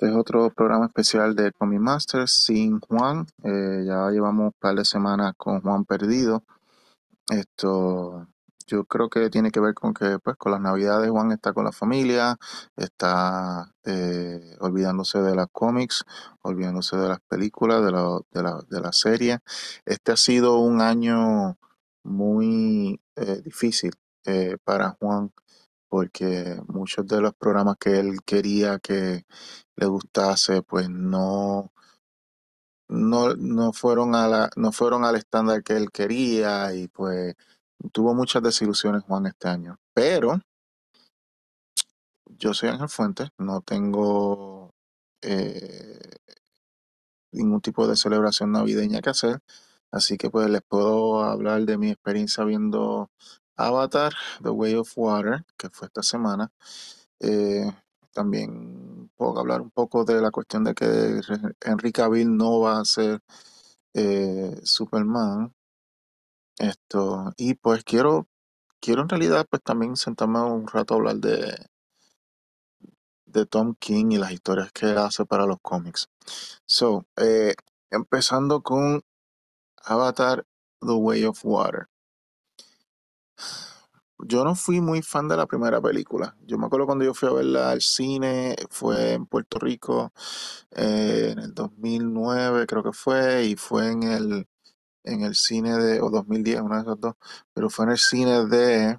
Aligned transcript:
Este 0.00 0.12
es 0.12 0.16
otro 0.16 0.48
programa 0.48 0.86
especial 0.86 1.36
de 1.36 1.52
Comic 1.52 1.78
Masters 1.78 2.32
sin 2.32 2.80
Juan. 2.80 3.26
Eh, 3.44 3.84
ya 3.86 4.08
llevamos 4.10 4.46
un 4.46 4.52
par 4.58 4.74
de 4.74 4.86
semanas 4.86 5.34
con 5.36 5.60
Juan 5.60 5.84
perdido. 5.84 6.42
Esto 7.28 8.26
yo 8.66 8.84
creo 8.86 9.10
que 9.10 9.28
tiene 9.28 9.50
que 9.50 9.60
ver 9.60 9.74
con 9.74 9.92
que 9.92 10.18
pues 10.18 10.38
con 10.38 10.52
las 10.52 10.60
navidades 10.62 11.10
Juan 11.10 11.32
está 11.32 11.52
con 11.52 11.66
la 11.66 11.72
familia, 11.72 12.38
está 12.76 13.74
eh, 13.84 14.56
olvidándose 14.60 15.18
de 15.20 15.36
las 15.36 15.48
cómics, 15.52 16.02
olvidándose 16.40 16.96
de 16.96 17.08
las 17.10 17.20
películas, 17.20 17.84
de 17.84 17.92
la, 17.92 18.20
de 18.30 18.42
la, 18.42 18.62
de 18.70 18.80
la 18.80 18.92
serie. 18.92 19.40
Este 19.84 20.12
ha 20.12 20.16
sido 20.16 20.60
un 20.60 20.80
año 20.80 21.58
muy 22.04 22.98
eh, 23.16 23.42
difícil 23.44 23.92
para 24.64 24.96
Juan 24.98 25.30
porque 25.90 26.56
muchos 26.68 27.06
de 27.06 27.20
los 27.20 27.34
programas 27.34 27.76
que 27.78 27.98
él 27.98 28.20
quería 28.24 28.78
que 28.78 29.26
le 29.76 29.86
gustase, 29.86 30.62
pues 30.62 30.88
no, 30.88 31.72
no, 32.88 33.34
no 33.34 33.72
fueron 33.72 34.14
a 34.14 34.28
la, 34.28 34.50
no 34.56 34.72
fueron 34.72 35.04
al 35.04 35.16
estándar 35.16 35.64
que 35.64 35.76
él 35.76 35.90
quería 35.90 36.72
y 36.74 36.88
pues 36.88 37.34
tuvo 37.92 38.14
muchas 38.14 38.42
desilusiones 38.42 39.02
Juan 39.02 39.26
este 39.26 39.48
año. 39.48 39.78
Pero 39.92 40.40
yo 42.38 42.54
soy 42.54 42.68
Ángel 42.68 42.88
Fuentes, 42.88 43.30
no 43.38 43.60
tengo 43.60 44.72
eh, 45.22 45.98
ningún 47.32 47.60
tipo 47.60 47.88
de 47.88 47.96
celebración 47.96 48.52
navideña 48.52 49.00
que 49.00 49.10
hacer, 49.10 49.40
así 49.90 50.16
que 50.16 50.30
pues 50.30 50.48
les 50.48 50.62
puedo 50.62 51.24
hablar 51.24 51.64
de 51.64 51.78
mi 51.78 51.90
experiencia 51.90 52.44
viendo 52.44 53.10
Avatar, 53.66 54.12
The 54.42 54.50
Way 54.50 54.74
of 54.76 54.92
Water, 54.96 55.44
que 55.56 55.70
fue 55.70 55.86
esta 55.88 56.02
semana. 56.02 56.50
Eh, 57.20 57.70
también 58.12 59.10
puedo 59.16 59.38
hablar 59.38 59.60
un 59.60 59.70
poco 59.70 60.04
de 60.04 60.20
la 60.20 60.30
cuestión 60.30 60.64
de 60.64 60.74
que 60.74 61.20
Henry 61.60 61.92
Cavill 61.92 62.36
no 62.36 62.60
va 62.60 62.80
a 62.80 62.84
ser 62.84 63.20
eh, 63.94 64.60
Superman. 64.64 65.54
Esto, 66.58 67.32
y 67.36 67.54
pues 67.54 67.84
quiero, 67.84 68.28
quiero 68.80 69.02
en 69.02 69.08
realidad 69.08 69.46
pues 69.48 69.62
también 69.62 69.96
sentarme 69.96 70.40
un 70.42 70.66
rato 70.66 70.94
a 70.94 70.96
hablar 70.98 71.16
de, 71.16 71.56
de 73.26 73.46
Tom 73.46 73.74
King 73.78 74.10
y 74.12 74.18
las 74.18 74.32
historias 74.32 74.72
que 74.72 74.86
hace 74.86 75.24
para 75.24 75.46
los 75.46 75.58
cómics. 75.62 76.08
So, 76.66 77.06
eh, 77.16 77.54
empezando 77.90 78.62
con 78.62 79.02
Avatar, 79.84 80.46
The 80.80 80.92
Way 80.92 81.24
of 81.24 81.40
Water. 81.44 81.88
Yo 84.18 84.44
no 84.44 84.54
fui 84.54 84.80
muy 84.80 85.02
fan 85.02 85.28
de 85.28 85.36
la 85.36 85.46
primera 85.46 85.80
película. 85.80 86.36
Yo 86.46 86.58
me 86.58 86.66
acuerdo 86.66 86.86
cuando 86.86 87.04
yo 87.04 87.14
fui 87.14 87.28
a 87.28 87.32
verla 87.32 87.70
al 87.70 87.80
cine, 87.80 88.56
fue 88.68 89.14
en 89.14 89.26
Puerto 89.26 89.58
Rico 89.58 90.12
eh, 90.72 91.30
en 91.32 91.38
el 91.40 91.54
2009 91.54 92.66
creo 92.66 92.82
que 92.82 92.92
fue, 92.92 93.46
y 93.46 93.56
fue 93.56 93.90
en 93.90 94.02
el, 94.04 94.48
en 95.04 95.22
el 95.22 95.34
cine 95.34 95.76
de, 95.78 96.00
o 96.00 96.10
2010, 96.10 96.60
una 96.62 96.76
de 96.76 96.82
esas 96.82 97.00
dos, 97.00 97.14
pero 97.54 97.70
fue 97.70 97.86
en 97.86 97.92
el 97.92 97.98
cine 97.98 98.46
de 98.46 98.98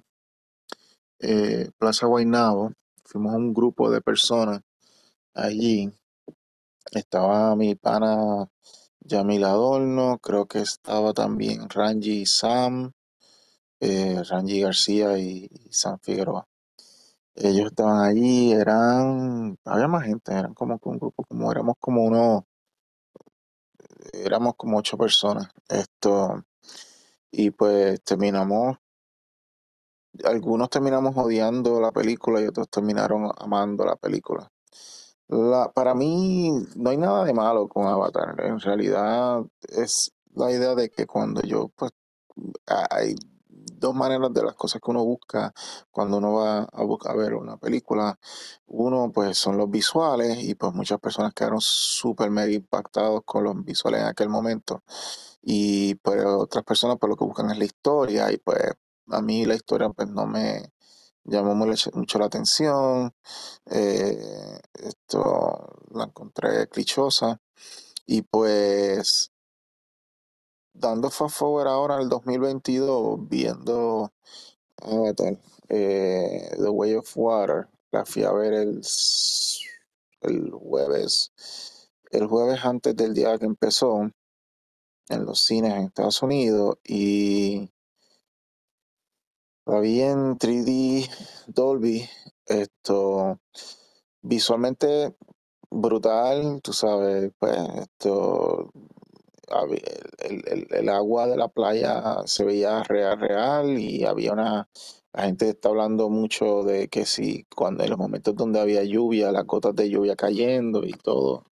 eh, 1.20 1.70
Plaza 1.78 2.06
Guaynabo. 2.06 2.72
Fuimos 3.04 3.34
un 3.34 3.54
grupo 3.54 3.90
de 3.90 4.00
personas 4.00 4.60
allí. 5.34 5.90
Estaba 6.92 7.56
mi 7.56 7.74
pana 7.74 8.48
Yamil 9.00 9.44
Adorno, 9.44 10.18
creo 10.18 10.46
que 10.46 10.60
estaba 10.60 11.12
también 11.12 11.68
Ranji 11.68 12.26
Sam, 12.26 12.92
eh, 13.82 14.22
Ranji 14.22 14.60
García 14.60 15.18
y, 15.18 15.50
Sam 15.70 15.98
Figueroa. 16.00 16.46
Ellos 17.34 17.66
estaban 17.66 18.00
allí, 18.00 18.52
eran, 18.52 19.58
había 19.64 19.88
más 19.88 20.04
gente, 20.04 20.32
eran 20.32 20.54
como 20.54 20.78
un 20.82 20.98
grupo, 20.98 21.24
como 21.24 21.50
éramos 21.50 21.76
como 21.80 22.04
uno, 22.04 22.46
éramos 24.12 24.54
como 24.56 24.78
ocho 24.78 24.96
personas. 24.96 25.48
Esto, 25.68 26.44
y 27.32 27.50
pues 27.50 28.02
terminamos, 28.04 28.76
algunos 30.24 30.70
terminamos 30.70 31.16
odiando 31.16 31.80
la 31.80 31.90
película 31.90 32.40
y 32.40 32.46
otros 32.46 32.68
terminaron 32.68 33.30
amando 33.36 33.84
la 33.84 33.96
película. 33.96 34.48
La, 35.28 35.72
para 35.72 35.94
mí 35.94 36.52
no 36.76 36.90
hay 36.90 36.98
nada 36.98 37.24
de 37.24 37.34
malo 37.34 37.68
con 37.68 37.86
Avatar. 37.86 38.36
En 38.44 38.60
realidad 38.60 39.42
es 39.68 40.12
la 40.34 40.52
idea 40.52 40.74
de 40.76 40.90
que 40.90 41.06
cuando 41.06 41.42
yo, 41.42 41.68
pues, 41.76 41.92
hay 42.90 43.16
dos 43.82 43.94
maneras 43.94 44.32
de 44.32 44.42
las 44.42 44.54
cosas 44.54 44.80
que 44.80 44.90
uno 44.90 45.04
busca 45.04 45.52
cuando 45.90 46.18
uno 46.18 46.34
va 46.34 46.60
a 46.72 46.82
buscar 46.84 47.12
a 47.12 47.16
ver 47.16 47.34
una 47.34 47.56
película. 47.58 48.18
Uno, 48.66 49.12
pues, 49.12 49.36
son 49.38 49.58
los 49.58 49.70
visuales 49.70 50.38
y 50.42 50.54
pues 50.54 50.72
muchas 50.74 51.00
personas 51.00 51.34
quedaron 51.34 51.60
súper 51.60 52.30
mega 52.30 52.52
impactados 52.52 53.22
con 53.24 53.44
los 53.44 53.64
visuales 53.64 54.00
en 54.02 54.06
aquel 54.08 54.28
momento. 54.30 54.82
Y 55.42 55.96
pues 55.96 56.24
otras 56.24 56.64
personas, 56.64 56.96
pues, 57.00 57.10
lo 57.10 57.16
que 57.16 57.24
buscan 57.24 57.50
es 57.50 57.58
la 57.58 57.64
historia 57.64 58.32
y 58.32 58.38
pues 58.38 58.58
a 59.08 59.20
mí 59.22 59.44
la 59.46 59.54
historia, 59.56 59.90
pues, 59.90 60.08
no 60.08 60.26
me 60.26 60.72
llamó 61.24 61.54
mucho, 61.54 62.18
la 62.18 62.26
atención. 62.26 63.14
Eh, 63.66 64.60
esto 64.74 65.86
la 65.94 66.04
encontré 66.04 66.68
clichosa. 66.68 67.40
Y 68.06 68.22
pues 68.22 69.32
dando 70.82 71.10
fast 71.10 71.36
forward 71.36 71.68
ahora 71.68 71.96
al 71.96 72.08
2022, 72.08 73.28
viendo 73.28 74.12
eh, 75.68 76.50
The 76.58 76.68
Way 76.68 76.94
of 76.96 77.16
Water, 77.16 77.68
la 77.92 78.04
fui 78.04 78.24
a 78.24 78.32
ver 78.32 78.52
el, 78.52 78.82
el 80.22 80.50
jueves, 80.50 81.32
el 82.10 82.26
jueves 82.26 82.64
antes 82.64 82.96
del 82.96 83.14
día 83.14 83.38
que 83.38 83.46
empezó 83.46 84.10
en 85.08 85.24
los 85.24 85.44
cines 85.44 85.72
en 85.72 85.84
Estados 85.84 86.22
Unidos 86.22 86.76
y 86.84 87.70
la 89.64 89.78
vi 89.78 90.02
en 90.02 90.36
3D 90.36 91.08
Dolby. 91.46 92.08
Esto 92.46 93.38
visualmente 94.20 95.14
brutal, 95.70 96.60
tú 96.60 96.72
sabes, 96.72 97.30
pues 97.38 97.56
esto 97.76 98.72
el, 100.18 100.88
agua 100.88 101.26
de 101.26 101.36
la 101.36 101.48
playa 101.48 102.22
se 102.26 102.44
veía 102.44 102.82
real, 102.84 103.20
real 103.20 103.78
y 103.78 104.04
había 104.04 104.32
una, 104.32 104.68
la 105.12 105.24
gente 105.24 105.50
está 105.50 105.68
hablando 105.70 106.08
mucho 106.10 106.62
de 106.64 106.88
que 106.88 107.06
si 107.06 107.44
cuando 107.54 107.84
en 107.84 107.90
los 107.90 107.98
momentos 107.98 108.34
donde 108.36 108.60
había 108.60 108.84
lluvia, 108.84 109.32
las 109.32 109.46
gotas 109.46 109.74
de 109.76 109.90
lluvia 109.90 110.16
cayendo 110.16 110.84
y 110.84 110.92
todo. 110.92 111.46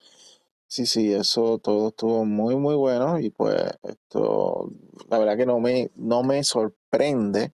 Sí, 0.69 0.87
sí, 0.87 1.13
eso 1.13 1.59
todo 1.59 1.89
estuvo 1.89 2.25
muy, 2.25 2.57
muy 2.57 2.77
bueno 2.77 3.19
y 3.19 3.31
pues 3.31 3.57
esto, 3.83 4.71
la 5.09 5.19
verdad 5.19 5.37
que 5.37 5.47
no 5.47 5.61
me, 5.61 5.91
no 5.97 6.23
me 6.23 6.45
sorprende 6.45 7.53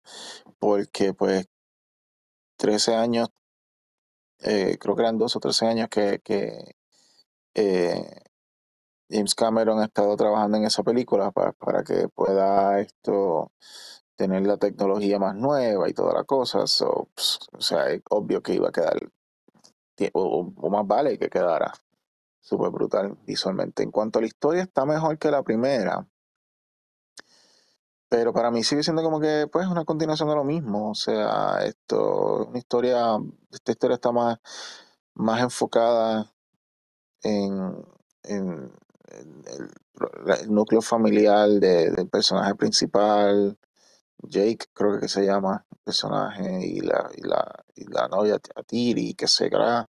porque 0.59 1.15
pues 1.15 1.47
13 2.59 2.95
años, 2.95 3.29
eh, 4.41 4.77
creo 4.79 4.95
que 4.97 5.03
eran 5.03 5.19
dos 5.19 5.37
o 5.37 5.41
13 5.41 5.67
años 5.67 5.89
que, 5.89 6.21
que 6.23 6.75
eh, 7.55 8.26
James 9.09 9.35
Cameron 9.35 9.81
ha 9.81 9.85
estado 9.87 10.17
trabajando 10.17 10.57
en 10.59 10.65
esa 10.65 10.83
película 10.83 11.31
para, 11.33 11.53
para 11.53 11.83
que 11.85 12.09
pueda 12.09 12.81
esto 12.81 13.53
tener 14.17 14.47
la 14.47 14.57
tecnología 14.59 15.19
más 15.19 15.35
nueva 15.37 15.89
y 15.89 15.95
toda 15.95 16.15
la 16.15 16.25
cosa. 16.25 16.67
So, 16.67 17.09
pues, 17.15 17.39
o 17.53 17.61
sea, 17.61 17.89
es 17.91 18.03
obvio 18.11 18.43
que 18.43 18.55
iba 18.55 18.69
a 18.69 18.73
quedar, 18.73 18.99
o, 20.15 20.53
o 20.57 20.71
más 20.71 20.87
vale 20.87 21.19
que 21.19 21.29
quedara 21.29 21.73
súper 22.41 22.71
brutal 22.71 23.17
visualmente. 23.27 23.83
En 23.85 23.91
cuanto 23.93 24.19
a 24.19 24.23
la 24.23 24.29
historia, 24.29 24.63
está 24.65 24.85
mejor 24.87 25.19
que 25.19 25.31
la 25.33 25.43
primera, 25.45 26.07
pero 28.09 28.33
para 28.33 28.51
mí 28.51 28.63
sigue 28.63 28.83
siendo 28.83 29.03
como 29.03 29.21
que, 29.21 29.49
pues, 29.51 29.67
una 29.67 29.85
continuación 29.85 30.29
de 30.29 30.37
lo 30.37 30.45
mismo. 30.45 30.91
O 30.91 30.95
sea, 30.95 31.59
esto, 31.65 32.47
una 32.47 32.59
historia, 32.59 33.19
esta 33.51 33.73
historia 33.73 33.95
está 33.97 34.13
más, 34.13 34.39
más 35.15 35.43
enfocada 35.43 36.33
en, 37.23 37.85
en- 38.25 38.73
en 38.73 38.73
el, 39.19 39.71
núcleo 40.49 40.83
familiar 40.83 41.49
de- 41.49 41.91
del 41.91 42.09
personaje 42.09 42.55
principal, 42.55 43.59
Jake, 44.23 44.67
creo 44.75 45.01
que 45.01 45.09
se 45.09 45.25
llama 45.27 45.65
el 45.71 45.79
personaje, 45.85 46.67
y 46.67 46.81
la, 46.81 47.11
y 47.17 47.23
la, 47.23 47.65
y 47.77 47.85
la 47.93 48.09
novia 48.09 48.39
Atiri, 48.57 49.15
que 49.15 49.29
se 49.29 49.49
gra 49.49 49.89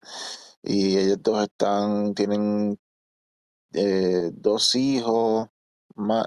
y 0.64 0.98
ellos 0.98 1.22
dos 1.22 1.44
están, 1.44 2.14
tienen 2.16 2.80
eh, 3.74 4.32
dos 4.34 4.76
hijos, 4.76 5.50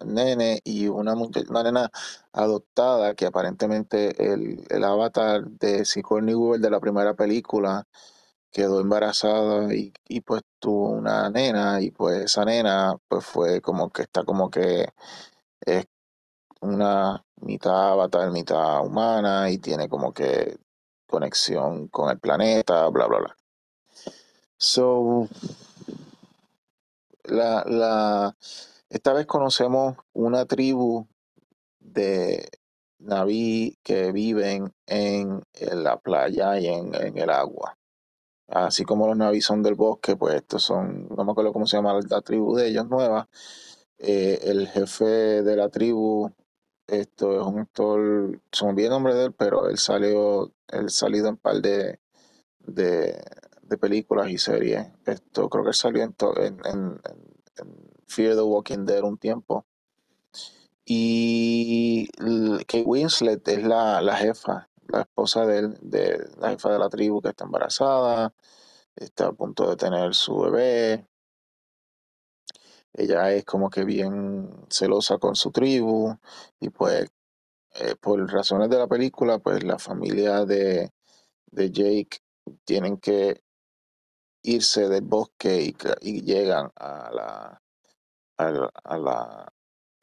nene 0.05 0.61
y 0.65 0.87
una, 0.89 1.15
una 1.15 1.63
nena 1.63 1.91
adoptada 2.33 3.15
que 3.15 3.27
aparentemente 3.27 4.33
el, 4.33 4.65
el 4.69 4.85
avatar 4.85 5.45
de 5.47 5.85
Sigourney 5.85 6.35
Weaver 6.35 6.61
de 6.61 6.71
la 6.71 6.81
primera 6.81 7.15
película 7.15 7.87
quedó 8.56 8.81
embarazada 8.81 9.69
y, 9.75 9.93
pues 10.23 10.41
tuvo 10.58 10.88
una 10.88 11.29
nena 11.29 11.82
y 11.82 11.91
pues 11.91 12.25
esa 12.25 12.43
nena 12.47 12.97
pues 13.06 13.23
fue 13.23 13.61
como 13.61 13.91
que 13.91 14.00
está 14.00 14.25
como 14.25 14.50
que 14.50 14.88
es 15.61 15.85
una 16.62 17.23
mitad 17.43 17.93
avatar, 17.93 18.31
mitad 18.31 18.82
humana 18.82 19.50
y 19.50 19.58
tiene 19.58 19.91
como 19.91 20.14
que 20.14 20.56
conexión 21.06 21.88
con 21.88 22.08
el 22.11 22.19
planeta, 22.19 22.88
bla, 22.88 23.06
bla, 23.06 23.19
bla. 23.19 23.37
So, 24.56 25.29
la, 27.25 27.62
la, 27.67 28.37
esta 28.88 29.12
vez 29.12 29.26
conocemos 29.26 29.99
una 30.14 30.47
tribu 30.47 31.06
de 31.79 32.49
Naví 33.00 33.76
que 33.82 34.12
viven 34.12 34.73
en, 34.87 35.43
en 35.52 35.85
la 35.85 35.99
playa 35.99 36.59
y 36.59 36.69
en, 36.69 36.94
en 36.94 37.19
el 37.19 37.29
agua. 37.29 37.76
Así 38.49 38.85
como 38.85 39.07
los 39.09 39.17
Naví 39.17 39.41
son 39.41 39.63
del 39.63 39.75
bosque, 39.75 40.17
pues 40.17 40.37
estos 40.37 40.63
son, 40.63 41.09
no 41.17 41.25
me 41.25 41.33
acuerdo 41.33 41.53
cómo 41.53 41.67
se 41.67 41.77
llama 41.77 41.99
la 42.09 42.21
tribu 42.23 42.55
de 42.57 42.69
ellos 42.69 42.89
nueva. 42.89 43.29
Eh, 43.99 44.41
el 44.45 44.69
jefe 44.69 45.05
de 45.05 45.57
la 45.57 45.69
tribu, 45.71 46.31
esto 46.87 47.41
es 47.41 47.47
un 47.47 47.61
actor, 47.61 48.41
se 48.53 48.65
me 48.65 48.71
olvidó 48.73 49.01
de 49.15 49.25
él, 49.27 49.35
pero 49.35 49.69
él 49.69 49.79
salió, 49.79 50.53
él 50.69 50.91
salido 50.91 51.29
en 51.29 51.37
par 51.39 51.61
de, 51.63 52.01
de, 52.61 53.23
de 53.63 53.79
películas 53.79 54.31
y 54.31 54.39
series. 54.39 54.89
Esto 55.07 55.49
creo 55.51 55.65
que 55.65 55.73
salió 55.75 56.03
en, 56.05 56.15
en, 56.39 56.59
en- 56.65 57.01
Fear 58.09 58.35
the 58.37 58.43
Walking 58.43 58.85
Dead 58.87 59.03
un 59.05 59.19
tiempo. 59.19 59.67
Y 60.85 62.09
Kate 62.67 62.85
Winslet 62.87 63.47
es 63.49 63.63
la, 63.65 64.01
la 64.01 64.17
jefa, 64.17 64.69
la 64.88 65.03
esposa 65.03 65.47
de 65.47 65.59
él, 65.59 65.79
de 65.81 66.29
la 66.38 66.50
jefa 66.50 66.73
de 66.73 66.79
la 66.79 66.88
tribu 66.88 67.21
que 67.23 67.31
está 67.31 67.44
embarazada, 67.44 68.35
está 68.97 69.29
a 69.29 69.33
punto 69.33 69.69
de 69.71 69.77
tener 69.77 70.15
su 70.15 70.38
bebé. 70.41 71.06
Ella 72.93 73.33
es 73.33 73.44
como 73.44 73.71
que 73.71 73.85
bien 73.85 74.50
celosa 74.71 75.19
con 75.19 75.37
su 75.37 75.50
tribu 75.53 76.17
y 76.61 76.71
pues 76.71 77.11
eh, 77.75 77.94
por 78.00 78.21
razones 78.33 78.71
de 78.71 78.79
la 78.79 78.87
película, 78.88 79.38
pues 79.38 79.62
la 79.65 79.79
familia 79.79 80.44
de, 80.47 80.93
de 81.47 81.71
Jake 81.71 82.21
tienen 82.65 82.99
que 82.99 83.43
irse 84.43 84.88
del 84.88 85.05
bosque 85.05 85.75
y, 86.03 86.23
llegan 86.23 86.71
a 86.77 87.61
a 88.38 88.49
la, 88.99 89.53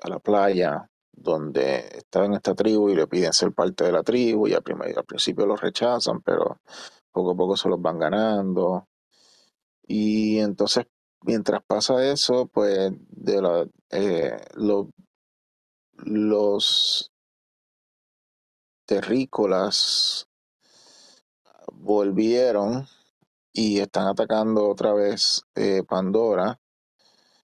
a 0.01 0.09
la 0.09 0.19
playa 0.19 0.89
donde 1.13 1.77
está 1.97 2.25
en 2.25 2.33
esta 2.33 2.55
tribu 2.55 2.89
y 2.89 2.95
le 2.95 3.07
piden 3.07 3.33
ser 3.33 3.53
parte 3.53 3.85
de 3.85 3.91
la 3.93 4.03
tribu 4.03 4.47
y 4.47 4.53
al, 4.53 4.63
al 4.97 5.05
principio 5.05 5.45
los 5.45 5.61
rechazan, 5.61 6.21
pero 6.21 6.59
poco 7.11 7.31
a 7.31 7.35
poco 7.35 7.57
se 7.57 7.69
los 7.69 7.81
van 7.81 7.99
ganando. 7.99 8.87
Y 9.87 10.39
entonces, 10.39 10.85
mientras 11.21 11.61
pasa 11.65 12.05
eso, 12.11 12.47
pues 12.47 12.91
de 13.09 13.41
la, 13.41 13.65
eh, 13.91 14.37
lo- 14.55 14.89
los 16.05 17.11
terrícolas 18.85 20.27
volvieron 21.73 22.87
y 23.53 23.79
están 23.79 24.07
atacando 24.07 24.67
otra 24.69 24.93
vez 24.93 25.43
eh, 25.55 25.83
Pandora. 25.83 26.59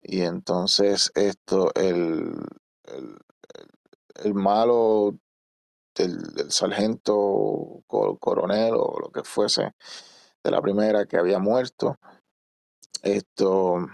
Y 0.02 0.22
entonces 0.22 1.10
esto, 1.14 1.72
el, 1.74 2.34
el 4.18 4.34
malo 4.34 5.14
del, 5.94 6.18
del 6.34 6.50
sargento 6.52 7.82
co- 7.86 8.18
coronel 8.18 8.74
o 8.74 8.98
lo 9.00 9.10
que 9.10 9.22
fuese 9.22 9.74
de 10.42 10.50
la 10.50 10.62
primera 10.62 11.06
que 11.06 11.18
había 11.18 11.38
muerto, 11.38 11.98
esto 13.02 13.86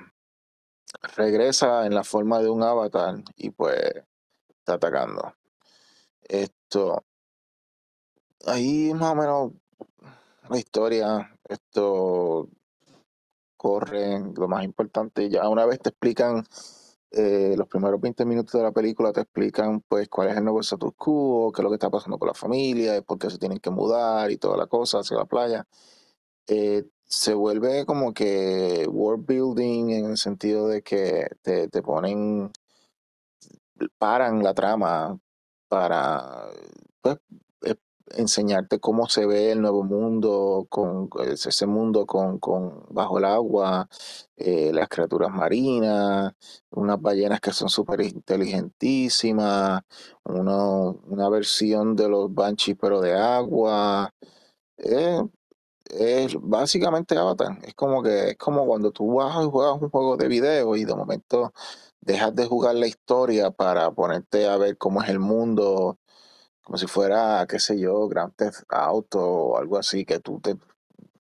regresa 1.17 1.87
en 1.87 1.95
la 1.95 2.05
forma 2.05 2.41
de 2.41 2.49
un 2.51 2.63
avatar 2.63 3.17
y 3.37 3.51
pues 3.51 3.77
está 4.49 4.75
atacando. 4.75 5.35
Esto, 6.23 7.05
ahí 8.47 8.93
más 8.95 9.13
o 9.13 9.15
menos 9.15 9.53
la 10.49 10.59
historia, 10.59 11.37
esto 11.49 12.49
corre, 13.57 14.21
lo 14.37 14.49
más 14.49 14.65
importante, 14.65 15.31
ya 15.31 15.49
una 15.49 15.65
vez 15.65 15.81
te 15.81 15.89
explican 15.91 16.45
eh, 17.17 17.55
los 17.57 17.69
primeros 17.69 18.01
20 18.01 18.25
minutos 18.25 18.53
de 18.53 18.63
la 18.63 18.73
película 18.73 19.13
te 19.13 19.21
explican 19.23 19.81
pues 19.89 20.09
cuál 20.09 20.29
es 20.29 20.37
el 20.37 20.45
nuevo 20.45 20.61
status 20.61 20.93
quo, 20.97 21.53
qué 21.53 21.63
es 21.63 21.65
lo 21.65 21.71
que 21.71 21.77
está 21.77 21.91
pasando 21.91 22.19
con 22.19 22.29
la 22.29 22.35
familia, 22.35 23.01
por 23.03 23.19
qué 23.19 23.31
se 23.31 23.39
tienen 23.39 23.59
que 23.59 23.71
mudar 23.71 24.31
y 24.31 24.37
toda 24.39 24.57
la 24.57 24.67
cosa 24.67 24.99
hacia 24.99 25.17
la 25.17 25.25
playa. 25.25 25.67
Eh, 26.49 26.85
se 27.05 27.35
vuelve 27.35 27.87
como 27.87 28.13
que 28.15 28.87
world 28.91 29.27
building 29.27 29.91
en 29.91 30.07
el 30.07 30.19
sentido 30.19 30.69
de 30.69 30.83
que 30.83 31.29
te, 31.43 31.69
te 31.69 31.83
ponen, 31.83 32.51
paran 33.99 34.43
la 34.43 34.55
trama 34.55 35.19
para 35.69 36.49
pues, 37.01 37.19
enseñarte 38.13 38.81
cómo 38.81 39.09
se 39.09 39.27
ve 39.27 39.53
el 39.53 39.61
nuevo 39.63 39.83
mundo, 39.85 40.67
con 40.71 41.09
es- 41.27 41.47
ese 41.47 41.67
mundo 41.67 42.07
con, 42.07 42.39
con 42.39 42.85
bajo 42.91 43.19
el 43.19 43.25
agua, 43.25 43.89
eh, 44.37 44.73
las 44.73 44.89
criaturas 44.89 45.31
marinas, 45.31 46.33
unas 46.71 47.01
ballenas 47.01 47.41
que 47.41 47.53
son 47.53 47.69
súper 47.69 48.03
inteligentísimas, 48.03 49.83
uno- 50.25 51.01
una 51.09 51.29
versión 51.29 51.97
de 51.97 52.09
los 52.09 52.33
banshees 52.35 52.77
pero 52.81 53.01
de 53.01 53.15
agua. 53.15 54.11
Eh, 54.79 55.21
es 55.91 56.37
básicamente 56.41 57.17
Avatar. 57.19 57.59
Es 57.65 57.75
como 57.75 58.03
que 58.03 58.31
es 58.31 58.37
como 58.39 58.67
cuando 58.67 58.91
tú 58.93 59.15
vas 59.17 59.35
y 59.45 59.51
juegas 59.51 59.81
un 59.83 59.91
juego 59.91 60.17
de 60.17 60.29
video 60.29 60.77
y 60.77 60.85
de 60.85 60.95
momento 60.95 61.53
dejas 62.01 62.35
de 62.35 62.47
jugar 62.47 62.75
la 62.77 62.87
historia 62.87 63.51
para 63.51 63.91
ponerte 63.93 64.49
a 64.49 64.57
ver 64.57 64.77
cómo 64.79 65.03
es 65.03 65.09
el 65.11 65.21
mundo, 65.21 65.99
como 66.65 66.79
si 66.79 66.87
fuera, 66.89 67.47
qué 67.49 67.59
sé 67.61 67.79
yo, 67.79 68.09
Grand 68.09 68.35
Theft 68.37 68.65
Auto 68.71 69.21
o 69.21 69.59
algo 69.59 69.79
así, 69.79 70.05
que 70.07 70.21
tú 70.21 70.41
te, 70.41 70.57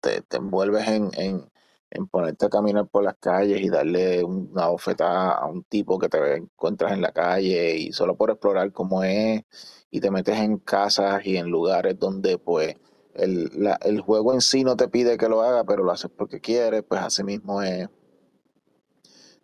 te, 0.01 0.21
te 0.21 0.37
envuelves 0.37 0.87
en, 0.87 1.09
en, 1.15 1.51
en 1.91 2.07
ponerte 2.07 2.45
a 2.45 2.49
caminar 2.49 2.87
por 2.87 3.03
las 3.03 3.15
calles 3.19 3.61
y 3.61 3.69
darle 3.69 4.23
una 4.23 4.67
bofetada 4.67 5.31
a 5.33 5.45
un 5.47 5.63
tipo 5.63 5.99
que 5.99 6.09
te 6.09 6.35
encuentras 6.37 6.93
en 6.93 7.01
la 7.01 7.11
calle 7.11 7.77
y 7.77 7.93
solo 7.93 8.15
por 8.15 8.29
explorar 8.31 8.71
cómo 8.71 9.03
es 9.03 9.43
y 9.91 9.99
te 10.01 10.11
metes 10.11 10.37
en 10.37 10.57
casas 10.59 11.25
y 11.25 11.37
en 11.37 11.47
lugares 11.49 11.97
donde 11.99 12.37
pues 12.37 12.75
el, 13.15 13.49
la- 13.55 13.79
el 13.83 14.01
juego 14.01 14.33
en 14.33 14.41
sí 14.41 14.63
no 14.63 14.75
te 14.77 14.87
pide 14.87 15.17
que 15.17 15.29
lo 15.29 15.41
haga, 15.41 15.63
pero 15.65 15.83
lo 15.83 15.91
haces 15.91 16.11
porque 16.15 16.39
quieres, 16.41 16.83
pues 16.87 17.01
así 17.01 17.23
mismo 17.23 17.61
es 17.61 17.89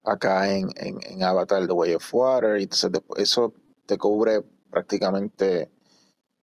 acá 0.03 0.51
en, 0.55 0.69
en, 0.75 0.97
en 1.03 1.23
Avatar 1.23 1.65
The 1.67 1.73
Way 1.73 1.95
of 1.95 2.13
Water 2.13 2.59
y 2.59 2.63
entonces 2.63 2.91
eso 3.17 3.53
te 3.85 3.97
cubre 3.97 4.41
prácticamente 4.69 5.69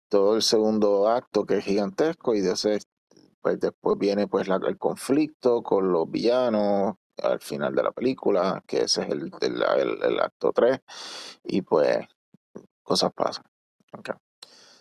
todo 0.08 0.36
el 0.36 0.42
segundo 0.42 1.08
acto 1.08 1.44
que 1.44 1.58
es 1.58 1.64
gigantesco 1.64 2.34
y 2.34 2.42
pues 3.40 3.60
después 3.60 3.98
viene 3.98 4.26
pues 4.26 4.48
el 4.48 4.78
conflicto 4.78 5.62
con 5.62 5.92
los 5.92 6.10
villanos 6.10 6.96
al 7.22 7.40
final 7.40 7.74
de 7.74 7.82
la 7.82 7.92
película, 7.92 8.62
que 8.66 8.82
ese 8.82 9.02
es 9.02 9.08
el, 9.08 9.32
el, 9.40 10.20
acto 10.20 10.52
3 10.52 10.80
y 11.44 11.62
pues 11.62 11.98
cosas 12.82 13.12
pasan. 13.12 13.44
Ok. 13.92 14.10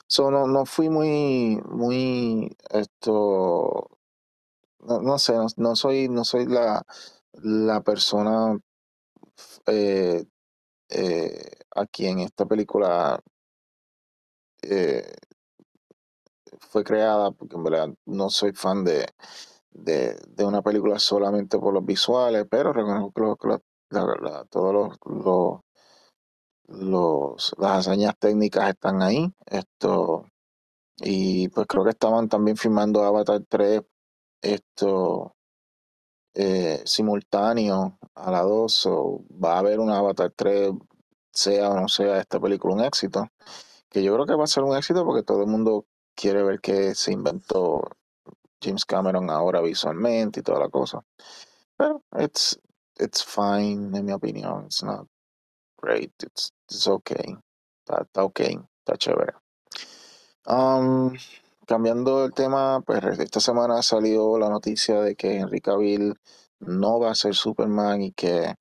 So, 0.08 0.30
no, 0.30 0.48
no 0.48 0.66
fui 0.66 0.90
muy, 0.90 1.60
muy, 1.68 2.56
esto, 2.70 3.90
no, 4.80 5.18
sé, 5.18 5.34
no, 5.34 5.48
no 5.58 5.76
soy, 5.76 6.10
no 6.10 6.24
soy 6.24 6.46
la, 6.46 6.84
la 7.34 7.82
persona 7.82 8.60
eh, 9.68 10.26
eh, 10.90 11.52
a 11.76 11.86
quien 11.88 12.20
esta 12.20 12.46
película 12.46 13.20
eh, 14.66 15.14
fue 16.60 16.84
creada, 16.84 17.32
porque 17.32 17.56
en 17.56 17.64
verdad 17.64 17.90
no 18.06 18.30
soy 18.30 18.52
fan 18.54 18.84
de, 18.84 19.08
de, 19.72 20.18
una 20.46 20.62
película 20.62 21.00
solamente 21.00 21.58
por 21.60 21.74
los 21.74 21.86
visuales, 21.86 22.46
pero 22.50 22.74
reconozco 22.74 23.38
que 23.38 23.48
lo- 23.48 24.46
todos 24.50 24.74
los, 24.74 24.98
los, 25.24 25.62
los- 26.68 27.56
las 27.58 27.80
hazañas 27.88 28.14
técnicas 28.20 28.70
están 28.70 29.02
ahí. 29.02 29.32
Esto, 29.46 30.26
y 30.98 31.50
pues 31.50 31.68
creo 31.68 31.84
que 31.86 31.92
estaban 31.92 32.30
también 32.30 32.58
filmando 32.58 33.04
Avatar 33.04 33.42
3 33.50 33.84
esto 34.42 35.36
eh, 36.34 36.82
simultáneo 36.86 37.98
a 38.16 38.32
la 38.32 38.42
2, 38.42 38.74
so 38.74 39.24
va 39.44 39.56
a 39.56 39.60
haber 39.60 39.80
un 39.80 39.90
Avatar 39.92 40.32
3, 40.36 40.72
sea 41.32 41.70
o 41.72 41.80
no 41.80 41.88
sea 41.88 42.20
esta 42.20 42.40
película 42.40 42.76
un 42.76 42.82
éxito, 42.84 43.28
que 43.96 44.04
yo 44.04 44.14
creo 44.14 44.26
que 44.26 44.36
va 44.36 44.44
a 44.44 44.48
ser 44.48 44.64
un 44.64 44.76
éxito 44.76 45.06
porque 45.06 45.24
todo 45.24 45.40
el 45.40 45.48
mundo 45.48 45.86
quiere 46.16 46.44
ver 46.44 46.60
qué 46.60 46.94
se 46.96 47.14
inventó 47.14 47.82
James 48.62 48.84
Cameron 48.84 49.30
ahora 49.30 49.62
visualmente 49.62 50.42
y 50.42 50.44
toda 50.44 50.60
la 50.60 50.68
cosa. 50.68 51.00
Pero 51.78 52.04
it's, 52.20 52.60
it's 52.98 53.24
fine, 53.24 53.98
en 53.98 54.04
mi 54.04 54.12
opinión. 54.12 54.66
It's 54.66 54.84
not 54.84 55.08
great. 55.82 56.12
It's, 56.22 56.52
it's 56.70 56.86
okay. 56.90 57.38
Está, 57.80 58.02
está 58.02 58.26
ok. 58.26 58.40
Está 58.80 58.98
chévere. 58.98 59.34
Um, 60.46 61.14
cambiando 61.66 62.26
el 62.26 62.34
tema, 62.34 62.82
pues 62.82 63.02
esta 63.18 63.40
semana 63.40 63.82
salió 63.82 64.38
la 64.38 64.50
noticia 64.50 65.00
de 65.00 65.16
que 65.16 65.38
Henry 65.38 65.62
Cavill 65.62 66.20
no 66.60 67.00
va 67.00 67.12
a 67.12 67.16
ser 67.16 67.34
Superman 67.34 68.02
y 68.02 68.12
que 68.12 68.56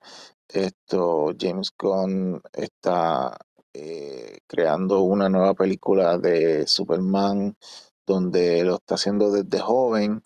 esto 0.47 1.33
James 1.37 1.73
Gunn 1.77 2.41
está 2.53 3.37
eh, 3.77 4.39
creando 4.47 5.01
una 5.01 5.27
nueva 5.27 5.53
película 5.53 6.17
de 6.17 6.65
Superman 6.65 7.57
donde 8.05 8.63
lo 8.63 8.75
está 8.75 8.95
haciendo 8.95 9.31
desde 9.31 9.59
joven 9.59 10.23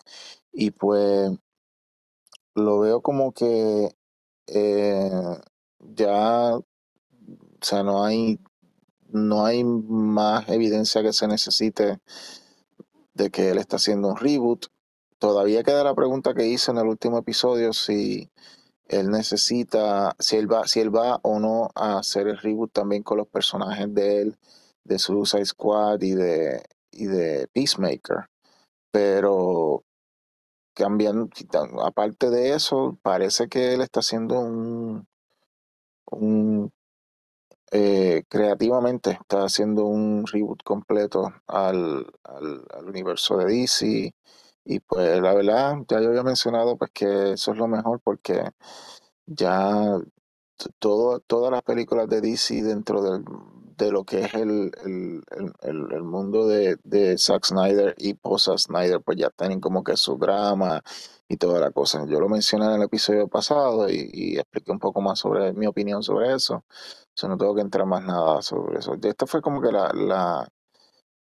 y 0.52 0.70
pues 0.70 1.32
lo 2.54 2.78
veo 2.78 3.00
como 3.00 3.32
que 3.32 3.90
eh, 4.46 5.10
ya, 5.80 6.58
o 6.58 6.64
sea, 7.60 7.82
no 7.82 8.04
hay, 8.04 8.38
no 9.08 9.44
hay 9.44 9.64
más 9.64 10.48
evidencia 10.48 11.02
que 11.02 11.12
se 11.12 11.26
necesite 11.26 11.98
de 13.14 13.30
que 13.30 13.50
él 13.50 13.58
está 13.58 13.76
haciendo 13.76 14.08
un 14.08 14.16
reboot. 14.16 14.66
Todavía 15.18 15.64
queda 15.64 15.82
la 15.82 15.94
pregunta 15.96 16.34
que 16.34 16.46
hice 16.46 16.70
en 16.70 16.78
el 16.78 16.86
último 16.86 17.18
episodio 17.18 17.72
si 17.72 18.30
él 18.90 19.10
necesita, 19.10 20.16
si 20.18 20.36
él 20.36 20.52
va, 20.52 20.66
si 20.66 20.80
él 20.80 20.94
va 20.94 21.20
o 21.22 21.38
no 21.38 21.70
a 21.76 21.98
hacer 21.98 22.26
el 22.26 22.38
reboot 22.38 22.72
también 22.72 23.04
con 23.04 23.18
los 23.18 23.28
personajes 23.28 23.92
de 23.94 24.22
él, 24.22 24.36
de 24.84 24.98
Suicide 24.98 25.44
Squad 25.46 26.02
y 26.02 26.14
de, 26.14 26.62
y 26.90 27.06
de 27.06 27.46
Peacemaker. 27.52 28.26
Pero 28.90 29.84
cambiando, 30.74 31.30
aparte 31.84 32.30
de 32.30 32.54
eso, 32.54 32.98
parece 33.02 33.48
que 33.48 33.74
él 33.74 33.80
está 33.82 34.00
haciendo 34.00 34.40
un, 34.40 35.06
un 36.10 36.72
eh, 37.70 38.24
creativamente 38.28 39.12
está 39.12 39.44
haciendo 39.44 39.84
un 39.86 40.26
reboot 40.26 40.64
completo 40.64 41.32
al, 41.46 42.12
al, 42.24 42.64
al, 42.74 42.88
universo 42.88 43.36
de 43.36 43.44
DC 43.44 44.14
y 44.64 44.80
pues 44.80 45.20
la 45.20 45.34
verdad 45.34 45.76
ya 45.88 46.00
yo 46.00 46.08
había 46.10 46.22
mencionado 46.22 46.76
pues 46.76 46.90
que 46.92 47.32
eso 47.32 47.52
es 47.52 47.58
lo 47.58 47.68
mejor 47.68 48.00
porque 48.00 48.50
ya 49.26 49.98
todo, 50.78 51.20
todas 51.20 51.50
las 51.52 51.62
películas 51.62 52.08
de 52.08 52.20
DC 52.20 52.62
dentro 52.62 53.02
del, 53.02 53.24
de 53.76 53.90
lo 53.90 54.04
que 54.04 54.20
es 54.20 54.34
el, 54.34 54.70
el, 54.84 55.22
el, 55.62 56.02
mundo 56.02 56.46
de, 56.46 56.76
de, 56.84 57.16
Zack 57.18 57.46
Snyder 57.46 57.94
y 57.98 58.14
post 58.14 58.48
Snyder, 58.56 59.00
pues 59.00 59.18
ya 59.18 59.30
tienen 59.30 59.60
como 59.60 59.82
que 59.82 59.96
su 59.96 60.16
drama 60.18 60.82
y 61.28 61.36
toda 61.36 61.60
la 61.60 61.70
cosa. 61.70 62.04
Yo 62.06 62.20
lo 62.20 62.28
mencioné 62.28 62.66
en 62.66 62.72
el 62.72 62.82
episodio 62.82 63.28
pasado 63.28 63.88
y, 63.90 64.38
expliqué 64.38 64.70
un 64.72 64.78
poco 64.78 65.00
más 65.00 65.18
sobre 65.20 65.52
mi 65.54 65.66
opinión 65.66 66.02
sobre 66.02 66.34
eso. 66.34 66.64
O 67.22 67.28
no 67.28 67.36
tengo 67.36 67.54
que 67.54 67.60
entrar 67.60 67.86
más 67.86 68.02
nada 68.04 68.40
sobre 68.42 68.78
eso. 68.78 68.94
Esta 69.02 69.26
fue 69.26 69.42
como 69.42 69.60
que 69.60 69.72
la, 69.72 69.92
la, 69.94 70.48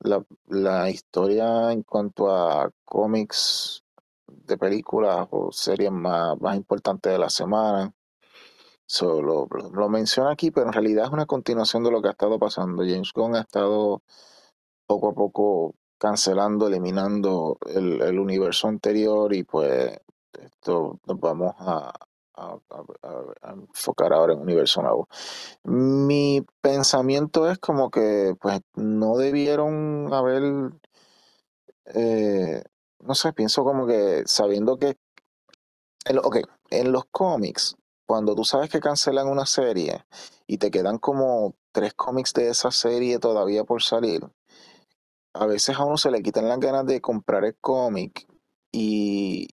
la, 0.00 0.90
historia 0.90 1.72
en 1.72 1.82
cuanto 1.82 2.30
a 2.30 2.70
cómics 2.84 3.82
de 4.26 4.58
películas 4.58 5.28
o 5.30 5.52
series 5.52 5.90
más, 5.92 6.40
más 6.40 6.56
importantes 6.56 7.12
de 7.12 7.18
la 7.18 7.30
semana. 7.30 7.92
So, 8.86 9.22
lo, 9.22 9.48
lo, 9.72 9.88
menciona 9.88 10.32
aquí, 10.32 10.50
pero 10.50 10.66
en 10.66 10.72
realidad 10.72 11.06
es 11.06 11.10
una 11.10 11.26
continuación 11.26 11.84
de 11.84 11.90
lo 11.90 12.02
que 12.02 12.08
ha 12.08 12.12
estado 12.12 12.38
pasando. 12.38 12.82
James 12.82 13.12
Gunn 13.14 13.36
ha 13.36 13.40
estado 13.40 14.02
poco 14.86 15.10
a 15.10 15.14
poco 15.14 15.74
cancelando, 15.98 16.68
eliminando 16.68 17.58
el, 17.66 18.02
el 18.02 18.18
universo 18.18 18.68
anterior 18.68 19.32
y 19.34 19.44
pues 19.44 19.98
esto 20.32 21.00
nos 21.06 21.20
vamos 21.20 21.54
a, 21.58 21.92
a, 22.36 22.58
enfocar 23.52 24.12
ahora 24.12 24.32
en 24.32 24.40
un 24.40 24.44
universo 24.44 24.82
nuevo. 24.82 25.08
Mi 25.64 26.44
pensamiento 26.60 27.50
es 27.50 27.58
como 27.58 27.90
que 27.90 28.34
pues 28.40 28.60
no 28.74 29.16
debieron 29.16 30.12
haber, 30.12 30.72
eh, 31.94 32.62
no 33.00 33.14
sé, 33.14 33.32
pienso 33.32 33.64
como 33.64 33.86
que 33.86 34.22
sabiendo 34.26 34.78
que, 34.78 34.96
en, 36.06 36.18
ok, 36.18 36.38
en 36.70 36.92
los 36.92 37.04
cómics, 37.10 37.76
cuando 38.06 38.34
tú 38.34 38.44
sabes 38.44 38.70
que 38.70 38.80
cancelan 38.80 39.28
una 39.28 39.46
serie 39.46 40.04
y 40.46 40.58
te 40.58 40.70
quedan 40.70 40.98
como 40.98 41.54
tres 41.72 41.94
cómics 41.94 42.34
de 42.34 42.50
esa 42.50 42.70
serie 42.70 43.18
todavía 43.18 43.64
por 43.64 43.82
salir, 43.82 44.28
a 45.34 45.46
veces 45.46 45.76
a 45.76 45.84
uno 45.84 45.96
se 45.96 46.10
le 46.10 46.22
quitan 46.22 46.48
las 46.48 46.60
ganas 46.60 46.86
de 46.86 47.00
comprar 47.00 47.44
el 47.44 47.56
cómic 47.56 48.26
y, 48.70 49.48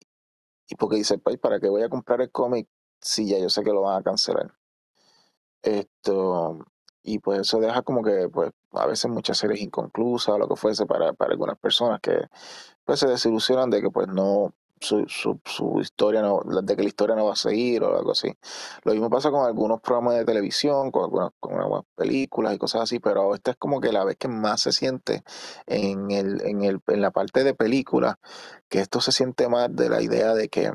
y 0.71 0.75
porque 0.75 0.95
dice, 0.95 1.17
pues, 1.17 1.37
¿para 1.37 1.59
qué 1.59 1.67
voy 1.67 1.83
a 1.83 1.89
comprar 1.89 2.21
el 2.21 2.31
cómic 2.31 2.67
si 3.01 3.27
ya 3.27 3.37
yo 3.39 3.49
sé 3.49 3.61
que 3.61 3.71
lo 3.73 3.81
van 3.81 3.99
a 3.99 4.03
cancelar? 4.03 4.53
Esto, 5.63 6.59
y 7.03 7.19
pues 7.19 7.41
eso 7.41 7.59
deja 7.59 7.81
como 7.81 8.01
que, 8.03 8.29
pues, 8.29 8.51
a 8.71 8.85
veces 8.87 9.11
muchas 9.11 9.37
series 9.37 9.61
inconclusas 9.61 10.35
o 10.35 10.37
lo 10.39 10.47
que 10.47 10.55
fuese 10.55 10.85
para, 10.85 11.11
para 11.11 11.31
algunas 11.33 11.57
personas 11.59 11.99
que, 12.01 12.21
pues, 12.85 13.01
se 13.01 13.07
desilusionan 13.07 13.69
de 13.69 13.81
que, 13.81 13.89
pues, 13.89 14.07
no, 14.07 14.53
su, 14.81 15.05
su, 15.07 15.39
su, 15.45 15.79
historia 15.79 16.21
no, 16.21 16.41
de 16.43 16.75
que 16.75 16.81
la 16.83 16.89
historia 16.89 17.15
no 17.15 17.25
va 17.25 17.33
a 17.33 17.35
seguir 17.35 17.83
o 17.83 17.97
algo 17.97 18.11
así. 18.11 18.33
Lo 18.83 18.91
mismo 18.93 19.09
pasa 19.09 19.31
con 19.31 19.45
algunos 19.45 19.79
programas 19.81 20.15
de 20.15 20.25
televisión, 20.25 20.91
con 20.91 21.03
algunas, 21.03 21.31
con 21.39 21.59
algunas 21.59 21.85
películas 21.95 22.55
y 22.55 22.57
cosas 22.57 22.81
así, 22.81 22.99
pero 22.99 23.33
esta 23.35 23.51
es 23.51 23.57
como 23.57 23.79
que 23.79 23.91
la 23.91 24.03
vez 24.03 24.17
que 24.17 24.27
más 24.27 24.61
se 24.61 24.71
siente 24.71 25.23
en, 25.67 26.11
el, 26.11 26.41
en, 26.41 26.63
el, 26.63 26.81
en 26.87 27.01
la 27.01 27.11
parte 27.11 27.43
de 27.43 27.53
película, 27.53 28.19
que 28.67 28.79
esto 28.79 29.01
se 29.01 29.11
siente 29.11 29.47
más 29.47 29.73
de 29.75 29.89
la 29.89 30.01
idea 30.01 30.33
de 30.33 30.49
que 30.49 30.73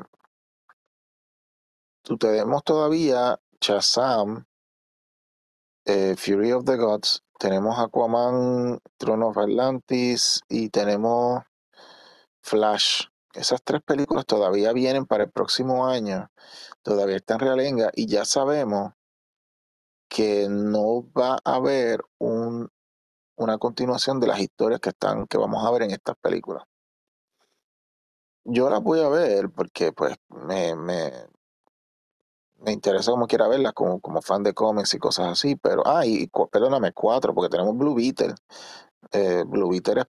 tenemos 2.17 2.63
todavía 2.63 3.39
Shazam, 3.59 4.45
eh, 5.85 6.15
Fury 6.17 6.53
of 6.53 6.63
the 6.63 6.77
Gods, 6.77 7.23
tenemos 7.37 7.77
Aquaman, 7.77 8.79
Throne 8.97 9.25
of 9.25 9.37
Atlantis 9.37 10.41
y 10.47 10.69
tenemos 10.69 11.43
Flash. 12.41 13.07
Esas 13.37 13.61
tres 13.63 13.83
películas 13.83 14.25
todavía 14.25 14.73
vienen 14.73 15.05
para 15.05 15.25
el 15.25 15.29
próximo 15.29 15.85
año, 15.85 16.31
todavía 16.81 17.17
están 17.17 17.35
en 17.35 17.47
realenga 17.47 17.91
y 17.93 18.07
ya 18.07 18.25
sabemos 18.25 18.93
que 20.09 20.47
no 20.49 21.03
va 21.11 21.37
a 21.43 21.55
haber 21.55 22.01
un, 22.17 22.67
una 23.35 23.59
continuación 23.59 24.19
de 24.19 24.25
las 24.25 24.39
historias 24.39 24.79
que 24.79 24.89
están 24.89 25.27
que 25.27 25.37
vamos 25.37 25.63
a 25.63 25.69
ver 25.69 25.83
en 25.83 25.91
estas 25.91 26.15
películas. 26.17 26.63
Yo 28.43 28.71
las 28.71 28.81
voy 28.81 29.01
a 29.01 29.09
ver 29.09 29.51
porque 29.51 29.91
pues 29.93 30.15
me, 30.29 30.75
me, 30.75 31.11
me 32.55 32.71
interesa 32.71 33.11
como 33.11 33.27
quiera 33.27 33.47
verlas 33.47 33.73
como, 33.73 33.99
como 33.99 34.23
fan 34.23 34.41
de 34.41 34.55
cómics 34.55 34.95
y 34.95 34.97
cosas 34.97 35.27
así, 35.27 35.55
pero, 35.55 35.83
ah, 35.85 36.07
y 36.07 36.27
perdóname, 36.51 36.91
cuatro, 36.91 37.35
porque 37.35 37.49
tenemos 37.49 37.77
Blue 37.77 37.93
Beetle. 37.93 38.33
Eh, 39.11 39.43
Blue 39.45 39.69
Beetle 39.69 40.01
es 40.01 40.07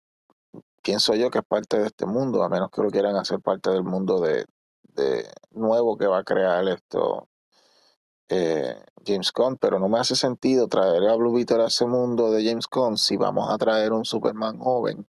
pienso 0.88 1.14
yo 1.14 1.30
que 1.30 1.40
es 1.40 1.44
parte 1.44 1.78
de 1.78 1.86
este 1.86 2.06
mundo, 2.06 2.42
a 2.42 2.48
menos 2.48 2.70
que 2.70 2.80
lo 2.80 2.88
quieran 2.88 3.14
hacer 3.16 3.40
parte 3.40 3.68
del 3.68 3.84
mundo 3.84 4.20
de, 4.20 4.46
de 4.84 5.30
nuevo 5.50 5.98
que 5.98 6.06
va 6.06 6.20
a 6.20 6.24
crear 6.24 6.66
esto 6.66 7.28
eh, 8.30 8.74
James 9.06 9.30
Gunn, 9.30 9.58
pero 9.58 9.78
no 9.78 9.90
me 9.90 9.98
hace 9.98 10.16
sentido 10.16 10.66
traer 10.66 11.06
a 11.06 11.14
Blue 11.14 11.34
Beetle 11.34 11.62
a 11.62 11.66
ese 11.66 11.84
mundo 11.84 12.30
de 12.30 12.42
James 12.42 12.64
Gunn 12.72 12.96
si 12.96 13.18
vamos 13.18 13.50
a 13.50 13.58
traer 13.58 13.92
un 13.92 14.06
Superman 14.06 14.58
joven. 14.58 15.06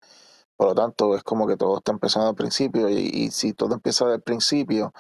Por 0.57 0.69
lo 0.69 0.75
tanto, 0.77 1.17
es 1.17 1.25
como 1.25 1.49
que 1.49 1.57
todo 1.57 1.79
está 1.79 1.91
empezando 1.91 2.29
al 2.29 2.37
principio 2.37 2.89
y, 2.89 3.33
si 3.33 3.53
todo 3.53 3.75
empieza 3.75 4.07
del 4.07 4.23
principio, 4.23 4.93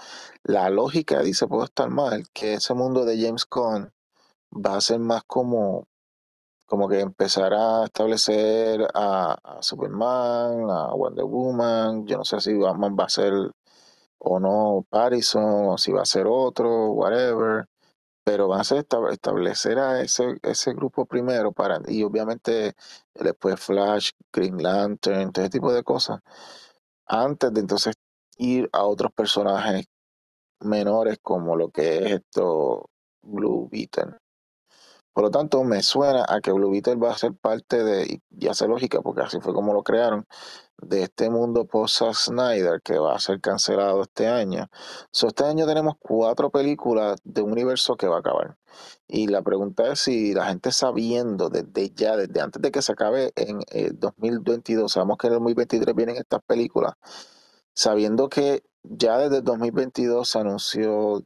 la 0.43 0.71
lógica 0.71 1.21
dice, 1.23 1.47
puede 1.47 1.67
estar 1.67 1.89
mal, 1.89 2.27
que 2.33 2.55
ese 2.55 2.75
mundo 2.75 3.05
de 3.05 3.25
James 3.25 3.47
Gunn 3.49 3.93
va 4.53 4.75
a 4.75 4.81
ser 4.81 4.99
más 4.99 5.23
como 5.25 5.87
como 6.67 6.89
que 6.89 7.01
empezar 7.01 7.53
a 7.55 7.85
establecer 7.85 8.87
a, 8.95 9.59
Superman, 9.61 10.71
a 10.71 10.95
Wonder 10.95 11.25
Woman, 11.25 12.07
yo 12.07 12.19
no 12.19 12.25
sé 12.25 12.41
si 12.41 12.55
Batman 12.55 12.97
va 12.99 13.05
a 13.05 13.09
ser 13.09 13.33
o 14.19 14.41
no 14.41 14.87
Parison, 14.89 15.69
o 15.69 15.79
si 15.79 15.93
va 15.93 16.03
a 16.03 16.07
ser 16.07 16.27
otro, 16.27 16.93
whatever, 16.93 17.67
pero 18.25 18.49
van 18.49 18.61
a 18.61 19.11
establecer 19.13 19.79
a 19.79 20.01
ese, 20.01 20.39
ese 20.43 20.73
grupo 20.75 21.07
primero 21.07 21.53
para, 21.53 21.81
y 21.87 22.03
obviamente 22.03 22.75
después 23.15 23.61
Flash, 23.61 24.11
Green 24.33 24.63
Lantern, 24.63 25.33
todo 25.33 25.45
ese 25.45 25.51
tipo 25.51 25.73
de 25.73 25.83
cosas, 25.83 26.21
antes 27.07 27.53
de 27.53 27.61
entonces 27.61 27.95
ir 28.39 28.69
a 28.73 28.85
otros 28.85 29.13
personajes 29.13 29.87
menores 30.61 31.19
como 31.23 31.57
lo 31.57 31.71
que 31.71 31.99
es 31.99 32.13
esto 32.13 32.91
Blue 33.23 33.69
Beetle. 33.71 34.24
Por 35.15 35.25
lo 35.25 35.31
tanto, 35.31 35.63
me 35.63 35.83
suena 35.83 36.27
a 36.29 36.41
que 36.41 36.51
Blue 36.53 36.73
Beetle 36.73 36.97
va 36.97 37.13
a 37.13 37.19
ser 37.19 37.35
parte 37.35 37.85
de, 37.85 38.21
y 38.31 38.49
hace 38.49 38.67
lógica, 38.67 39.01
porque 39.01 39.23
así 39.23 39.41
fue 39.41 39.55
como 39.55 39.73
lo 39.73 39.85
crearon, 39.85 40.27
de 40.79 41.05
este 41.05 41.31
mundo 41.31 41.67
post 41.67 42.03
Snyder 42.13 42.83
que 42.83 42.99
va 42.99 43.15
a 43.15 43.21
ser 43.21 43.41
cancelado 43.41 44.03
este 44.03 44.27
año. 44.27 44.69
So, 45.13 45.29
este 45.29 45.45
año 45.45 45.67
tenemos 45.67 45.95
cuatro 46.01 46.51
películas 46.51 47.21
de 47.25 47.43
un 47.43 47.53
universo 47.53 47.97
que 47.97 48.09
va 48.09 48.17
a 48.17 48.21
acabar. 48.21 48.57
Y 49.07 49.29
la 49.29 49.43
pregunta 49.43 49.93
es 49.93 50.01
si 50.01 50.35
la 50.35 50.47
gente 50.47 50.73
sabiendo 50.73 51.49
desde 51.49 51.91
ya, 51.91 52.17
desde 52.17 52.41
antes 52.41 52.61
de 52.61 52.73
que 52.73 52.83
se 52.83 52.93
acabe 52.93 53.33
en 53.37 53.61
el 53.71 53.99
2022, 53.99 54.91
sabemos 54.93 55.17
que 55.19 55.29
en 55.29 55.35
el 55.35 55.39
2023 55.39 55.95
vienen 55.95 56.17
estas 56.17 56.43
películas, 56.43 56.95
sabiendo 57.73 58.29
que 58.29 58.65
ya 58.83 59.19
desde 59.19 59.39
el 59.39 59.45
2022 59.45 60.29
se 60.29 60.39
anunció 60.39 61.25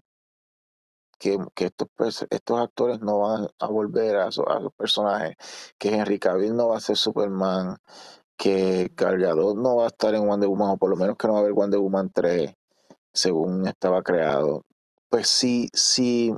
que, 1.19 1.39
estos, 1.57 2.27
estos 2.31 2.61
actores 2.61 3.01
no 3.01 3.21
van 3.21 3.49
a 3.59 3.67
volver 3.67 4.17
a, 4.17 4.27
a 4.29 4.71
personajes, 4.71 5.37
que 5.79 5.91
Henry 5.91 6.19
Cavill 6.19 6.57
no 6.57 6.69
va 6.69 6.79
a 6.79 6.81
ser 6.81 6.97
Superman, 6.97 7.77
que 8.39 8.93
Gal 8.97 9.19
no 9.21 9.77
va 9.77 9.85
a 9.85 9.89
estar 9.89 10.15
en 10.15 10.27
Wonder 10.27 10.49
Woman, 10.49 10.71
o 10.71 10.77
por 10.79 10.91
lo 10.91 10.97
menos 10.97 11.17
que 11.17 11.27
no 11.27 11.35
va 11.35 11.41
a 11.41 11.43
haber 11.43 11.55
Wonder 11.55 11.81
Woman 11.81 12.11
3, 12.15 12.55
según 13.13 13.67
estaba 13.67 14.03
creado. 14.03 14.65
Pues 15.11 15.29
sí, 15.29 15.69
sí, 15.75 16.33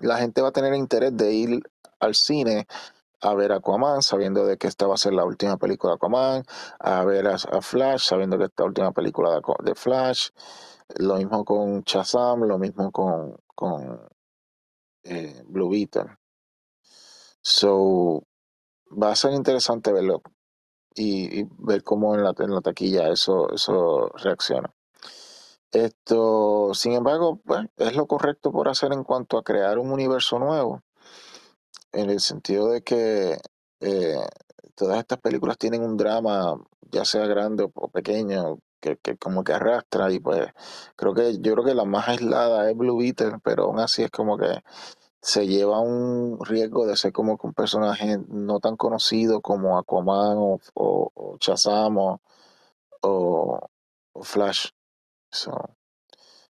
la 0.00 0.18
gente 0.18 0.42
va 0.42 0.48
a 0.48 0.52
tener 0.52 0.74
interés 0.74 1.16
de 1.16 1.32
ir 1.32 1.62
al 2.00 2.14
cine 2.14 2.66
a 3.22 3.34
ver 3.34 3.52
a 3.52 3.56
Aquaman, 3.56 4.02
sabiendo 4.02 4.44
de 4.44 4.58
que 4.58 4.66
esta 4.66 4.86
va 4.86 4.94
a 4.94 4.98
ser 4.98 5.14
la 5.14 5.24
última 5.24 5.56
película 5.56 5.92
de 5.92 5.96
Aquaman, 5.96 6.44
a 6.78 7.04
ver 7.04 7.26
a, 7.26 7.36
a 7.36 7.62
Flash, 7.62 8.08
sabiendo 8.08 8.36
que 8.38 8.44
esta 8.44 8.64
última 8.64 8.92
película 8.92 9.30
de, 9.30 9.40
de 9.62 9.74
Flash, 9.74 10.28
Lo 10.96 11.16
mismo 11.16 11.44
con 11.44 11.82
Shazam, 11.82 12.42
lo 12.42 12.58
mismo 12.58 12.92
con, 12.92 13.36
con 13.54 14.08
eh, 15.04 15.42
Blue 15.46 15.70
Beetle. 15.70 16.16
So, 17.40 18.26
va 18.90 19.12
a 19.12 19.16
ser 19.16 19.32
interesante 19.32 19.92
verlo 19.92 20.22
y, 20.94 21.44
ver 21.58 21.82
cómo 21.82 22.14
en 22.14 22.24
la, 22.24 22.34
en 22.38 22.54
la 22.54 22.60
taquilla 22.60 23.10
eso, 23.10 23.52
eso 23.52 24.08
reacciona. 24.16 24.72
Esto, 25.72 26.72
sin 26.74 26.92
embargo, 26.92 27.40
pues, 27.44 27.66
es 27.76 27.96
lo 27.96 28.06
correcto 28.06 28.52
por 28.52 28.68
hacer 28.68 28.92
en 28.92 29.02
cuanto 29.04 29.36
a 29.38 29.42
crear 29.42 29.78
un 29.78 29.90
universo 29.90 30.38
nuevo, 30.38 30.82
en 31.92 32.10
el 32.10 32.20
sentido 32.20 32.68
de 32.68 32.82
que 32.82 33.38
eh, 33.80 34.26
todas 34.76 34.98
estas 34.98 35.18
películas 35.18 35.58
tienen 35.58 35.82
un 35.82 35.96
drama, 35.96 36.54
ya 36.92 37.04
sea 37.04 37.26
grande 37.26 37.68
o 37.74 37.88
pequeño, 37.88 38.58
que, 38.84 38.98
que 38.98 39.16
como 39.18 39.44
que 39.44 39.54
arrastra 39.54 40.12
y 40.12 40.20
pues 40.20 40.48
creo 40.96 41.14
que 41.14 41.38
yo 41.40 41.54
creo 41.54 41.64
que 41.64 41.74
la 41.74 41.84
más 41.86 42.08
aislada 42.08 42.70
es 42.70 42.76
Blue 42.76 42.98
Beetle, 42.98 43.38
pero 43.42 43.64
aún 43.64 43.80
así 43.80 44.02
es 44.04 44.10
como 44.10 44.36
que 44.38 44.62
se 45.22 45.46
lleva 45.48 45.80
un 45.80 46.38
riesgo 46.44 46.86
de 46.86 46.96
ser 46.96 47.12
como 47.12 47.38
que 47.38 47.46
un 47.48 47.54
personaje 47.54 48.18
no 48.28 48.60
tan 48.60 48.76
conocido 48.76 49.40
como 49.42 49.78
Aquaman 49.78 50.36
o, 50.38 50.60
o, 53.02 53.68
o 54.12 54.22
Flash. 54.22 54.68
So, 55.32 55.52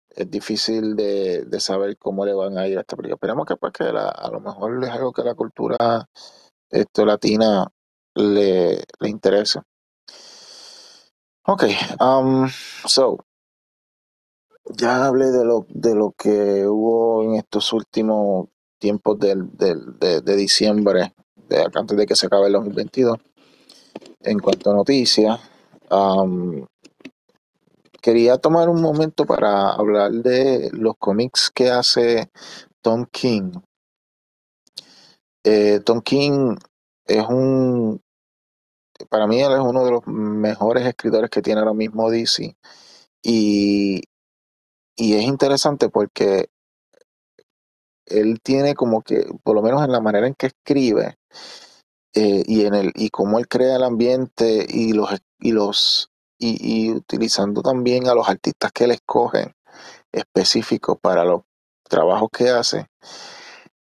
es 0.09 0.29
difícil 0.29 0.95
de, 0.95 1.43
de 1.45 1.59
saber 1.59 1.97
cómo 1.97 2.25
le 2.25 2.33
van 2.33 2.57
a 2.57 2.67
ir 2.67 2.77
a 2.77 2.81
esta 2.81 2.95
película. 2.95 3.15
Esperemos 3.15 3.45
que, 3.45 3.55
pues, 3.55 3.73
que 3.73 3.83
a 3.85 4.29
lo 4.31 4.39
mejor 4.41 4.83
es 4.83 4.89
algo 4.89 5.11
que 5.13 5.23
la 5.23 5.35
cultura 5.35 6.09
esto, 6.69 7.05
latina 7.05 7.67
le, 8.15 8.83
le 8.99 9.09
interese. 9.09 9.61
Ok, 11.45 11.63
um, 11.99 12.47
so, 12.87 13.17
ya 14.77 15.05
hablé 15.05 15.31
de 15.31 15.45
lo, 15.45 15.65
de 15.69 15.95
lo 15.95 16.11
que 16.17 16.65
hubo 16.67 17.23
en 17.23 17.35
estos 17.35 17.73
últimos 17.73 18.47
tiempos 18.79 19.19
del, 19.19 19.55
del- 19.57 19.99
de, 19.99 20.35
diciembre, 20.35 21.13
de, 21.47 21.65
antes 21.73 21.97
de 21.97 22.05
que 22.05 22.15
se 22.15 22.27
acabe 22.27 22.47
el 22.47 22.53
2022. 22.53 23.17
En 24.21 24.39
cuanto 24.39 24.71
a 24.71 24.75
noticias, 24.75 25.39
um, 25.91 26.65
quería 28.01 28.37
tomar 28.37 28.69
un 28.69 28.81
momento 28.81 29.25
para 29.25 29.71
hablar 29.71 30.11
de 30.11 30.69
los 30.73 30.95
cómics 30.97 31.51
que 31.53 31.69
hace 31.69 32.29
Tom 32.81 33.05
King. 33.11 33.51
Eh, 35.43 35.79
Tom 35.83 36.01
King 36.01 36.55
es 37.07 37.25
un, 37.27 38.01
para 39.09 39.27
mí 39.27 39.41
él 39.41 39.51
es 39.53 39.59
uno 39.59 39.85
de 39.85 39.91
los 39.91 40.05
mejores 40.07 40.85
escritores 40.85 41.29
que 41.29 41.41
tiene 41.41 41.59
ahora 41.59 41.73
mismo 41.73 42.09
DC. 42.09 42.55
Y, 43.23 44.03
y 44.95 45.13
es 45.15 45.23
interesante 45.23 45.89
porque 45.89 46.49
él 48.05 48.39
tiene 48.41 48.75
como 48.75 49.01
que, 49.01 49.25
por 49.43 49.55
lo 49.55 49.61
menos 49.61 49.83
en 49.83 49.91
la 49.91 50.01
manera 50.01 50.27
en 50.27 50.35
que 50.35 50.47
escribe 50.47 51.17
eh, 52.13 52.43
y 52.45 52.65
en 52.65 52.73
el 52.73 52.91
y 52.95 53.09
cómo 53.09 53.39
él 53.39 53.47
crea 53.47 53.77
el 53.77 53.83
ambiente 53.83 54.65
y 54.67 54.93
los 54.93 55.09
y 55.39 55.51
los 55.53 56.11
y, 56.37 56.91
utilizando 56.91 57.61
también 57.61 58.07
a 58.07 58.15
los 58.15 58.27
artistas 58.27 58.71
que 58.71 58.85
él 58.85 58.91
escoge 58.91 59.55
específicos 60.11 60.97
para 60.99 61.23
los 61.23 61.43
trabajos 61.83 62.29
que 62.35 62.49
hace, 62.49 62.87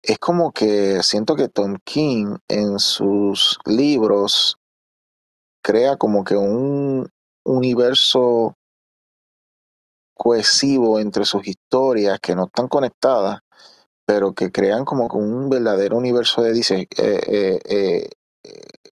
es 0.02 0.18
como 0.18 0.52
que 0.52 1.02
siento 1.02 1.36
que 1.36 1.48
Tom 1.48 1.76
King 1.84 2.36
en 2.48 2.78
sus 2.78 3.58
libros 3.66 4.58
crea 5.62 5.96
como 5.96 6.24
que 6.24 6.36
un 6.36 7.08
universo 7.44 8.54
cohesivo 10.14 11.00
entre 11.00 11.24
sus 11.24 11.46
historias 11.46 12.18
que 12.20 12.34
no 12.34 12.44
están 12.44 12.68
conectadas, 12.68 13.40
pero 14.06 14.34
que 14.34 14.52
crean 14.52 14.84
como 14.84 15.08
que 15.08 15.16
un 15.16 15.48
verdadero 15.48 15.96
universo 15.96 16.42
de 16.42 16.52
dice, 16.52 16.88
eh, 16.98 17.20
eh, 17.26 17.60
eh, 17.64 18.10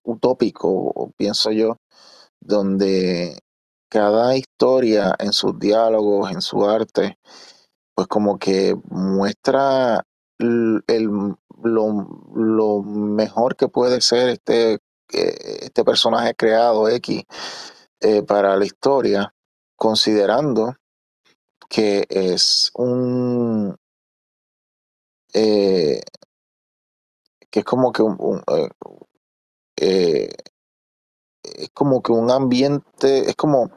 utópico, 0.03 1.13
pienso 1.17 1.51
yo, 1.51 1.77
donde 2.39 3.37
cada 3.89 4.35
historia 4.37 5.13
en 5.19 5.33
sus 5.33 5.59
diálogos, 5.59 6.31
en 6.31 6.41
su 6.41 6.65
arte, 6.65 7.17
pues 7.95 8.07
como 8.07 8.39
que 8.39 8.75
muestra 8.89 10.03
el, 10.39 10.83
lo, 11.63 12.07
lo 12.33 12.81
mejor 12.81 13.55
que 13.55 13.67
puede 13.67 14.01
ser 14.01 14.29
este, 14.29 14.79
este 15.11 15.83
personaje 15.83 16.35
creado 16.35 16.87
X 16.89 17.23
eh, 18.01 18.23
para 18.23 18.55
la 18.55 18.65
historia, 18.65 19.33
considerando 19.75 20.75
que 21.69 22.05
es 22.09 22.71
un 22.75 23.75
eh, 25.33 26.01
que 27.51 27.59
es 27.59 27.65
como 27.65 27.91
que 27.91 28.01
un, 28.01 28.43
eh, 29.77 30.29
es 31.41 31.69
como 31.73 32.01
que 32.01 32.11
un 32.11 32.31
ambiente, 32.31 33.29
es 33.29 33.35
como, 33.35 33.71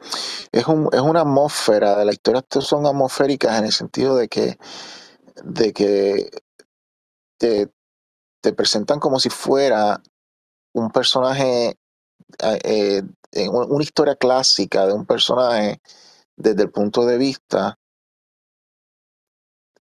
es 0.51 0.67
un, 0.67 0.89
es 0.91 1.01
una 1.01 1.21
atmósfera 1.21 1.95
de 1.97 2.05
la 2.05 2.13
historia, 2.13 2.43
son 2.59 2.85
atmosféricas 2.85 3.57
en 3.57 3.65
el 3.65 3.71
sentido 3.71 4.15
de 4.15 4.27
que, 4.27 4.57
de 5.43 5.73
que 5.73 6.29
te 7.39 8.53
presentan 8.53 8.99
como 8.99 9.19
si 9.19 9.29
fuera 9.29 10.01
un 10.73 10.91
personaje, 10.91 11.77
eh, 12.39 13.03
eh, 13.31 13.49
una 13.49 13.83
historia 13.83 14.15
clásica 14.15 14.85
de 14.87 14.93
un 14.93 15.05
personaje 15.05 15.81
desde 16.35 16.63
el 16.63 16.71
punto 16.71 17.05
de 17.05 17.17
vista 17.17 17.77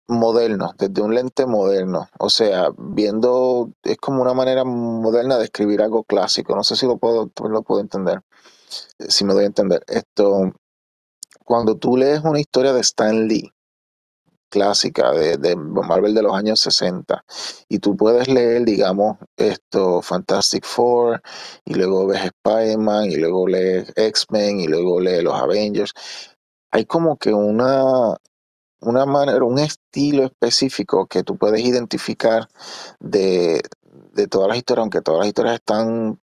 moderno, 0.09 0.74
desde 0.78 1.02
un 1.02 1.14
lente 1.14 1.46
moderno. 1.46 2.09
O 2.18 2.31
sea, 2.31 2.68
viendo, 2.76 3.70
es 3.83 3.96
como 3.96 4.22
una 4.22 4.35
manera 4.35 4.64
moderna 4.64 5.38
de 5.38 5.44
escribir 5.44 5.83
algo 5.83 6.05
clásico. 6.05 6.55
No 6.55 6.64
sé 6.64 6.76
si 6.76 6.87
lo 6.87 6.98
puedo, 6.98 7.31
lo 7.48 7.62
puedo 7.62 7.81
entender, 7.81 8.20
si 8.98 9.24
me 9.24 9.35
doy 9.35 9.44
a 9.44 9.46
entender. 9.46 9.83
Esto, 9.87 10.52
cuando 11.44 11.76
tú 11.76 11.96
lees 11.96 12.20
una 12.24 12.40
historia 12.40 12.72
de 12.72 12.81
Stan 12.81 13.26
Lee, 13.26 13.52
clásica 14.53 15.12
de, 15.12 15.38
de 15.38 15.57
Marvel 15.57 16.15
de 16.15 16.23
los 16.23 16.35
años 16.35 16.61
60, 16.61 17.25
y 17.69 17.79
tú 17.79 17.97
puedes 17.97 18.29
leer, 18.29 18.65
digamos, 18.65 19.17
esto, 19.37 20.03
Fantastic 20.03 20.65
Four, 20.67 21.23
y 21.65 21.75
luego 21.75 22.07
ves 22.07 22.31
Spider-Man, 22.45 23.11
y 23.11 23.17
luego 23.17 23.49
lees 23.49 23.91
X-Men, 23.97 24.61
y 24.61 24.69
luego 24.69 25.01
lees 25.01 25.25
los 25.25 25.35
Avengers. 25.35 25.93
Hay 26.71 26.85
como 26.85 27.17
que 27.17 27.33
una, 27.33 28.15
una 28.81 29.07
manera, 29.07 29.43
un 29.43 29.59
estilo 29.59 30.25
específico 30.25 31.07
que 31.07 31.23
tú 31.23 31.38
puedes 31.38 31.62
identificar 31.62 32.47
de, 33.01 33.62
de 34.12 34.27
todas 34.27 34.49
las 34.49 34.59
historias, 34.59 34.83
aunque 34.83 35.01
todas 35.01 35.21
las 35.21 35.29
historias 35.29 35.55
están 35.55 36.21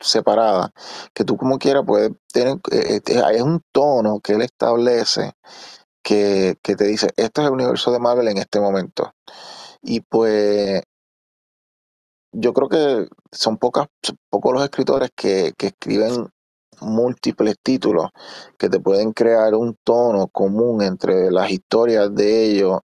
separadas, 0.00 0.70
que 1.12 1.24
tú 1.24 1.36
como 1.36 1.58
quiera 1.58 1.82
puedes 1.82 2.12
tener, 2.32 2.58
eh, 2.72 3.00
eh, 3.06 3.22
es 3.34 3.42
un 3.42 3.60
tono 3.72 4.20
que 4.20 4.32
él 4.32 4.42
establece 4.42 5.32
que, 6.06 6.56
que 6.62 6.76
te 6.76 6.84
dice, 6.84 7.08
esto 7.16 7.42
es 7.42 7.48
el 7.48 7.54
universo 7.54 7.90
de 7.90 7.98
Marvel 7.98 8.28
en 8.28 8.38
este 8.38 8.60
momento. 8.60 9.12
Y 9.82 10.02
pues 10.02 10.80
yo 12.30 12.52
creo 12.52 12.68
que 12.68 13.08
son 13.32 13.58
pocas, 13.58 13.88
pocos 14.30 14.52
los 14.52 14.62
escritores 14.62 15.10
que, 15.16 15.52
que 15.58 15.68
escriben 15.68 16.28
múltiples 16.80 17.56
títulos 17.60 18.10
que 18.56 18.68
te 18.68 18.78
pueden 18.78 19.12
crear 19.12 19.56
un 19.56 19.76
tono 19.82 20.28
común 20.28 20.80
entre 20.82 21.32
las 21.32 21.50
historias 21.50 22.14
de 22.14 22.44
ellos 22.44 22.80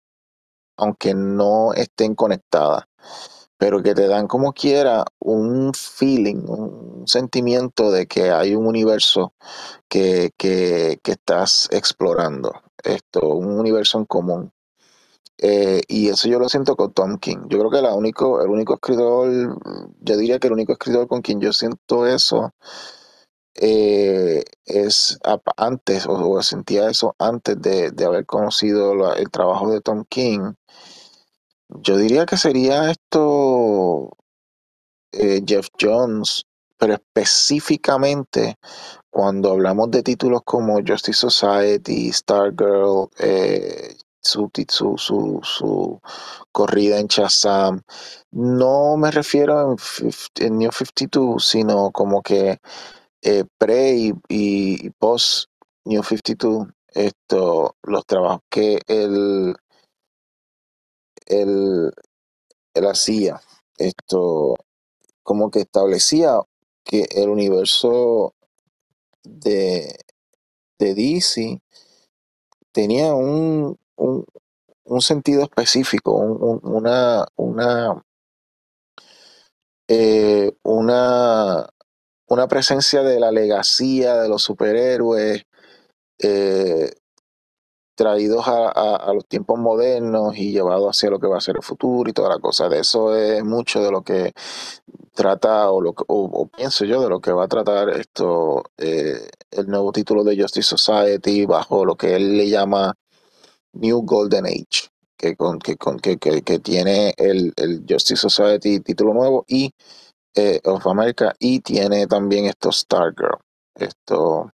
aunque 0.78 1.16
no 1.16 1.74
estén 1.74 2.14
conectadas, 2.14 2.84
pero 3.58 3.82
que 3.82 3.94
te 3.96 4.08
dan 4.08 4.28
como 4.28 4.54
quiera 4.54 5.06
un 5.20 5.74
feeling, 5.74 6.44
un 6.48 7.08
sentimiento 7.08 7.92
de 7.92 8.08
que 8.08 8.32
hay 8.32 8.56
un 8.56 8.68
universo 8.68 9.34
que, 9.90 10.32
que, 10.38 11.00
que 11.04 11.12
estás 11.14 11.68
explorando, 11.72 12.54
esto, 12.84 13.28
un 13.30 13.60
universo 13.60 13.98
en 13.98 14.06
común. 14.06 14.52
Eh, 15.40 15.82
y 15.88 16.10
eso 16.10 16.28
yo 16.28 16.40
lo 16.40 16.50
siento 16.50 16.76
con 16.76 16.94
Tom 16.94 17.18
King. 17.20 17.48
Yo 17.48 17.60
creo 17.60 17.70
que 17.70 17.82
la 17.82 17.94
único, 17.94 18.42
el 18.42 18.50
único 18.50 18.76
escritor, 18.76 19.60
yo 20.02 20.18
diría 20.18 20.40
que 20.40 20.48
el 20.48 20.54
único 20.54 20.74
escritor 20.74 21.08
con 21.08 21.22
quien 21.22 21.40
yo 21.40 21.54
siento 21.54 22.08
eso 22.08 22.54
eh, 23.56 24.44
es 24.66 25.20
antes, 25.58 26.06
o, 26.08 26.42
sentía 26.42 26.90
eso 26.90 27.16
antes 27.20 27.60
de, 27.62 27.92
de 27.92 28.06
haber 28.06 28.26
conocido 28.26 29.14
el 29.16 29.30
trabajo 29.30 29.72
de 29.72 29.82
Tom 29.82 30.06
King, 30.10 30.54
Yo 31.70 31.98
diría 31.98 32.26
que 32.26 32.38
sería 32.38 32.92
esto 32.92 34.12
eh, 35.12 35.42
Jeff 35.46 35.68
Jones, 35.80 36.46
pero 36.78 36.94
específicamente 36.96 38.56
cuando 39.10 39.52
hablamos 39.52 39.92
de 39.92 40.04
títulos 40.04 40.42
como 40.46 40.80
Justice 40.86 41.20
Society, 41.30 42.12
Stargirl, 42.14 43.10
eh, 43.20 43.96
su, 44.22 44.52
su, 44.70 44.98
su, 44.98 45.40
su 45.44 46.02
corrida 46.52 47.00
en 47.00 47.08
Shazam, 47.08 47.82
no 48.32 48.98
me 48.98 49.12
refiero 49.12 49.76
en, 50.40 50.58
New 50.58 50.72
52, 50.72 51.46
sino 51.48 51.92
como 51.92 52.22
que 52.22 52.60
eh, 53.22 53.46
pre 53.58 53.96
y, 53.96 54.14
y- 54.30 54.90
post 55.00 55.50
New 55.86 56.04
52, 56.04 56.68
esto, 56.94 57.76
los 57.84 58.06
trabajos 58.06 58.42
que 58.50 58.80
él, 58.88 59.56
él, 61.28 61.92
él 62.74 62.88
hacía, 62.88 63.42
esto, 63.78 64.56
como 65.24 65.52
que 65.52 65.62
establecía 65.62 66.40
que 66.86 67.08
el 67.12 67.30
universo 67.30 68.34
de, 69.24 69.98
de 70.80 70.96
DC 70.96 71.62
tenía 72.72 73.14
un, 73.14 73.78
un, 73.98 74.26
un 74.86 75.02
sentido 75.02 75.44
específico, 75.44 76.14
un- 76.16 76.44
un- 76.44 76.62
una, 76.76 77.26
una, 77.38 78.04
eh, 79.88 80.52
una, 80.64 81.70
una 82.30 82.48
presencia 82.48 83.04
de 83.04 83.20
la 83.20 83.32
legacía 83.32 84.16
de 84.18 84.30
los 84.30 84.44
superhéroes 84.44 85.44
eh, 86.20 86.92
traídos 87.98 88.44
a, 88.48 89.12
los 89.14 89.26
tiempos 89.26 89.60
modernos 89.60 90.38
y 90.38 90.52
llevados 90.52 90.96
hacia 90.96 91.10
lo 91.10 91.20
que 91.20 91.28
va 91.28 91.38
a 91.38 91.42
ser 91.42 91.56
el 91.58 91.64
futuro 91.64 92.10
y 92.10 92.14
toda 92.14 92.30
la 92.30 92.40
cosa. 92.40 92.70
De 92.70 92.80
eso 92.80 93.16
es 93.16 93.44
mucho 93.44 93.82
de 93.82 93.92
lo 93.92 94.04
que 94.04 94.34
trata 95.16 95.72
o, 95.72 95.82
lo, 95.82 95.96
o, 96.08 96.48
pienso 96.48 96.86
yo 96.86 97.02
de 97.02 97.10
lo 97.10 97.20
que 97.20 97.32
va 97.32 97.46
a 97.46 97.48
tratar 97.48 97.90
esto 97.90 98.64
eh, 98.78 99.28
el 99.50 99.68
nuevo 99.68 99.92
título 99.92 100.24
de 100.24 100.40
Justice 100.40 100.78
Society 100.78 101.46
bajo 101.48 101.86
lo 101.86 101.96
que 101.96 102.16
él 102.16 102.38
le 102.38 102.48
llama 102.48 102.94
New 103.74 104.04
Golden 104.04 104.46
Age, 104.46 104.90
que, 105.18 105.36
con, 105.36 105.58
que, 105.58 105.76
con, 105.76 106.00
que, 106.00 106.18
que, 106.18 106.60
tiene 106.60 107.16
el, 107.18 107.52
el 107.58 107.84
Justice 107.90 108.30
Society 108.30 108.80
título 108.82 109.14
nuevo 109.16 109.44
y 109.48 109.72
eh, 110.36 110.62
of 110.66 110.86
America 110.86 111.34
y 111.40 111.62
tiene 111.62 112.06
también 112.06 112.46
esto 112.46 112.72
Stargirl. 112.72 113.40
Esto, 113.74 114.52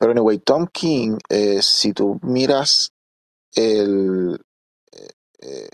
pero 0.00 0.12
anyway, 0.12 0.38
Tom 0.38 0.66
King, 0.72 1.18
eh, 1.28 1.60
si 1.60 1.92
tú 1.92 2.18
miras 2.22 2.90
el, 3.54 4.40
eh, 5.42 5.68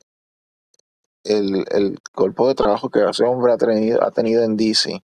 el, 1.23 1.65
el 1.71 1.99
cuerpo 2.13 2.49
de 2.49 2.57
trabajo 2.57 2.91
que 2.91 3.05
ese 3.09 3.23
hombre 3.25 3.53
ha 3.53 3.57
tenido, 3.57 4.03
ha 4.03 4.11
tenido 4.11 4.43
en 4.43 4.57
DC, 4.57 5.01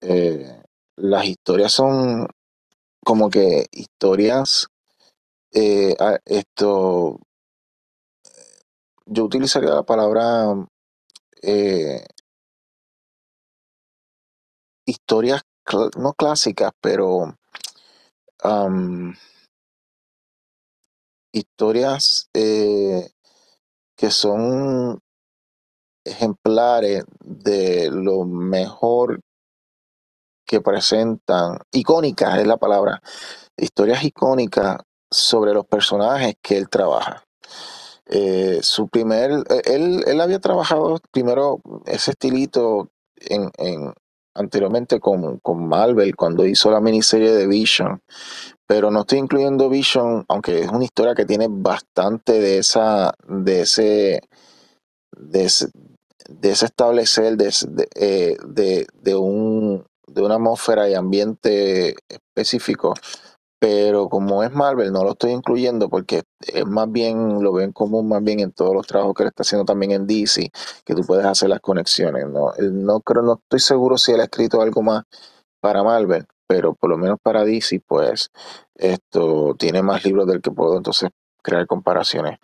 eh, 0.00 0.62
las 0.96 1.26
historias 1.26 1.72
son 1.72 2.28
como 3.04 3.28
que 3.28 3.66
historias, 3.72 4.68
eh, 5.52 5.94
esto, 6.24 7.18
yo 9.04 9.24
utilizaría 9.24 9.70
la 9.70 9.82
palabra 9.82 10.54
eh, 11.42 12.04
historias, 14.86 15.42
no 15.96 16.12
clásicas, 16.14 16.72
pero 16.80 17.36
historias 21.32 22.28
eh, 22.34 23.10
que 23.96 24.10
son 24.10 25.00
ejemplares 26.04 27.04
de 27.20 27.90
lo 27.90 28.24
mejor 28.24 29.20
que 30.46 30.60
presentan, 30.60 31.58
icónicas 31.70 32.38
es 32.38 32.46
la 32.46 32.56
palabra, 32.56 33.00
historias 33.56 34.02
icónicas 34.02 34.78
sobre 35.10 35.52
los 35.54 35.66
personajes 35.66 36.34
que 36.42 36.56
él 36.56 36.68
trabaja. 36.68 37.24
Eh, 38.06 38.58
su 38.62 38.88
primer, 38.88 39.30
eh, 39.48 39.62
él, 39.66 40.02
él 40.06 40.20
había 40.20 40.40
trabajado 40.40 40.98
primero 41.12 41.60
ese 41.86 42.12
estilito 42.12 42.88
en- 43.16 43.94
anteriormente 44.34 45.00
con, 45.00 45.38
con 45.38 45.66
Marvel 45.66 46.14
cuando 46.16 46.46
hizo 46.46 46.70
la 46.70 46.80
miniserie 46.80 47.32
de 47.32 47.46
Vision, 47.46 48.00
pero 48.66 48.90
no 48.90 49.00
estoy 49.00 49.18
incluyendo 49.18 49.68
Vision, 49.68 50.24
aunque 50.28 50.60
es 50.60 50.68
una 50.68 50.84
historia 50.84 51.14
que 51.14 51.26
tiene 51.26 51.48
bastante 51.50 52.40
de 52.40 52.58
esa, 52.58 53.14
de 53.26 53.62
ese, 53.62 54.20
de 55.16 55.44
ese, 55.44 55.68
de 56.28 56.50
establecer 56.50 57.36
de, 57.36 57.52
eh, 57.96 58.36
de- 58.46 58.86
de 59.02 59.14
un, 59.16 59.84
de 60.06 60.22
una 60.22 60.34
atmósfera 60.36 60.88
y 60.88 60.94
ambiente 60.94 61.96
específico. 62.08 62.94
Pero 63.60 64.08
como 64.08 64.42
es 64.42 64.52
Marvel, 64.52 64.90
no 64.90 65.04
lo 65.04 65.10
estoy 65.12 65.32
incluyendo 65.32 65.90
porque 65.90 66.22
es 66.40 66.66
más 66.66 66.90
bien, 66.90 67.42
lo 67.42 67.52
ven 67.52 67.72
común 67.72 68.08
más 68.08 68.22
bien 68.24 68.40
en 68.40 68.52
todos 68.52 68.74
los 68.74 68.86
trabajos 68.86 69.14
que 69.14 69.22
él 69.24 69.28
está 69.28 69.42
haciendo 69.42 69.66
también 69.66 69.92
en 69.92 70.06
DC, 70.06 70.50
que 70.84 70.94
tú 70.94 71.02
puedes 71.04 71.26
hacer 71.26 71.50
las 71.50 71.60
conexiones. 71.60 72.26
No, 72.26 72.52
no 72.58 73.00
creo, 73.00 73.22
no 73.22 73.34
estoy 73.34 73.60
seguro 73.60 73.98
si 73.98 74.12
él 74.12 74.20
ha 74.20 74.24
escrito 74.24 74.62
algo 74.62 74.82
más 74.82 75.04
para 75.60 75.82
Marvel, 75.84 76.26
pero 76.46 76.74
por 76.74 76.88
lo 76.90 76.96
menos 76.96 77.18
para 77.22 77.44
DC, 77.44 77.82
pues 77.86 78.30
esto 78.74 79.54
tiene 79.58 79.82
más 79.82 80.04
libros 80.04 80.26
del 80.26 80.40
que 80.40 80.50
puedo 80.50 80.76
entonces 80.78 81.10
crear 81.42 81.66
comparaciones. 81.66 82.38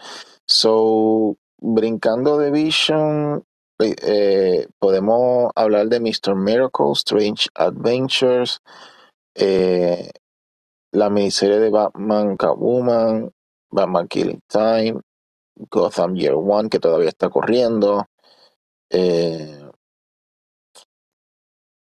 So, 0.47 1.37
brincando 1.59 2.39
de 2.39 2.51
Vision, 2.51 3.43
eh, 3.79 3.97
eh, 4.03 4.69
podemos 4.79 5.51
hablar 5.55 5.89
de 5.89 6.01
Mr. 6.01 6.35
Miracle, 6.35 6.93
Strange 6.93 7.49
Adventures, 7.55 8.61
eh, 9.35 10.11
la 10.97 11.11
miniserie 11.11 11.59
de 11.59 11.71
Batman 11.71 12.37
Catwoman, 12.37 13.31
Batman 13.71 14.09
Killing 14.09 14.41
Time, 14.49 15.01
Gotham 15.71 16.15
Year 16.15 16.35
One, 16.35 16.69
que 16.71 16.79
todavía 16.79 17.11
está 17.11 17.29
corriendo. 17.29 18.07
Eh, 18.91 19.71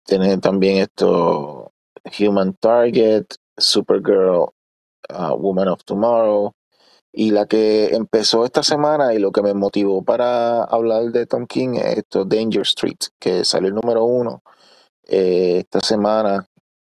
tiene 0.05 0.39
también 0.39 0.79
esto 0.79 1.73
Human 2.19 2.55
Target, 2.55 3.27
Supergirl, 3.57 4.49
uh, 5.11 5.35
Woman 5.37 5.69
of 5.69 5.85
Tomorrow. 5.85 6.53
Y 7.13 7.31
la 7.33 7.47
que 7.47 7.95
empezó 7.95 8.47
esta 8.47 8.63
semana 8.63 9.13
y 9.13 9.19
lo 9.19 9.33
que 9.33 9.43
me 9.43 9.53
motivó 9.53 10.03
para 10.03 10.65
hablar 10.65 11.13
de 11.13 11.27
Tom 11.27 11.47
King 11.47 11.75
es 11.75 11.99
esto, 11.99 12.25
Danger 12.25 12.63
Street, 12.63 12.99
que 13.21 13.45
salió 13.45 13.69
el 13.69 13.75
número 13.75 14.05
uno 14.05 14.43
eh, 15.05 15.59
esta 15.59 15.81
semana 15.81 16.47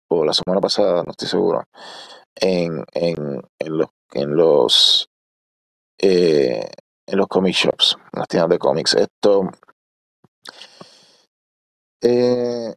o 0.08 0.24
la 0.24 0.32
semana 0.32 0.60
pasada, 0.60 1.02
no 1.02 1.10
estoy 1.10 1.28
seguro, 1.28 1.64
en, 2.34 2.84
en, 2.92 3.42
en 3.58 3.78
los, 3.78 3.88
en 4.12 4.36
los 4.36 5.08
eh, 5.98 6.70
en 7.06 7.18
los 7.18 7.28
comic 7.28 7.54
shops, 7.54 7.96
en 8.12 8.18
las 8.20 8.28
tiendas 8.28 8.50
de 8.50 8.58
cómics. 8.58 8.94
Esto 8.94 9.50
eh, 12.00 12.74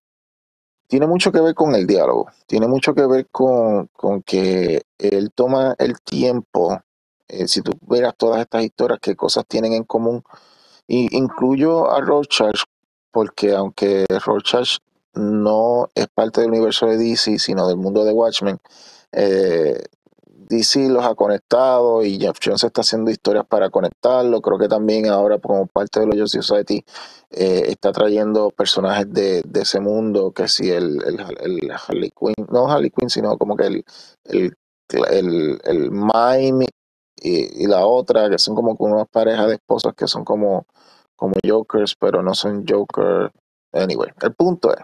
tiene 0.87 1.07
mucho 1.07 1.31
que 1.31 1.41
ver 1.41 1.55
con 1.55 1.75
el 1.75 1.87
diálogo, 1.87 2.27
tiene 2.45 2.67
mucho 2.67 2.93
que 2.93 3.05
ver 3.05 3.27
con, 3.31 3.87
con 3.87 4.21
que 4.23 4.83
él 4.97 5.31
toma 5.33 5.75
el 5.79 5.99
tiempo, 6.01 6.79
eh, 7.27 7.47
si 7.47 7.61
tú 7.61 7.71
verás 7.81 8.15
todas 8.17 8.41
estas 8.41 8.63
historias, 8.63 8.99
qué 9.01 9.15
cosas 9.15 9.45
tienen 9.47 9.73
en 9.73 9.83
común, 9.83 10.23
y 10.87 11.15
incluyo 11.17 11.91
a 11.91 11.99
Rorschach, 11.99 12.63
porque 13.11 13.53
aunque 13.53 14.05
Rorschach 14.25 14.77
no 15.17 15.89
es 15.95 16.07
parte 16.07 16.41
del 16.41 16.51
universo 16.51 16.87
de 16.87 16.97
DC, 16.97 17.39
sino 17.39 17.67
del 17.67 17.77
mundo 17.77 18.05
de 18.05 18.13
Watchmen, 18.13 18.59
eh, 19.11 19.83
DC 20.49 20.87
los 20.89 21.05
ha 21.05 21.13
conectado 21.15 22.03
y 22.03 22.19
Jeff 22.19 22.37
Jones 22.43 22.63
está 22.63 22.81
haciendo 22.81 23.11
historias 23.11 23.45
para 23.45 23.69
conectarlo. 23.69 24.41
Creo 24.41 24.57
que 24.57 24.69
también 24.69 25.07
ahora 25.07 25.39
como 25.39 25.67
parte 25.67 25.99
de 25.99 26.05
los 26.05 26.15
Justice 26.15 26.43
Society 26.43 26.85
eh, 27.31 27.65
está 27.67 27.91
trayendo 27.91 28.49
personajes 28.51 29.11
de, 29.11 29.43
ese 29.53 29.79
mundo, 29.81 30.31
que 30.31 30.47
si 30.47 30.69
el, 30.71 30.99
Harley 31.87 32.11
Quinn, 32.17 32.45
no 32.49 32.71
Harley 32.71 32.91
Quinn, 32.91 33.09
sino 33.09 33.37
como 33.37 33.57
que 33.57 33.67
el, 33.67 33.85
el, 34.25 34.55
el, 35.09 35.59
el 35.65 35.91
Mime 35.91 36.67
y, 37.21 37.63
y 37.63 37.67
la 37.67 37.85
otra, 37.85 38.29
que 38.29 38.39
son 38.39 38.55
como 38.55 38.73
unas 38.79 39.07
parejas 39.09 39.47
de 39.47 39.55
esposos 39.55 39.93
que 39.95 40.07
son 40.07 40.23
como, 40.23 40.65
como 41.17 41.33
Jokers, 41.45 41.95
pero 41.99 42.23
no 42.23 42.33
son 42.33 42.65
Joker. 42.67 43.31
Anyway, 43.73 44.11
el 44.21 44.33
punto 44.33 44.73
es 44.73 44.81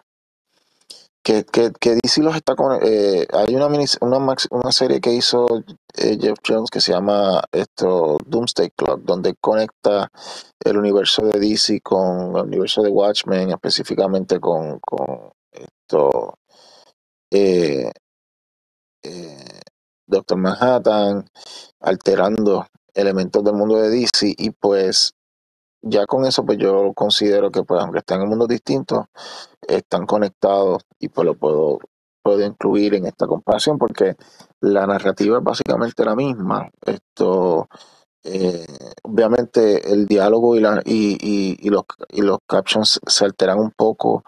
que, 1.24 1.46
que, 1.46 1.72
que 1.80 1.96
DC 1.96 2.22
los 2.22 2.36
está 2.36 2.56
con 2.56 2.80
eh, 2.84 3.26
hay 3.32 3.56
una, 3.56 3.70
mini- 3.70 3.86
una 4.02 4.18
una 4.18 4.72
serie 4.72 5.00
que 5.02 5.14
hizo 5.14 5.48
eh, 5.96 6.18
Jeff 6.20 6.38
Jones 6.48 6.70
que 6.70 6.82
se 6.82 6.92
llama 6.92 7.42
esto 7.52 8.18
Doomsday 8.26 8.72
Clock 8.76 9.02
donde 9.04 9.36
conecta 9.40 10.10
el 10.64 10.78
universo 10.78 11.24
de 11.26 11.40
DC 11.40 11.82
con 11.82 12.36
el 12.38 12.44
universo 12.44 12.82
de 12.84 12.90
Watchmen 12.90 13.52
específicamente 13.52 14.40
con, 14.40 14.80
con 14.80 15.32
esto 15.52 16.36
eh, 17.32 17.92
Doctor 20.08 20.38
Manhattan 20.38 21.26
alterando 21.80 22.66
elementos 22.94 23.44
del 23.44 23.56
mundo 23.56 23.78
de 23.78 23.90
DC 23.90 24.36
y 24.38 24.52
pues 24.52 25.14
ya 25.84 26.06
con 26.06 26.26
eso 26.26 26.46
pues 26.46 26.58
yo 26.58 26.94
considero 26.94 27.52
que 27.52 27.64
pues 27.64 27.82
aunque 27.82 28.00
están 28.00 28.22
en 28.22 28.30
mundos 28.30 28.48
distintos 28.48 29.06
están 29.68 30.06
conectados 30.06 30.84
y 31.00 31.10
pues 31.10 31.26
lo 31.26 31.36
puedo, 31.36 31.80
puedo 32.22 32.46
incluir 32.46 32.96
en 32.96 33.06
esta 33.06 33.28
comparación 33.28 33.78
porque 33.78 34.16
la 34.62 34.88
narrativa 34.88 35.38
es 35.38 35.44
básicamente 35.44 36.06
la 36.06 36.16
misma. 36.16 36.70
Esto, 36.86 37.68
eh, 38.24 38.66
obviamente 39.04 39.92
el 39.92 40.06
diálogo 40.06 40.56
y, 40.56 40.62
la, 40.62 40.82
y, 40.86 41.18
y, 41.60 41.70
los, 41.70 41.84
y 42.10 42.22
los 42.22 42.40
captions 42.48 43.00
se 43.06 43.26
alteran 43.26 43.60
un 43.60 43.72
poco 43.72 44.24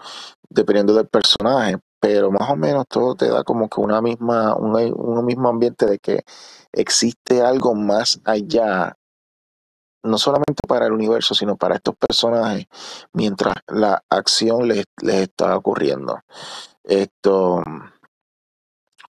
dependiendo 0.50 0.94
del 0.94 1.08
personaje, 1.08 1.78
pero 2.00 2.32
más 2.32 2.50
o 2.50 2.56
menos 2.56 2.86
todo 2.88 3.15
te 3.15 3.30
da 3.30 3.44
como 3.44 3.68
que 3.70 3.82
una 3.82 4.02
misma, 4.02 4.56
un, 4.56 4.76
un 4.76 5.26
mismo 5.26 5.50
ambiente 5.50 5.86
de 5.86 6.00
que 6.00 6.24
existe 6.72 7.41
algo 7.41 7.74
más 7.76 8.20
allá, 8.26 8.98
no 10.06 10.18
solamente 10.18 10.62
para 10.68 10.86
el 10.88 10.94
universo, 10.94 11.34
sino 11.36 11.58
para 11.58 11.76
estos 11.76 11.96
personajes, 11.96 12.68
mientras 13.13 13.56
la 13.68 14.04
acción 14.10 14.68
les, 14.68 14.86
les 15.02 15.15
está 15.15 15.58
ocurriendo. 15.58 16.22
Esto, 16.84 17.63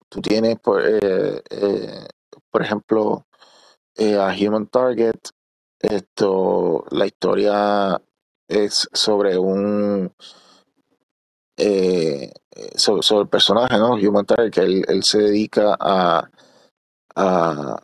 tú 0.10 0.22
tienes, 0.22 0.60
por, 0.60 0.82
eh, 0.86 1.42
eh, 1.50 2.08
por 2.52 2.62
ejemplo, 2.62 3.26
eh, 3.96 4.18
a 4.18 4.28
Human 4.28 4.68
Target, 4.68 5.16
esto, 5.80 6.86
la 6.92 7.06
historia 7.06 8.02
es 8.48 8.88
sobre 8.94 9.38
un 9.38 10.14
eh, 11.58 12.32
sobre, 12.76 13.22
el 13.22 13.28
personaje, 13.30 13.78
¿no? 13.78 13.94
Human 13.94 14.26
Target, 14.26 14.52
que 14.52 14.62
él, 14.62 14.86
él 14.88 15.04
se 15.04 15.20
dedica 15.20 15.76
a, 15.80 16.30
a 17.16 17.78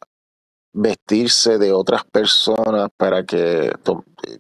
vestirse 0.74 1.58
de 1.58 1.72
otras 1.74 2.04
personas 2.06 2.90
para 2.96 3.26
que 3.26 3.72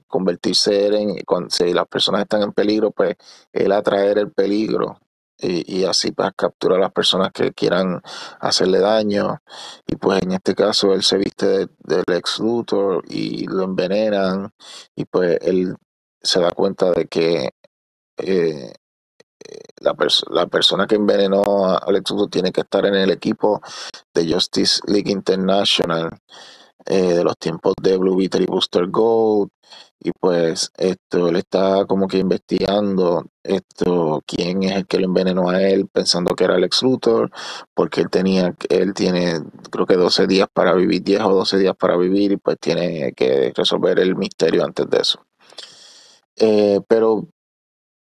convertirse 0.07 0.87
en, 0.87 1.17
cuando, 1.25 1.49
si 1.49 1.73
las 1.73 1.87
personas 1.87 2.21
están 2.21 2.43
en 2.43 2.53
peligro, 2.53 2.91
pues 2.91 3.15
él 3.51 3.71
atraer 3.71 4.17
el 4.19 4.31
peligro 4.31 4.99
y, 5.37 5.79
y 5.79 5.85
así 5.85 6.11
pues 6.11 6.31
capturar 6.35 6.77
a 6.79 6.81
las 6.83 6.91
personas 6.91 7.31
que 7.33 7.51
quieran 7.53 8.01
hacerle 8.39 8.79
daño. 8.79 9.41
Y 9.87 9.95
pues 9.95 10.21
en 10.21 10.33
este 10.33 10.53
caso 10.55 10.93
él 10.93 11.03
se 11.03 11.17
viste 11.17 11.47
de- 11.47 11.69
del 11.79 12.03
ex 12.15 12.39
Luthor 12.39 13.03
y 13.07 13.45
lo 13.47 13.63
envenenan 13.63 14.51
y 14.95 15.05
pues 15.05 15.37
él 15.41 15.75
se 16.21 16.39
da 16.41 16.51
cuenta 16.51 16.91
de 16.91 17.05
que 17.07 17.49
eh, 18.17 18.73
la, 19.81 19.95
la 20.31 20.47
persona 20.47 20.87
que 20.87 20.95
envenenó 20.95 21.65
a 21.65 21.77
Alex 21.77 22.11
Luthor 22.11 22.29
tiene 22.29 22.51
que 22.51 22.61
estar 22.61 22.85
en 22.85 22.95
el 22.95 23.11
equipo 23.11 23.61
de 24.13 24.31
Justice 24.31 24.81
League 24.87 25.11
International 25.11 26.09
eh, 26.85 27.13
de 27.13 27.23
los 27.23 27.37
tiempos 27.37 27.73
de 27.81 27.97
Blue 27.97 28.15
Beetle 28.17 28.43
y 28.43 28.45
Booster 28.45 28.87
Gold. 28.87 29.49
Y 30.01 30.11
pues 30.11 30.71
esto, 30.77 31.27
él 31.27 31.35
está 31.35 31.85
como 31.85 32.07
que 32.07 32.17
investigando 32.17 33.25
esto, 33.43 34.23
quién 34.25 34.63
es 34.63 34.77
el 34.77 34.87
que 34.87 34.97
lo 34.97 35.05
envenenó 35.05 35.49
a 35.49 35.61
él, 35.61 35.87
pensando 35.89 36.35
que 36.35 36.45
era 36.45 36.55
Alex 36.55 36.81
Luthor, 36.83 37.31
porque 37.73 38.01
él 38.01 38.09
tenía, 38.09 38.55
él 38.69 38.93
tiene 38.93 39.41
creo 39.69 39.85
que 39.85 39.95
12 39.95 40.25
días 40.27 40.47
para 40.53 40.73
vivir, 40.73 41.03
10 41.03 41.21
o 41.23 41.29
12 41.35 41.57
días 41.57 41.75
para 41.75 41.97
vivir, 41.97 42.31
y 42.31 42.37
pues 42.37 42.57
tiene 42.59 43.13
que 43.13 43.51
resolver 43.53 43.99
el 43.99 44.15
misterio 44.15 44.63
antes 44.63 44.89
de 44.89 44.97
eso. 44.99 45.21
Eh, 46.37 46.79
pero 46.87 47.27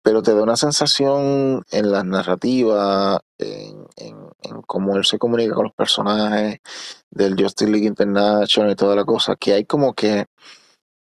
pero 0.03 0.23
te 0.23 0.35
da 0.35 0.43
una 0.43 0.57
sensación 0.57 1.63
en 1.71 1.93
la 1.93 2.05
narrativa, 2.05 3.21
en, 3.39 3.87
en, 3.97 4.17
en, 4.43 4.63
cómo 4.63 4.97
él 4.97 5.05
se 5.05 5.19
comunica 5.19 5.55
con 5.55 5.65
los 5.65 5.75
personajes 5.75 6.61
del 7.11 7.41
Justice 7.41 7.71
League 7.71 7.87
International 7.87 8.73
y 8.73 8.77
toda 8.77 8.97
la 8.97 9.05
cosa, 9.05 9.37
que 9.37 9.53
hay 9.55 9.65
como 9.65 9.95
que 9.95 10.27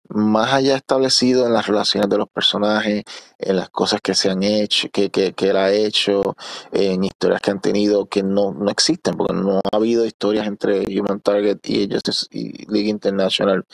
más 0.08 0.52
allá 0.52 0.76
establecido 0.76 1.46
en 1.46 1.52
las 1.52 1.66
relaciones 1.66 2.08
de 2.08 2.18
los 2.18 2.28
personajes, 2.28 3.04
en 3.38 3.56
las 3.56 3.68
cosas 3.70 4.00
que 4.02 4.14
se 4.14 4.30
han 4.30 4.42
hecho, 4.42 4.88
que, 4.90 5.10
que, 5.10 5.34
que 5.34 5.50
él 5.50 5.56
ha 5.56 5.70
hecho, 5.72 6.36
en 6.72 7.04
historias 7.04 7.40
que 7.42 7.50
han 7.50 7.60
tenido 7.60 8.06
que 8.06 8.22
no, 8.22 8.52
no 8.52 8.70
existen, 8.70 9.16
porque 9.16 9.34
no 9.34 9.58
ha 9.58 9.76
habido 9.76 10.06
historias 10.06 10.46
entre 10.46 10.84
Human 10.98 11.20
Target 11.20 11.58
y 11.64 11.92
Justice 11.92 12.26
League 12.32 12.88
International 12.88 13.64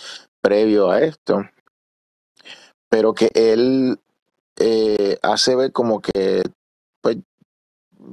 previo 0.42 0.90
a 0.90 1.00
esto, 1.00 1.44
pero 2.88 3.14
que 3.14 3.30
él 3.34 3.98
eh, 4.58 5.18
hace 5.22 5.56
ver 5.56 5.72
como 5.72 6.00
que 6.00 6.42
pues 7.00 7.18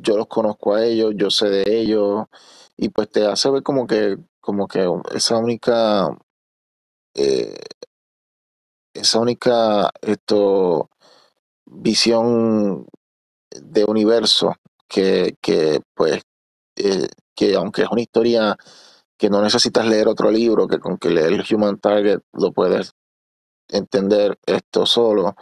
yo 0.01 0.17
los 0.17 0.27
conozco 0.27 0.75
a 0.75 0.85
ellos, 0.85 1.13
yo 1.15 1.29
sé 1.29 1.49
de 1.49 1.63
ellos 1.67 2.25
y 2.77 2.89
pues 2.89 3.09
te 3.09 3.25
hace 3.25 3.49
ver 3.51 3.63
como 3.63 3.87
que 3.87 4.17
como 4.39 4.67
que 4.67 4.87
esa 5.13 5.37
única 5.37 6.09
eh, 7.15 7.55
esa 8.93 9.19
única 9.19 9.91
esto 10.01 10.89
visión 11.65 12.87
de 13.51 13.85
universo 13.85 14.55
que, 14.87 15.35
que 15.41 15.81
pues 15.93 16.21
eh, 16.77 17.07
que 17.35 17.55
aunque 17.55 17.83
es 17.83 17.89
una 17.89 18.01
historia 18.01 18.57
que 19.17 19.29
no 19.29 19.41
necesitas 19.41 19.85
leer 19.85 20.07
otro 20.07 20.31
libro 20.31 20.67
que 20.67 20.79
con 20.79 20.97
que 20.97 21.09
leer 21.09 21.33
el 21.33 21.45
Human 21.49 21.79
Target 21.79 22.19
lo 22.33 22.51
puedes 22.51 22.93
entender 23.69 24.37
esto 24.45 24.85
solo 24.85 25.35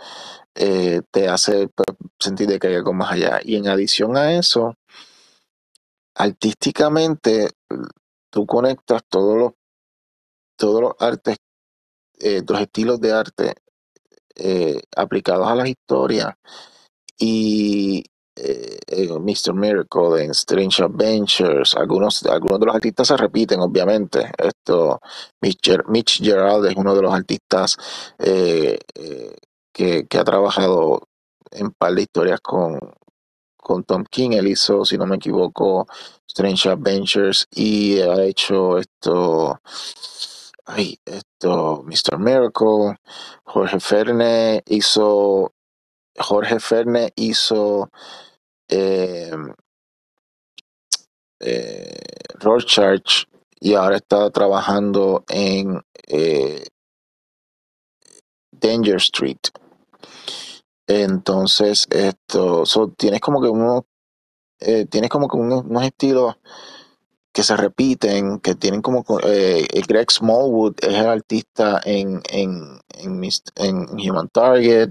eh, 0.61 1.01
te 1.09 1.29
hace 1.29 1.69
pues, 1.69 1.97
sentir 2.19 2.47
de 2.47 2.59
que 2.59 2.67
hay 2.67 2.75
algo 2.75 2.91
más 2.91 3.13
allá. 3.13 3.39
Y 3.41 3.55
en 3.55 3.69
adición 3.69 4.17
a 4.17 4.33
eso, 4.33 4.75
artísticamente, 6.15 7.51
tú 8.29 8.45
conectas 8.45 9.03
todos 9.07 9.37
los, 9.37 9.51
todos 10.57 10.81
los 10.81 10.93
artes, 10.99 11.37
eh, 12.19 12.41
los 12.45 12.59
estilos 12.59 12.99
de 12.99 13.13
arte 13.13 13.53
eh, 14.35 14.81
aplicados 14.97 15.47
a 15.47 15.55
las 15.55 15.69
historias 15.69 16.35
y 17.17 18.03
eh, 18.35 18.79
Mr. 19.09 19.53
Miracle 19.53 20.23
en 20.23 20.31
Strange 20.31 20.83
Adventures, 20.83 21.73
algunos, 21.75 22.23
algunos 22.25 22.59
de 22.59 22.65
los 22.65 22.75
artistas 22.75 23.07
se 23.07 23.17
repiten, 23.17 23.61
obviamente. 23.61 24.29
Esto, 24.37 24.99
Mitch, 25.41 25.69
Mitch 25.87 26.21
Gerald 26.21 26.65
es 26.65 26.75
uno 26.75 26.93
de 26.95 27.01
los 27.01 27.13
artistas 27.13 27.77
que, 29.79 30.17
ha 30.17 30.23
trabajado 30.23 31.07
en 31.51 31.71
par 31.71 31.93
de 31.93 32.01
historias 32.01 32.41
con, 32.41 32.79
con 33.57 33.83
Tom 33.83 34.03
King. 34.03 34.31
Él 34.31 34.47
hizo, 34.47 34.83
si 34.83 34.97
no 34.97 35.05
me 35.05 35.15
equivoco, 35.15 35.87
Strange 36.27 36.69
Adventures 36.69 37.47
y 37.51 37.99
ha 37.99 38.23
hecho 38.23 38.77
esto. 38.77 39.61
Ay, 40.65 40.99
esto, 41.05 41.83
Mr. 41.85 42.19
Miracle. 42.19 42.97
Jorge 43.45 43.79
Ferne 43.79 44.63
hizo. 44.67 45.53
Jorge 46.17 46.59
Ferne 46.59 47.11
hizo. 47.15 47.89
Eh, 48.67 49.31
eh, 51.39 51.97
Rorschach 52.35 53.25
y 53.61 53.73
ahora 53.73 53.95
está 53.95 54.29
trabajando 54.29 55.23
en 55.29 55.81
eh, 56.07 56.65
Danger 58.51 58.97
Street. 58.97 59.39
Entonces, 60.89 61.87
esto, 61.91 62.63
tienes 62.97 63.21
como 63.21 63.39
que 63.43 63.47
uno, 63.47 63.85
eh, 64.59 64.87
tienes 64.89 65.11
como 65.11 65.27
que 65.27 65.37
unos, 65.37 65.83
estilos 65.83 66.35
que 67.31 67.43
se 67.43 67.55
repiten, 67.55 68.39
que 68.39 68.55
tienen 68.55 68.81
como, 68.81 69.05
eh, 69.23 69.67
Greg 69.87 70.09
Smallwood 70.09 70.77
es 70.81 70.95
el 70.95 71.05
artista 71.05 71.79
en, 71.85 72.23
en, 72.31 72.79
en, 73.55 73.87
Human 73.99 74.29
Target, 74.29 74.89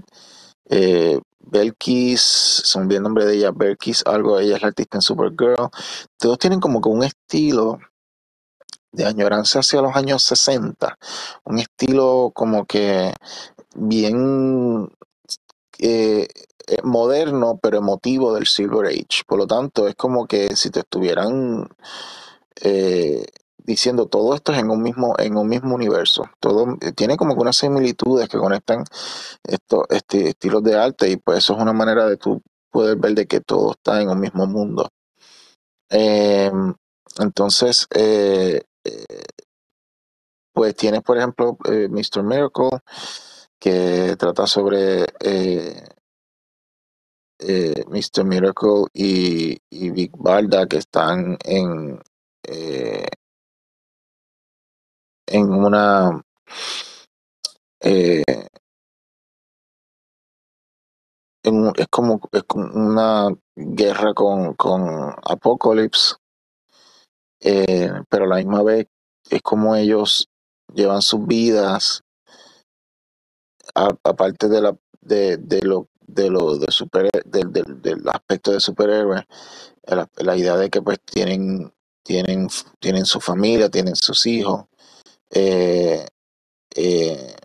eh, 0.69 1.19
Belkis, 1.39 2.21
son 2.21 2.87
bien 2.87 3.03
nombre 3.03 3.25
de 3.25 3.35
ella, 3.35 3.51
Belkis, 3.51 4.03
algo, 4.05 4.39
ella 4.39 4.55
es 4.55 4.61
la 4.61 4.69
artista 4.69 4.97
en 4.97 5.01
Supergirl. 5.01 5.69
Todos 6.17 6.39
tienen 6.39 6.61
como 6.61 6.79
que 6.79 6.87
un 6.87 7.03
estilo 7.03 7.77
de 8.93 9.05
añoranza 9.05 9.59
hacia 9.59 9.81
los 9.81 9.93
años 9.97 10.23
60, 10.23 10.97
un 11.43 11.59
estilo 11.59 12.31
como 12.33 12.65
que 12.65 13.13
bien 13.75 14.89
eh, 15.79 16.27
moderno 16.83 17.59
pero 17.61 17.77
emotivo 17.77 18.33
del 18.33 18.47
Silver 18.47 18.87
Age. 18.87 19.23
Por 19.27 19.39
lo 19.39 19.47
tanto, 19.47 19.87
es 19.87 19.95
como 19.95 20.27
que 20.27 20.55
si 20.55 20.69
te 20.69 20.81
estuvieran 20.81 21.67
eh, 22.61 23.25
diciendo 23.57 24.07
todo 24.07 24.33
esto 24.35 24.51
es 24.51 24.59
en 24.59 24.69
un 24.69 24.81
mismo, 24.81 25.15
en 25.19 25.37
un 25.37 25.47
mismo 25.47 25.75
universo. 25.75 26.23
Todo 26.39 26.77
tiene 26.95 27.17
como 27.17 27.35
que 27.35 27.41
unas 27.41 27.57
similitudes 27.57 28.27
que 28.29 28.37
conectan 28.37 28.83
estos 29.43 29.83
este, 29.89 30.29
estilos 30.29 30.63
de 30.63 30.75
arte 30.75 31.09
y 31.09 31.17
pues 31.17 31.39
eso 31.39 31.53
es 31.55 31.61
una 31.61 31.73
manera 31.73 32.07
de 32.07 32.17
tú 32.17 32.41
poder 32.71 32.97
ver 32.97 33.13
de 33.15 33.27
que 33.27 33.41
todo 33.41 33.71
está 33.71 34.01
en 34.01 34.09
un 34.09 34.19
mismo 34.19 34.45
mundo. 34.47 34.89
Eh, 35.91 36.51
entonces, 37.19 37.87
eh, 37.95 38.61
pues 40.53 40.75
tienes, 40.75 41.01
por 41.03 41.17
ejemplo, 41.17 41.57
eh, 41.71 41.87
Mr. 41.89 42.21
Miracle, 42.23 42.69
que 43.59 44.15
trata 44.17 44.47
sobre 44.47 45.05
eh, 45.19 45.83
eh, 47.39 47.83
Mr. 47.87 48.25
Miracle 48.25 48.85
y, 48.93 49.57
y, 49.69 49.89
Big 49.91 50.11
Balda, 50.17 50.67
que 50.67 50.77
están 50.77 51.37
en, 51.45 52.01
eh, 52.43 53.07
en 55.27 55.49
una 55.53 56.21
eh, 57.81 58.23
en, 61.43 61.71
es 61.77 61.87
como 61.87 62.19
es 62.31 62.43
como 62.43 62.65
una 62.73 63.29
guerra 63.55 64.13
con, 64.13 64.53
con 64.55 65.13
Apocalypse, 65.23 66.15
pero 68.09 68.25
a 68.25 68.27
la 68.27 68.35
misma 68.37 68.63
vez 68.63 68.87
es 69.29 69.41
como 69.41 69.75
ellos 69.75 70.27
llevan 70.73 71.01
sus 71.01 71.25
vidas 71.25 72.03
aparte 73.75 74.47
de 74.47 74.61
la 74.61 74.77
de, 75.01 75.37
de, 75.37 75.61
lo 75.61 75.87
de 76.01 76.29
lo 76.29 76.57
de 76.57 76.71
super 76.71 77.09
del, 77.25 77.51
del, 77.51 77.81
del 77.81 78.09
aspecto 78.09 78.51
de 78.51 78.59
superhéroe 78.59 79.25
la, 79.87 80.09
la, 80.17 80.37
idea 80.37 80.55
de 80.57 80.69
que 80.69 80.81
pues 80.81 80.99
tienen 81.01 81.73
tienen 82.03 82.47
tienen 82.79 83.05
su 83.05 83.19
familia 83.19 83.69
tienen 83.69 83.95
sus 83.95 84.25
hijos 84.25 84.65
eh, 85.31 86.05
eh, 86.75 87.35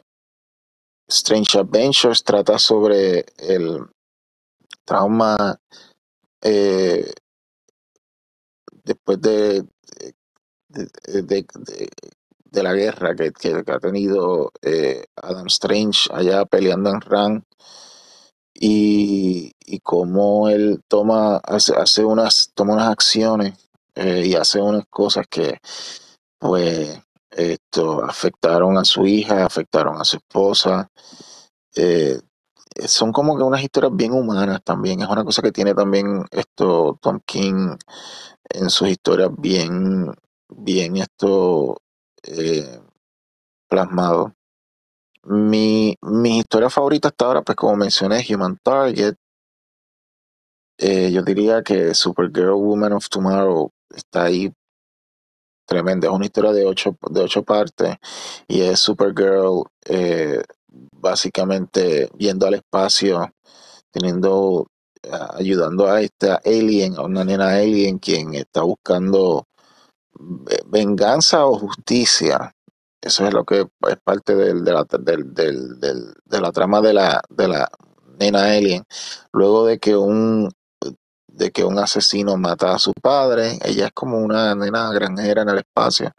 Strange 1.08 1.58
Adventures 1.58 2.24
trata 2.24 2.58
sobre 2.58 3.26
el 3.38 3.86
trauma 4.84 5.58
eh, 6.42 7.12
después 8.84 9.20
de 9.20 9.64
de, 10.68 11.22
de, 11.22 11.22
de, 11.22 11.88
de, 12.54 12.62
la 12.62 12.72
guerra 12.72 13.14
que, 13.14 13.32
que, 13.32 13.62
ha 13.66 13.78
tenido 13.78 14.52
eh, 14.62 15.04
Adam 15.16 15.46
Strange 15.46 16.08
allá 16.12 16.44
peleando 16.44 16.90
en 16.90 17.00
Ran 17.00 17.44
y, 18.54 19.52
y 19.64 19.80
cómo 19.80 20.48
él 20.48 20.80
toma 20.88 21.36
hace, 21.38 21.74
hace 21.74 22.04
unas 22.04 22.50
toma 22.54 22.74
unas 22.74 22.90
acciones 22.90 23.54
eh, 23.94 24.22
y 24.26 24.34
hace 24.34 24.60
unas 24.60 24.84
cosas 24.88 25.26
que 25.28 25.58
pues 26.38 27.00
esto 27.30 28.04
afectaron 28.04 28.78
a 28.78 28.84
su 28.84 29.06
hija 29.06 29.44
afectaron 29.44 30.00
a 30.00 30.04
su 30.04 30.18
esposa 30.18 30.88
eh, 31.76 32.20
son 32.86 33.12
como 33.12 33.36
que 33.36 33.42
unas 33.42 33.62
historias 33.62 33.94
bien 33.94 34.12
humanas 34.12 34.60
también. 34.64 35.00
Es 35.00 35.08
una 35.08 35.24
cosa 35.24 35.42
que 35.42 35.52
tiene 35.52 35.74
también 35.74 36.24
esto 36.30 36.98
Tom 37.00 37.20
King 37.24 37.76
en 38.50 38.70
sus 38.70 38.88
historias 38.88 39.30
bien 39.36 40.12
bien 40.48 40.96
esto 40.96 41.78
eh, 42.26 42.80
plasmado 43.68 44.34
mi, 45.26 45.96
historia 46.38 46.70
favorita 46.70 47.08
hasta 47.08 47.24
ahora, 47.24 47.42
pues 47.42 47.56
como 47.56 47.76
mencioné, 47.76 48.24
Human 48.28 48.58
Target. 48.62 49.14
Eh, 50.78 51.12
yo 51.12 51.22
diría 51.22 51.62
que 51.62 51.94
Supergirl 51.94 52.54
Woman 52.54 52.92
of 52.94 53.08
Tomorrow 53.08 53.70
está 53.94 54.24
ahí 54.24 54.52
tremenda. 55.66 56.08
Es 56.08 56.14
una 56.14 56.26
historia 56.26 56.52
de 56.52 56.66
ocho, 56.66 56.96
de 57.10 57.20
ocho 57.20 57.42
partes 57.42 57.96
y 58.48 58.62
es 58.62 58.80
Supergirl 58.80 59.64
eh, 59.86 60.42
básicamente 60.68 62.10
yendo 62.18 62.46
al 62.46 62.54
espacio, 62.54 63.32
teniendo, 63.92 64.66
ayudando 65.34 65.86
a 65.88 66.00
esta 66.00 66.40
alien, 66.44 66.96
a 66.96 67.02
una 67.02 67.24
nena 67.24 67.50
alien 67.50 67.98
quien 67.98 68.34
está 68.34 68.62
buscando 68.62 69.46
venganza 70.66 71.46
o 71.46 71.58
justicia 71.58 72.54
eso 73.04 73.26
es 73.26 73.34
lo 73.34 73.44
que 73.44 73.60
es 73.60 73.96
parte 74.02 74.34
del, 74.34 74.64
de 74.64 76.40
la 76.40 76.52
trama 76.52 76.80
de 76.80 76.94
la, 76.94 77.20
de 77.28 77.48
la 77.48 77.68
nena 78.18 78.44
alien. 78.44 78.84
Luego 79.30 79.66
de 79.66 79.78
que 79.78 79.94
un 79.94 80.50
de 81.26 81.50
que 81.50 81.64
un 81.64 81.78
asesino 81.80 82.36
mata 82.36 82.72
a 82.74 82.78
su 82.78 82.92
padre, 82.92 83.58
ella 83.64 83.86
es 83.86 83.92
como 83.92 84.18
una 84.18 84.54
nena 84.54 84.92
granjera 84.92 85.42
en 85.42 85.48
el 85.48 85.58
espacio 85.58 86.12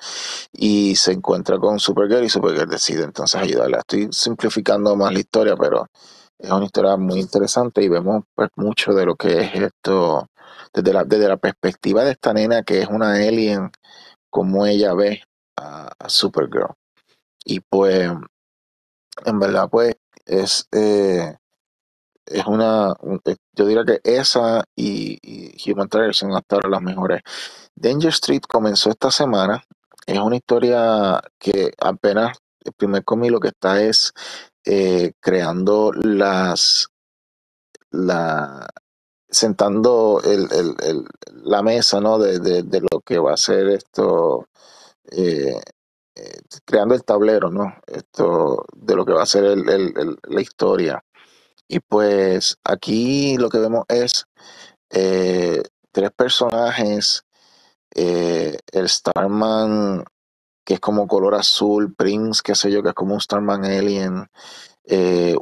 y 0.52 0.96
se 0.98 1.14
encuentra 1.14 1.58
con 1.58 1.80
Supergirl 1.80 2.26
y 2.26 2.30
Supergirl 2.30 2.70
decide 2.70 3.04
entonces 3.04 3.42
ayudarla. 3.42 3.80
Estoy 3.80 4.10
simplificando 4.12 4.96
más 4.98 5.14
la 5.14 5.20
historia, 5.20 5.56
pero 5.56 5.88
es 6.38 6.52
una 6.52 6.66
historia 6.66 6.98
muy 6.98 7.20
interesante 7.20 7.82
y 7.82 7.88
vemos 7.88 8.26
pues 8.36 8.50
mucho 8.58 8.94
de 8.94 9.06
lo 9.06 9.16
que 9.16 9.40
es 9.40 9.56
esto 9.56 10.28
desde 10.76 10.94
la, 10.94 11.04
desde 11.04 11.30
la 11.30 11.38
perspectiva 11.38 12.04
de 12.04 12.12
esta 12.12 12.34
nena 12.34 12.64
que 12.64 12.82
es 12.82 12.88
una 12.88 13.14
alien, 13.14 13.72
como 14.30 14.66
ella 14.66 14.94
ve 14.94 15.24
a, 15.58 15.92
Supergirl. 16.08 16.74
Y 17.46 17.62
pues, 17.62 18.12
en 19.26 19.40
verdad, 19.40 19.70
pues, 19.70 19.96
es, 20.26 20.68
eh, 20.72 21.36
es 22.26 22.46
una, 22.46 22.94
eh, 23.26 23.36
yo 23.54 23.66
diría 23.66 23.86
que 23.86 24.02
esa 24.04 24.64
y, 24.76 25.72
Human 25.72 25.88
Target 25.88 26.14
son 26.14 26.34
hasta 26.34 26.56
ahora 26.56 26.70
las 26.70 26.82
mejores. 26.82 27.22
Danger 27.76 28.10
Street 28.10 28.42
comenzó 28.48 28.90
esta 28.90 29.12
semana. 29.12 29.64
Es 30.06 30.20
una 30.20 30.36
historia 30.36 31.22
que 31.40 31.72
apenas 31.80 32.38
el 32.64 32.74
primer 32.74 33.04
cómic 33.04 33.32
lo 33.32 33.40
que 33.40 33.50
está 33.50 33.82
es 33.82 34.14
eh, 34.66 35.14
creando 35.20 35.92
las, 35.94 36.90
la, 37.92 38.68
sentando 39.30 40.22
la 41.44 41.62
mesa, 41.62 42.00
¿no? 42.00 42.18
De, 42.20 42.82
lo 42.92 43.00
que 43.02 43.20
va 43.20 43.34
a 43.34 43.38
ser 43.38 43.68
esto, 43.70 44.48
eh, 45.12 45.60
eh, 46.16 46.40
creando 46.66 46.96
el 46.96 47.04
tablero, 47.04 47.50
¿no? 47.50 47.76
Esto 47.88 48.66
de 48.76 48.96
lo 48.96 49.06
que 49.06 49.14
va 49.14 49.24
a 49.24 49.28
ser 49.28 49.58
la 49.58 50.42
historia. 50.42 51.04
Y 51.68 51.80
pues 51.80 52.58
aquí 52.64 53.38
lo 53.38 53.50
que 53.50 53.60
vemos 53.60 53.86
es 53.88 54.26
eh, 54.92 55.64
tres 55.92 56.12
personajes, 56.12 57.24
el 57.92 58.90
Starman 58.90 60.04
que 60.64 60.76
es 60.76 60.80
como 60.80 61.08
color 61.08 61.36
azul, 61.36 61.94
Prince, 61.96 62.42
qué 62.44 62.56
sé 62.56 62.72
yo, 62.72 62.82
que 62.82 62.90
es 62.90 62.96
como 62.96 63.14
un 63.14 63.22
Starman 63.22 63.66
Alien, 63.66 64.28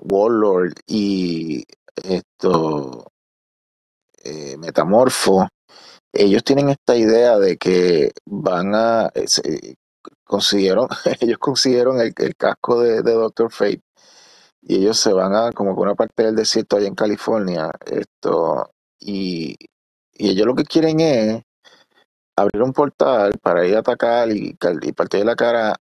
Warlord 0.02 0.74
y 0.86 1.66
esto, 1.96 3.13
eh, 4.24 4.58
Metamorfo, 4.58 5.48
ellos 6.14 6.44
tienen 6.44 6.70
esta 6.70 6.96
idea 6.96 7.38
de 7.40 7.58
que 7.58 8.12
van 8.26 8.76
a, 8.76 9.12
eh, 9.16 9.76
consiguieron, 10.24 10.88
ellos 11.22 11.38
consiguieron 11.40 12.00
el, 12.00 12.14
el 12.18 12.36
casco 12.36 12.82
de, 12.82 13.02
de, 13.02 13.14
Doctor 13.14 13.52
Fate 13.52 13.82
y 14.62 14.78
ellos 14.78 14.98
se 14.98 15.14
van 15.14 15.36
a 15.36 15.52
como 15.52 15.76
que 15.76 15.82
una 15.82 15.96
parte 15.96 16.24
del 16.24 16.36
desierto 16.36 16.78
allá 16.78 16.88
en 16.88 16.96
California, 16.96 17.72
esto, 17.86 18.70
y, 19.00 19.56
y 20.14 20.30
ellos 20.30 20.46
lo 20.48 20.56
que 20.56 20.64
quieren 20.64 21.00
es 21.00 21.44
abrir 22.38 22.64
un 22.64 22.74
portal 22.74 23.34
para 23.42 23.66
ir 23.66 23.76
a 23.76 23.80
atacar 23.80 24.32
y, 24.32 24.58
y 24.82 24.92
partir 24.94 25.26
la 25.26 25.36
cara 25.36 25.76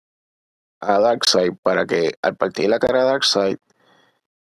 a 0.80 0.98
Darkseid 0.98 1.52
para 1.62 1.84
que 1.86 2.14
al 2.22 2.36
partir 2.36 2.70
la 2.70 2.78
cara 2.78 3.02
a 3.02 3.04
Darkseid 3.04 3.58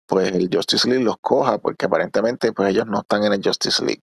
pues 0.09 0.33
el 0.33 0.49
Justice 0.51 0.89
League 0.89 1.03
los 1.03 1.17
coja 1.21 1.59
porque 1.59 1.85
aparentemente 1.85 2.51
pues 2.51 2.69
ellos 2.69 2.87
no 2.87 2.99
están 3.01 3.23
en 3.23 3.33
el 3.33 3.41
Justice 3.43 3.85
League 3.85 4.01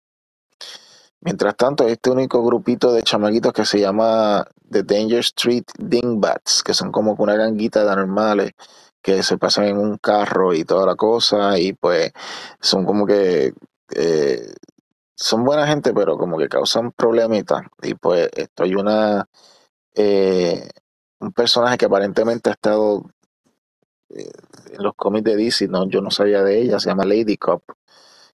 mientras 1.21 1.57
tanto 1.57 1.87
este 1.89 2.11
único 2.11 2.43
grupito 2.45 2.93
de 2.93 3.03
chamaguitos 3.03 3.53
que 3.53 3.65
se 3.65 3.81
llama 3.81 4.47
The 4.71 4.85
Danger 4.85 5.19
Street 5.21 5.65
Dingbats 5.79 6.63
que 6.63 6.73
son 6.75 6.93
como 6.93 7.15
una 7.19 7.37
ganguita 7.37 7.85
de 7.85 7.91
anormales 7.91 8.53
que 9.03 9.23
se 9.23 9.39
pasan 9.39 9.67
en 9.67 9.79
un 9.79 9.99
carro 9.99 10.55
y 10.55 10.65
toda 10.65 10.87
la 10.87 10.97
cosa 10.97 11.59
y 11.59 11.73
pues 11.73 12.13
son 12.61 12.85
como 12.85 13.07
que 13.07 13.53
eh, 13.95 14.53
son 15.17 15.45
buena 15.45 15.67
gente, 15.67 15.93
pero 15.95 16.19
como 16.19 16.39
que 16.39 16.49
causan 16.49 16.93
problemitas. 16.93 17.63
Y 17.83 17.95
pues 17.95 18.29
esto 18.35 18.65
hay 18.65 18.75
una 18.75 19.27
eh, 19.95 20.69
un 21.21 21.33
personaje 21.33 21.79
que 21.79 21.87
aparentemente 21.87 22.51
ha 22.51 22.53
estado 22.53 23.11
en 24.09 24.83
los 24.83 24.95
cómics 24.95 25.25
de 25.25 25.37
DC, 25.37 25.69
no, 25.69 25.89
yo 25.89 26.01
no 26.01 26.11
sabía 26.11 26.43
de 26.43 26.61
ella, 26.61 26.81
se 26.81 26.89
llama 26.89 27.05
Lady 27.05 27.37
Cop, 27.37 27.63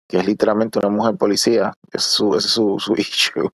que 0.07 0.19
es 0.19 0.27
literalmente 0.27 0.79
una 0.79 0.89
mujer 0.89 1.17
policía, 1.17 1.73
es 1.93 2.03
su, 2.03 2.35
es 2.37 2.45
su, 2.45 2.79
su 2.79 2.95
issue. 2.97 3.51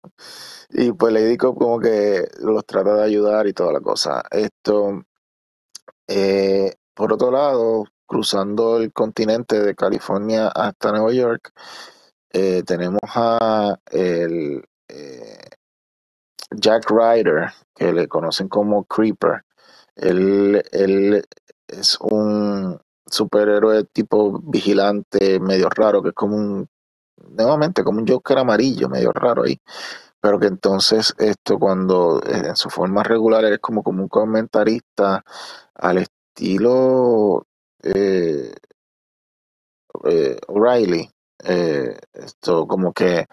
Y 0.70 0.92
pues 0.92 1.12
Lady 1.12 1.37
Cop 1.37 1.57
como 1.59 1.78
que 1.81 2.28
los 2.40 2.64
trata 2.66 2.94
de 2.94 3.04
ayudar 3.04 3.46
y 3.46 3.52
toda 3.52 3.72
la 3.72 3.81
cosa. 3.81 4.22
Esto, 4.31 5.02
eh, 6.07 6.74
por 6.94 7.12
otro 7.12 7.31
lado, 7.31 7.85
cruzando 8.07 8.78
el 8.78 8.92
continente 8.92 9.61
de 9.62 9.74
California 9.74 10.48
hasta 10.48 10.92
Nueva 10.92 11.12
York, 11.12 11.52
eh, 12.33 12.62
tenemos 12.64 13.00
a 13.02 13.78
el 13.90 14.62
eh, 14.88 15.38
Jack 16.50 16.90
Ryder, 16.90 17.50
que 17.74 17.92
le 17.92 18.09
conocen 18.09 18.48
como 18.48 18.85
Creeper. 18.85 19.44
Él, 19.96 20.62
él 20.72 21.24
es 21.68 21.98
un 22.00 22.80
superhéroe 23.07 23.84
tipo 23.84 24.40
vigilante, 24.42 25.40
medio 25.40 25.68
raro, 25.70 26.03
que 26.03 26.11
es 26.11 26.14
como 26.14 26.36
un, 26.36 26.68
nuevamente, 27.30 27.84
como 27.84 28.01
un 28.01 28.09
Joker 28.09 28.38
amarillo, 28.38 28.88
medio 28.88 29.12
raro 29.12 29.45
ahí. 29.45 29.61
Pero 30.20 30.40
que 30.40 30.47
entonces 30.49 31.14
esto 31.18 31.59
cuando 31.59 32.20
en 32.24 32.57
su 32.57 32.70
forma 32.70 33.03
regular 33.05 33.45
es 33.45 33.61
como, 33.61 33.82
como 33.82 34.03
un 34.03 34.09
comentarista 34.09 35.24
al 35.74 35.99
estilo 35.99 37.47
eh, 37.82 38.53
eh, 40.05 40.36
O'Reilly, 40.49 41.09
eh, 41.45 41.99
esto 42.12 42.66
como 42.66 42.92
que 42.92 43.26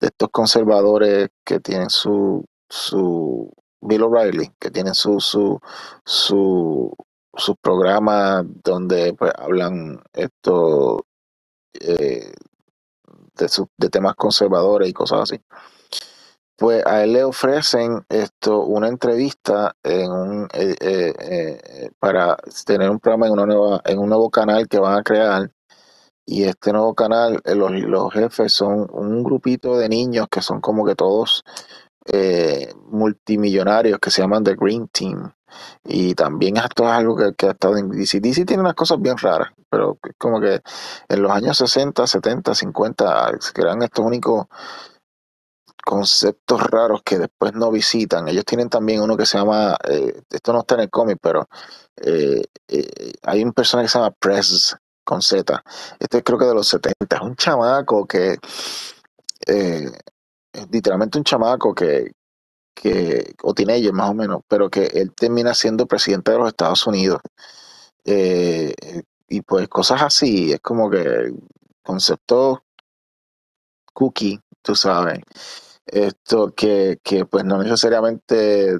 de 0.00 0.06
estos 0.08 0.28
conservadores 0.30 1.28
que 1.44 1.60
tienen 1.60 1.90
su 1.90 2.44
su 2.68 3.50
Bill 3.80 4.02
O'Reilly 4.02 4.50
que 4.58 4.70
tienen 4.70 4.94
su 4.94 5.20
su 5.20 5.58
su 6.04 6.94
sus 7.36 7.56
programas 7.60 8.44
donde 8.64 9.14
pues 9.14 9.32
hablan 9.36 10.02
esto 10.12 11.06
eh, 11.80 12.32
de, 13.34 13.48
su, 13.48 13.68
de 13.76 13.88
temas 13.90 14.14
conservadores 14.16 14.88
y 14.88 14.92
cosas 14.92 15.22
así 15.22 15.40
pues 16.56 16.84
a 16.86 17.04
él 17.04 17.12
le 17.12 17.24
ofrecen 17.24 18.04
esto 18.08 18.62
una 18.62 18.88
entrevista 18.88 19.76
en 19.82 20.10
un 20.10 20.48
eh, 20.54 20.74
eh, 20.80 21.14
eh 21.20 21.90
para 21.98 22.36
tener 22.64 22.90
un 22.90 22.98
programa 22.98 23.26
en 23.26 23.32
una 23.32 23.46
nueva 23.46 23.82
en 23.84 23.98
un 23.98 24.08
nuevo 24.08 24.30
canal 24.30 24.66
que 24.66 24.78
van 24.78 24.98
a 24.98 25.02
crear 25.02 25.50
y 26.28 26.42
este 26.42 26.72
nuevo 26.72 26.92
canal, 26.94 27.40
eh, 27.44 27.54
los, 27.54 27.70
los 27.70 28.12
jefes 28.12 28.52
son 28.52 28.88
un 28.90 29.22
grupito 29.22 29.78
de 29.78 29.88
niños 29.88 30.26
que 30.28 30.42
son 30.42 30.60
como 30.60 30.84
que 30.84 30.96
todos 30.96 31.44
multimillonarios 32.88 33.98
que 33.98 34.10
se 34.10 34.22
llaman 34.22 34.44
The 34.44 34.54
Green 34.54 34.88
Team. 34.88 35.32
Y 35.84 36.14
también 36.14 36.56
esto 36.56 36.84
es 36.84 36.90
algo 36.90 37.16
que, 37.16 37.46
ha 37.46 37.50
estado 37.50 37.76
en 37.76 37.90
DC. 37.90 38.20
DC 38.20 38.44
tiene 38.44 38.62
unas 38.62 38.74
cosas 38.74 39.00
bien 39.00 39.16
raras, 39.16 39.50
pero 39.70 39.98
es 40.02 40.14
como 40.18 40.40
que 40.40 40.60
en 41.08 41.22
los 41.22 41.30
años 41.30 41.58
60, 41.58 42.06
70, 42.06 42.54
50 42.54 43.30
se 43.40 43.52
crean 43.52 43.82
estos 43.82 44.04
únicos 44.04 44.46
conceptos 45.84 46.60
raros 46.62 47.02
que 47.04 47.18
después 47.18 47.54
no 47.54 47.70
visitan. 47.70 48.28
Ellos 48.28 48.44
tienen 48.44 48.68
también 48.68 49.00
uno 49.02 49.16
que 49.16 49.26
se 49.26 49.38
llama, 49.38 49.76
eh, 49.88 50.20
esto 50.30 50.52
no 50.52 50.60
está 50.60 50.74
en 50.74 50.80
el 50.82 50.90
cómic, 50.90 51.18
pero 51.22 51.48
eh, 51.96 52.42
eh, 52.68 53.12
hay 53.22 53.44
un 53.44 53.52
personaje 53.52 53.86
que 53.86 53.92
se 53.92 53.98
llama 53.98 54.10
Press 54.18 54.76
con 55.04 55.22
Z. 55.22 55.62
Este 56.00 56.22
creo 56.22 56.38
que 56.38 56.44
de 56.46 56.54
los 56.54 56.68
70. 56.68 57.16
Es 57.16 57.22
un 57.22 57.36
chamaco 57.36 58.06
que, 58.06 58.36
eh, 59.46 59.90
literalmente 60.70 61.18
un 61.18 61.24
chamaco 61.24 61.74
que, 61.74 62.12
que, 62.76 63.34
o 63.42 63.54
teenager 63.54 63.92
más 63.92 64.10
o 64.10 64.14
menos, 64.14 64.42
pero 64.46 64.68
que 64.70 64.84
él 64.94 65.12
termina 65.14 65.54
siendo 65.54 65.86
presidente 65.86 66.32
de 66.32 66.38
los 66.38 66.48
Estados 66.48 66.86
Unidos. 66.86 67.20
Eh, 68.04 68.74
y 69.28 69.40
pues 69.40 69.68
cosas 69.68 70.02
así, 70.02 70.52
es 70.52 70.60
como 70.60 70.90
que 70.90 71.32
concepto 71.82 72.62
cookie, 73.94 74.38
tú 74.62 74.74
sabes. 74.76 75.20
Esto 75.86 76.54
que, 76.54 76.98
que 77.02 77.24
pues 77.24 77.44
no 77.44 77.62
necesariamente 77.62 78.78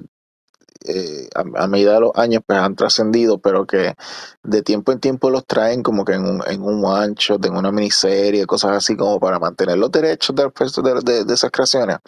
eh, 0.86 1.28
a, 1.34 1.66
medida 1.66 1.94
de 1.94 2.00
los 2.00 2.12
años 2.14 2.42
pues 2.46 2.58
han 2.58 2.76
trascendido, 2.76 3.38
pero 3.38 3.66
que 3.66 3.94
de 4.42 4.62
tiempo 4.62 4.92
en 4.92 5.00
tiempo 5.00 5.30
los 5.30 5.46
traen 5.46 5.82
como 5.82 6.04
que 6.04 6.14
en 6.14 6.24
un, 6.24 6.42
en 6.46 6.62
un 6.62 6.84
one 6.84 7.14
shot, 7.16 7.44
en 7.44 7.56
una 7.56 7.72
miniserie, 7.72 8.46
cosas 8.46 8.76
así 8.76 8.96
como 8.96 9.18
para 9.20 9.38
mantener 9.38 9.78
los 9.78 9.90
derechos 9.90 10.34
de, 10.36 10.44
de, 10.44 11.00
de, 11.02 11.24
de 11.24 11.34
esas 11.34 11.50
creaciones. 11.50 11.98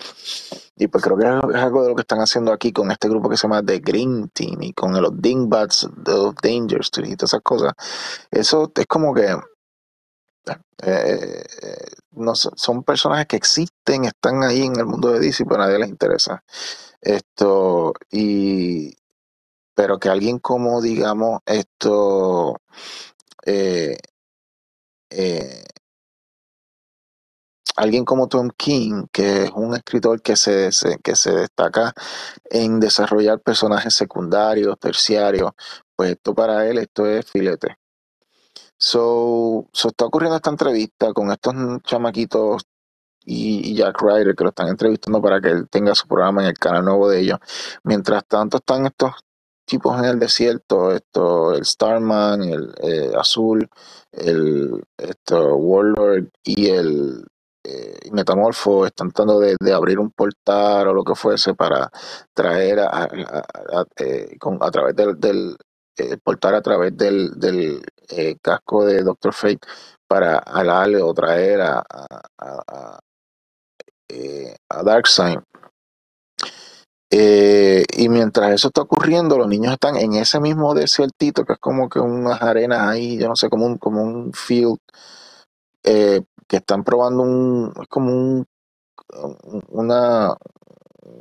Y 0.76 0.86
pues 0.86 1.02
creo 1.02 1.16
que 1.16 1.24
es, 1.24 1.62
algo 1.62 1.82
de 1.82 1.88
lo 1.88 1.96
que 1.96 2.02
están 2.02 2.20
haciendo 2.20 2.52
aquí 2.52 2.72
con 2.72 2.90
este 2.90 3.08
grupo 3.08 3.28
que 3.28 3.36
se 3.36 3.42
llama 3.42 3.62
The 3.62 3.80
Green 3.80 4.28
Team 4.28 4.62
y 4.62 4.72
con 4.72 5.00
los 5.00 5.20
Dingbats 5.20 5.84
of 5.84 6.36
Danger 6.40 6.80
y 7.04 7.16
todas 7.16 7.30
esas 7.32 7.42
cosas. 7.42 7.72
Eso 8.30 8.70
es 8.74 8.86
como 8.86 9.12
que 9.12 9.36
eh, 10.82 11.44
no, 12.12 12.34
son 12.34 12.84
personajes 12.84 13.26
que 13.26 13.36
existen, 13.36 14.04
están 14.04 14.42
ahí 14.44 14.62
en 14.62 14.76
el 14.78 14.86
mundo 14.86 15.12
de 15.12 15.20
DC, 15.20 15.44
pero 15.44 15.62
a 15.62 15.66
nadie 15.66 15.80
les 15.80 15.88
interesa. 15.88 16.42
Esto, 17.00 17.92
y 18.10 18.96
pero 19.74 19.98
que 20.00 20.08
alguien 20.08 20.40
como, 20.40 20.82
digamos, 20.82 21.40
esto, 21.46 22.56
eh, 23.46 23.96
eh, 25.10 25.64
alguien 27.76 28.04
como 28.04 28.26
Tom 28.28 28.50
King, 28.56 29.06
que 29.12 29.44
es 29.44 29.50
un 29.54 29.74
escritor 29.76 30.20
que 30.20 30.34
se, 30.36 30.72
se, 30.72 30.98
que 30.98 31.14
se 31.14 31.30
destaca 31.32 31.92
en 32.50 32.80
desarrollar 32.80 33.40
personajes 33.40 33.94
secundarios, 33.94 34.78
terciarios, 34.80 35.52
pues 35.94 36.10
esto 36.12 36.34
para 36.34 36.66
él, 36.68 36.78
esto 36.78 37.06
es 37.06 37.30
filete. 37.30 37.76
So, 38.76 39.68
so 39.72 39.88
está 39.88 40.06
ocurriendo 40.06 40.36
esta 40.36 40.50
entrevista 40.50 41.12
con 41.12 41.30
estos 41.30 41.54
chamaquitos 41.84 42.64
y, 43.28 43.74
Jack 43.74 44.00
Ryder 44.00 44.34
que 44.34 44.44
lo 44.44 44.50
están 44.50 44.68
entrevistando 44.68 45.20
para 45.20 45.40
que 45.40 45.50
él 45.50 45.68
tenga 45.68 45.94
su 45.94 46.06
programa 46.08 46.42
en 46.42 46.48
el 46.48 46.58
canal 46.58 46.84
nuevo 46.84 47.08
de 47.08 47.20
ellos. 47.20 47.38
Mientras 47.84 48.24
tanto 48.26 48.58
están 48.58 48.86
estos 48.86 49.12
tipos 49.66 49.98
en 49.98 50.06
el 50.06 50.18
desierto, 50.18 50.92
esto, 50.92 51.54
el 51.54 51.64
Starman, 51.64 52.42
el 52.42 52.74
eh, 52.82 53.12
Azul, 53.16 53.68
el 54.12 54.82
esto, 54.96 55.56
Warlord 55.56 56.28
y 56.42 56.68
el 56.68 57.24
eh, 57.64 58.10
Metamorfo 58.12 58.86
están 58.86 59.10
tratando 59.10 59.40
de, 59.40 59.56
abrir 59.74 59.98
un 59.98 60.10
portal 60.10 60.88
o 60.88 60.94
lo 60.94 61.04
que 61.04 61.14
fuese 61.14 61.54
para 61.54 61.90
traer 62.32 62.80
a, 62.80 62.86
a, 62.86 63.04
a, 63.04 63.86
eh, 63.98 64.38
través 64.72 64.96
del, 64.96 65.20
del 65.20 65.56
portal 66.22 66.54
a 66.54 66.62
través 66.62 66.96
del, 66.96 67.38
del 67.38 67.82
eh, 68.08 68.36
casco 68.40 68.84
de 68.84 69.02
Doctor 69.02 69.34
Fate 69.34 69.60
para 70.06 70.38
alarle 70.38 71.02
o 71.02 71.12
traer 71.12 71.60
a, 71.60 71.84
eh, 74.08 74.56
a 74.68 74.82
Darkseid. 74.82 75.38
Eh, 77.10 77.84
y 77.96 78.08
mientras 78.10 78.52
eso 78.52 78.68
está 78.68 78.82
ocurriendo, 78.82 79.38
los 79.38 79.48
niños 79.48 79.72
están 79.72 79.96
en 79.96 80.14
ese 80.14 80.40
mismo 80.40 80.74
desiertito, 80.74 81.44
que 81.44 81.54
es 81.54 81.58
como 81.58 81.88
que 81.88 82.00
unas 82.00 82.42
arenas 82.42 82.80
ahí, 82.80 83.18
yo 83.18 83.28
no 83.28 83.36
sé, 83.36 83.48
como 83.48 83.64
un, 83.66 83.78
como 83.78 84.02
un 84.02 84.32
field, 84.34 84.78
eh, 85.84 86.22
que 86.46 86.56
están 86.58 86.84
probando 86.84 87.22
un, 87.22 87.72
como 87.88 88.12
un, 88.12 88.46
una, 89.68 90.36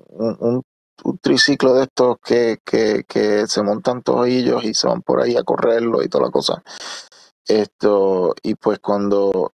un, 0.10 0.38
un, 0.40 0.64
un 1.04 1.18
triciclo 1.20 1.74
de 1.74 1.84
estos 1.84 2.18
que, 2.24 2.58
que, 2.66 3.04
que, 3.08 3.48
se 3.48 3.64
montan 3.64 4.02
todos 4.04 4.28
ellos 4.28 4.64
y 4.64 4.74
se 4.74 4.88
van 4.88 5.02
por 5.02 5.22
ahí 5.22 5.38
a 5.38 5.44
correrlo 5.44 6.04
y 6.04 6.10
toda 6.10 6.26
la 6.26 6.32
cosa. 6.32 6.64
Esto, 7.46 8.36
y 8.44 8.56
pues 8.56 8.80
cuando 8.80 9.54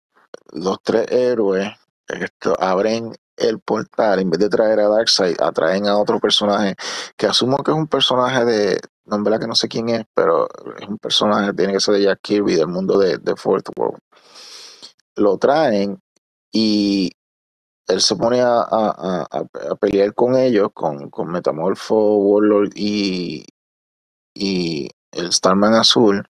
los 0.52 0.78
tres 0.82 1.10
héroes 1.10 1.79
esto, 2.14 2.54
abren 2.60 3.12
el 3.36 3.60
portal, 3.60 4.20
en 4.20 4.30
vez 4.30 4.40
de 4.40 4.48
traer 4.48 4.80
a 4.80 4.88
Darkseid, 4.88 5.40
atraen 5.40 5.86
a 5.86 5.98
otro 5.98 6.20
personaje 6.20 6.74
que 7.16 7.26
asumo 7.26 7.58
que 7.58 7.70
es 7.70 7.76
un 7.76 7.88
personaje 7.88 8.44
de, 8.44 8.80
no 9.06 9.16
en 9.16 9.24
verdad 9.24 9.40
que 9.40 9.46
no 9.46 9.54
sé 9.54 9.68
quién 9.68 9.88
es, 9.88 10.04
pero 10.14 10.48
es 10.78 10.88
un 10.88 10.98
personaje, 10.98 11.52
tiene 11.54 11.72
que 11.72 11.80
ser 11.80 11.94
de 11.94 12.02
Jack 12.02 12.20
Kirby, 12.22 12.56
del 12.56 12.68
mundo 12.68 12.98
de, 12.98 13.18
de 13.18 13.36
Fourth 13.36 13.68
World. 13.76 13.98
Lo 15.16 15.38
traen 15.38 16.00
y 16.52 17.12
él 17.88 18.00
se 18.00 18.16
pone 18.16 18.40
a, 18.40 18.60
a, 18.60 19.26
a, 19.30 19.46
a 19.70 19.74
pelear 19.76 20.14
con 20.14 20.36
ellos, 20.36 20.70
con, 20.74 21.10
con 21.10 21.30
Metamorfo, 21.30 22.16
Warlord 22.18 22.72
y, 22.76 23.44
y 24.34 24.88
el 25.12 25.32
Starman 25.32 25.74
Azul. 25.74 26.24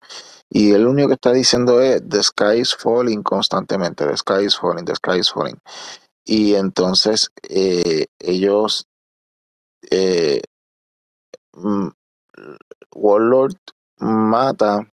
Y 0.50 0.72
lo 0.76 0.90
único 0.90 1.08
que 1.08 1.14
está 1.14 1.32
diciendo 1.32 1.80
es, 1.80 2.02
the 2.08 2.22
sky 2.22 2.60
is 2.60 2.74
falling 2.74 3.22
constantemente, 3.22 4.04
the 4.04 4.16
sky 4.16 4.44
is 4.44 4.56
falling, 4.56 4.84
the 4.84 4.96
sky 4.96 5.18
is 5.20 5.30
falling. 5.30 5.58
Y 6.24 6.54
entonces 6.56 7.30
eh, 7.48 8.06
ellos, 8.18 8.86
eh, 9.90 10.42
Warlord 12.94 13.56
mata 13.98 14.90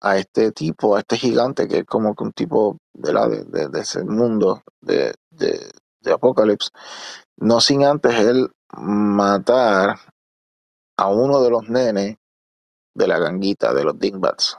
a 0.00 0.18
este 0.18 0.52
tipo, 0.52 0.96
a 0.96 1.00
este 1.00 1.16
gigante 1.16 1.68
que 1.68 1.78
es 1.78 1.84
como 1.84 2.14
que 2.14 2.24
un 2.24 2.32
tipo 2.32 2.78
de 2.94 3.80
ese 3.80 4.04
mundo 4.04 4.62
de, 4.80 5.14
de, 5.30 5.70
de 6.00 6.12
Apocalypse, 6.12 6.70
no 7.38 7.60
sin 7.60 7.84
antes 7.84 8.14
él 8.14 8.50
matar 8.76 9.98
a 10.98 11.08
uno 11.08 11.42
de 11.42 11.50
los 11.50 11.68
nenes 11.68 12.16
de 12.96 13.06
la 13.06 13.18
ganguita, 13.18 13.74
de 13.74 13.84
los 13.84 13.98
Dingbats. 13.98 14.58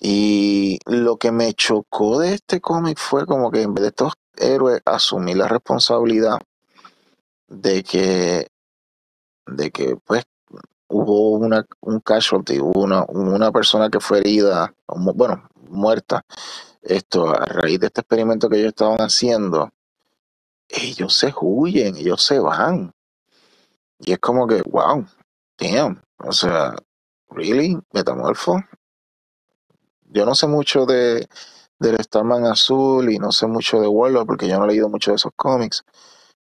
Y 0.00 0.78
lo 0.86 1.16
que 1.16 1.32
me 1.32 1.54
chocó 1.54 2.18
de 2.18 2.34
este 2.34 2.60
cómic 2.60 2.98
fue 2.98 3.26
como 3.26 3.50
que 3.50 3.62
en 3.62 3.74
vez 3.74 3.82
de 3.82 3.88
estos 3.88 4.12
héroes 4.36 4.82
asumir 4.84 5.36
la 5.36 5.48
responsabilidad 5.48 6.38
de 7.48 7.82
que, 7.82 8.48
de 9.46 9.70
que 9.70 9.96
pues 10.04 10.24
hubo 10.88 11.30
una, 11.30 11.64
un 11.80 12.00
casualty, 12.00 12.60
hubo 12.60 12.82
una, 12.82 13.04
una 13.08 13.50
persona 13.50 13.88
que 13.88 14.00
fue 14.00 14.18
herida, 14.18 14.74
bueno, 14.86 15.48
muerta, 15.70 16.22
esto 16.82 17.30
a 17.30 17.46
raíz 17.46 17.80
de 17.80 17.86
este 17.86 18.02
experimento 18.02 18.48
que 18.48 18.58
ellos 18.58 18.68
estaban 18.68 18.98
haciendo, 18.98 19.70
ellos 20.68 21.14
se 21.16 21.32
huyen, 21.40 21.96
ellos 21.96 22.22
se 22.22 22.38
van. 22.38 22.92
Y 24.00 24.12
es 24.12 24.18
como 24.18 24.46
que, 24.46 24.60
wow, 24.62 25.06
damn, 25.58 26.03
o 26.18 26.32
sea, 26.32 26.74
really, 27.30 27.78
metamorfo, 27.92 28.62
yo 30.04 30.24
no 30.24 30.34
sé 30.34 30.46
mucho 30.46 30.86
de 30.86 31.26
del 31.78 31.98
Starman 32.02 32.46
Azul 32.46 33.10
y 33.10 33.18
no 33.18 33.32
sé 33.32 33.46
mucho 33.46 33.80
de 33.80 33.88
Warlord 33.88 34.26
porque 34.26 34.48
yo 34.48 34.58
no 34.58 34.64
he 34.64 34.68
leído 34.68 34.88
mucho 34.88 35.10
de 35.10 35.16
esos 35.16 35.32
cómics. 35.36 35.82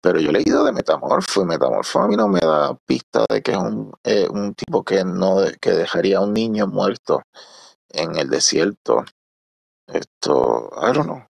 Pero 0.02 0.20
yo 0.20 0.30
he 0.30 0.34
leído 0.34 0.66
de 0.66 0.74
Metamorfo 0.74 1.44
y 1.44 1.46
Metamorfo 1.46 2.00
a 2.00 2.08
mí 2.08 2.18
no 2.18 2.28
me 2.28 2.42
da 2.42 2.76
pista 2.86 3.26
de 3.30 3.42
que 3.42 3.52
es 3.52 3.58
un, 3.58 3.94
eh, 4.04 4.28
un 4.30 4.54
tipo 4.54 4.84
que 4.84 5.04
no 5.06 5.38
que 5.62 5.72
dejaría 5.72 6.18
a 6.18 6.22
un 6.22 6.34
niño 6.34 6.68
muerto 6.68 7.24
en 7.90 8.18
el 8.18 8.30
desierto. 8.30 9.06
Esto, 9.88 10.70
I 10.82 10.94
don't 10.94 11.06
know. 11.06 11.24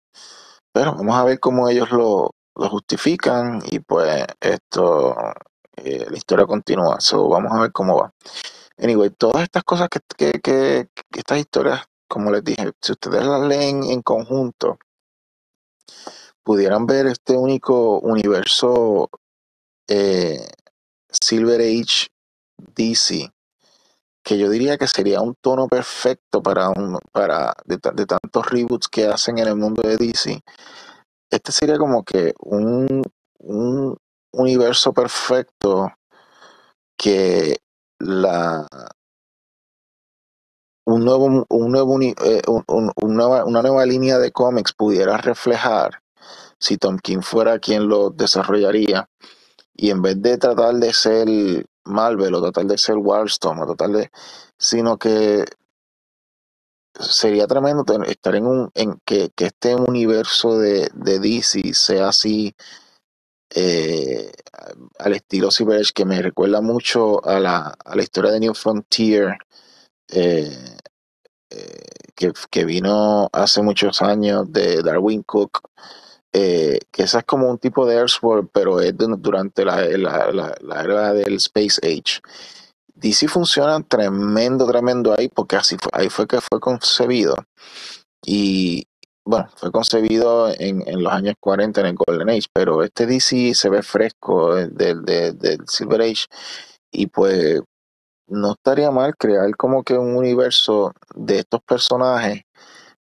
Pero 0.73 0.95
vamos 0.95 1.15
a 1.15 1.25
ver 1.25 1.39
cómo 1.39 1.67
ellos 1.69 1.91
lo, 1.91 2.31
lo 2.55 2.69
justifican 2.69 3.61
y 3.69 3.79
pues 3.79 4.25
esto, 4.39 5.15
eh, 5.77 6.05
la 6.09 6.17
historia 6.17 6.45
continúa. 6.45 6.99
So, 6.99 7.27
vamos 7.29 7.51
a 7.53 7.61
ver 7.61 7.71
cómo 7.71 7.97
va. 7.97 8.13
Anyway, 8.77 9.09
todas 9.11 9.43
estas 9.43 9.63
cosas 9.63 9.89
que, 9.89 10.39
que, 10.41 10.87
estas 11.11 11.39
historias 11.39 11.81
como 12.07 12.29
les 12.31 12.43
dije, 12.43 12.71
si 12.81 12.91
ustedes 12.91 13.25
las 13.25 13.41
leen 13.41 13.83
en 13.83 14.01
conjunto, 14.01 14.77
pudieran 16.43 16.85
ver 16.85 17.07
este 17.07 17.37
único 17.37 17.99
universo 17.99 19.09
eh, 19.87 20.45
Silver 21.09 21.61
Age 21.61 22.07
DC 22.57 23.31
que 24.23 24.37
yo 24.37 24.49
diría 24.49 24.77
que 24.77 24.87
sería 24.87 25.21
un 25.21 25.35
tono 25.35 25.67
perfecto 25.67 26.41
para 26.43 26.69
un 26.69 26.99
para 27.11 27.53
de, 27.65 27.79
de 27.93 28.05
tantos 28.05 28.45
reboots 28.49 28.87
que 28.87 29.05
hacen 29.07 29.39
en 29.39 29.47
el 29.47 29.55
mundo 29.55 29.81
de 29.81 29.97
DC. 29.97 30.41
Este 31.29 31.51
sería 31.51 31.77
como 31.77 32.03
que 32.03 32.33
un, 32.39 33.03
un 33.39 33.97
universo 34.31 34.93
perfecto 34.93 35.91
que 36.97 37.57
la 37.99 38.67
un 40.85 41.05
nuevo, 41.05 41.45
un 41.49 41.71
nuevo 41.71 41.99
eh, 42.01 42.41
un, 42.47 42.91
una 42.95 43.61
nueva 43.61 43.85
línea 43.85 44.17
de 44.17 44.31
cómics 44.31 44.73
pudiera 44.73 45.17
reflejar 45.17 46.01
si 46.59 46.77
Tom 46.77 46.97
King 46.97 47.21
fuera 47.21 47.59
quien 47.59 47.87
lo 47.87 48.09
desarrollaría 48.09 49.09
y 49.73 49.89
en 49.89 50.01
vez 50.01 50.21
de 50.21 50.37
tratar 50.37 50.75
de 50.75 50.93
ser 50.93 51.27
Marvel 51.85 52.35
o 52.35 52.41
tratar 52.41 52.65
de 52.65 52.77
ser 52.77 52.97
Wildstorm 52.97 53.59
o 53.59 53.65
tratar 53.65 53.89
de 53.89 54.11
sino 54.57 54.97
que 54.97 55.45
sería 56.99 57.47
tremendo 57.47 57.83
estar 58.05 58.35
en 58.35 58.45
un 58.45 58.71
en 58.75 58.99
que, 59.05 59.31
que 59.35 59.45
este 59.47 59.75
universo 59.75 60.57
de, 60.57 60.89
de 60.93 61.19
DC 61.19 61.73
sea 61.73 62.09
así 62.09 62.55
eh, 63.53 64.31
al 64.99 65.13
estilo 65.13 65.49
Age 65.49 65.91
que 65.93 66.05
me 66.05 66.21
recuerda 66.21 66.61
mucho 66.61 67.25
a 67.25 67.39
la, 67.39 67.75
a 67.83 67.95
la 67.95 68.01
historia 68.01 68.31
de 68.31 68.39
New 68.39 68.53
Frontier 68.53 69.37
eh, 70.09 70.77
eh, 71.49 71.83
que, 72.15 72.31
que, 72.49 72.65
vino 72.65 73.29
hace 73.33 73.61
muchos 73.61 74.01
años 74.01 74.51
de 74.51 74.81
Darwin 74.81 75.23
Cook 75.23 75.61
que 76.31 76.79
esa 77.03 77.19
es 77.19 77.25
como 77.25 77.49
un 77.49 77.57
tipo 77.57 77.85
de 77.85 77.95
Earthworld 77.95 78.49
pero 78.53 78.79
es 78.79 78.93
durante 78.97 79.65
la, 79.65 79.81
la, 79.81 80.31
la, 80.31 80.55
la, 80.61 80.81
era 80.81 81.13
del 81.13 81.35
Space 81.35 81.81
Age. 81.83 82.21
DC 82.95 83.27
funciona 83.27 83.81
tremendo 83.83 84.65
tremendo 84.65 85.13
ahí 85.17 85.27
porque 85.27 85.57
así 85.57 85.75
fue, 85.77 85.91
ahí 85.93 86.09
fue 86.09 86.27
que 86.27 86.39
fue 86.39 86.61
concebido. 86.61 87.35
Y, 88.25 88.85
bueno, 89.23 89.47
fue 89.55 89.71
concebido 89.71 90.49
en, 90.57 90.83
en, 90.87 91.03
los 91.03 91.13
años 91.13 91.35
40 91.39 91.81
en 91.81 91.87
el 91.87 91.95
Golden 91.95 92.29
Age, 92.29 92.47
pero 92.53 92.83
este 92.83 93.05
DC 93.05 93.53
se 93.53 93.69
ve 93.69 93.83
fresco 93.83 94.55
del, 94.55 95.03
del, 95.03 95.67
Silver 95.67 96.01
Age 96.01 96.25
y 96.91 97.07
pues 97.07 97.61
no 98.27 98.53
estaría 98.53 98.91
mal 98.91 99.15
crear 99.15 99.55
como 99.55 99.83
que 99.83 99.97
un 99.97 100.15
universo 100.15 100.93
de 101.15 101.39
estos 101.39 101.61
personajes 101.61 102.43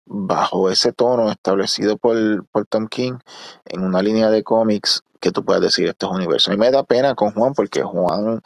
bajo 0.05 0.71
ese 0.71 0.93
tono 0.93 1.31
establecido 1.31 1.97
por, 1.97 2.17
por 2.49 2.67
Tom 2.67 2.89
King 2.89 3.19
en 3.65 3.83
una 3.83 4.03
línea 4.03 4.31
de 4.31 4.43
cómics 4.43 5.03
que 5.21 5.33
tú 5.33 5.45
puedas 5.45 5.63
decir 5.63 5.89
esto 5.89 6.07
es 6.07 6.13
universo. 6.13 6.53
Y 6.53 6.57
me 6.57 6.71
da 6.71 6.83
pena 6.85 7.15
con 7.15 7.33
Juan 7.33 7.55
porque 7.55 7.83
Juan, 7.83 8.41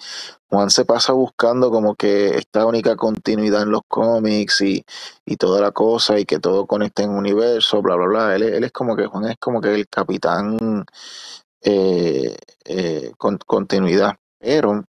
Juan 0.50 0.70
se 0.70 0.84
pasa 0.84 1.12
buscando 1.12 1.70
como 1.70 1.94
que 1.96 2.36
esta 2.36 2.66
única 2.66 2.96
continuidad 2.96 3.62
en 3.62 3.70
los 3.72 3.82
cómics 3.88 4.60
y, 4.62 4.84
y 5.24 5.36
toda 5.36 5.60
la 5.60 5.72
cosa 5.72 6.18
y 6.18 6.24
que 6.26 6.38
todo 6.38 6.66
conecte 6.66 7.02
en 7.04 7.10
universo, 7.10 7.82
bla, 7.82 7.96
bla, 7.96 8.06
bla. 8.06 8.34
Él, 8.36 8.42
él 8.44 8.64
es 8.64 8.72
como 8.72 8.96
que 8.96 9.06
Juan 9.06 9.26
es 9.26 9.36
como 9.38 9.60
que 9.60 9.74
el 9.74 9.88
capitán 9.88 10.84
eh, 11.62 12.36
eh, 12.64 13.12
con 13.18 13.38
continuidad. 13.38 14.16
Pero 14.38 14.84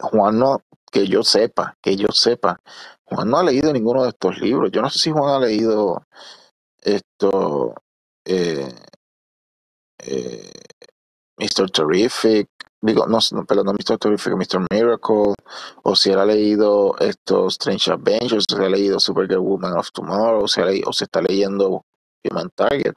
Juan 0.00 0.38
no, 0.38 0.62
que 0.90 1.06
yo 1.06 1.22
sepa, 1.22 1.76
que 1.82 1.96
yo 1.96 2.08
sepa, 2.12 2.60
Juan 3.04 3.30
no 3.30 3.38
ha 3.38 3.44
leído 3.44 3.72
ninguno 3.72 4.02
de 4.02 4.10
estos 4.10 4.38
libros. 4.40 4.70
Yo 4.72 4.82
no 4.82 4.90
sé 4.90 4.98
si 4.98 5.10
Juan 5.10 5.34
ha 5.34 5.46
leído 5.46 6.04
esto, 6.82 7.74
eh, 8.24 8.68
eh, 10.04 10.50
Mr. 11.38 11.70
Terrific, 11.70 12.48
digo, 12.80 13.06
no, 13.06 13.18
perdón, 13.46 13.66
no 13.66 13.72
Mr. 13.72 13.98
Terrific, 13.98 14.34
Mr. 14.34 14.66
Miracle, 14.70 15.34
o 15.82 15.96
si 15.96 16.10
él 16.10 16.18
ha 16.18 16.26
leído 16.26 16.96
estos 16.98 17.54
Strange 17.54 17.92
Adventures, 17.92 18.44
si 18.48 18.56
ha 18.56 18.68
leído 18.68 19.00
Supergirl 19.00 19.40
Woman 19.40 19.76
of 19.76 19.90
Tomorrow, 19.92 20.44
o 20.44 20.48
si, 20.48 20.60
o 20.86 20.92
se 20.92 21.04
está 21.04 21.22
leyendo 21.22 21.82
Human 22.24 22.50
Target. 22.54 22.94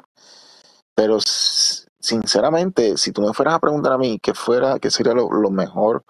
Pero 0.96 1.18
sinceramente, 2.00 2.98
si 2.98 3.12
tú 3.12 3.22
me 3.22 3.34
fueras 3.34 3.56
a 3.56 3.60
preguntar 3.60 3.94
a 3.94 3.98
mí 3.98 4.20
qué 4.22 4.34
fuera, 4.34 4.80
qué 4.80 4.92
sería 4.92 5.14
lo 5.14 5.50
mejor 5.50 6.04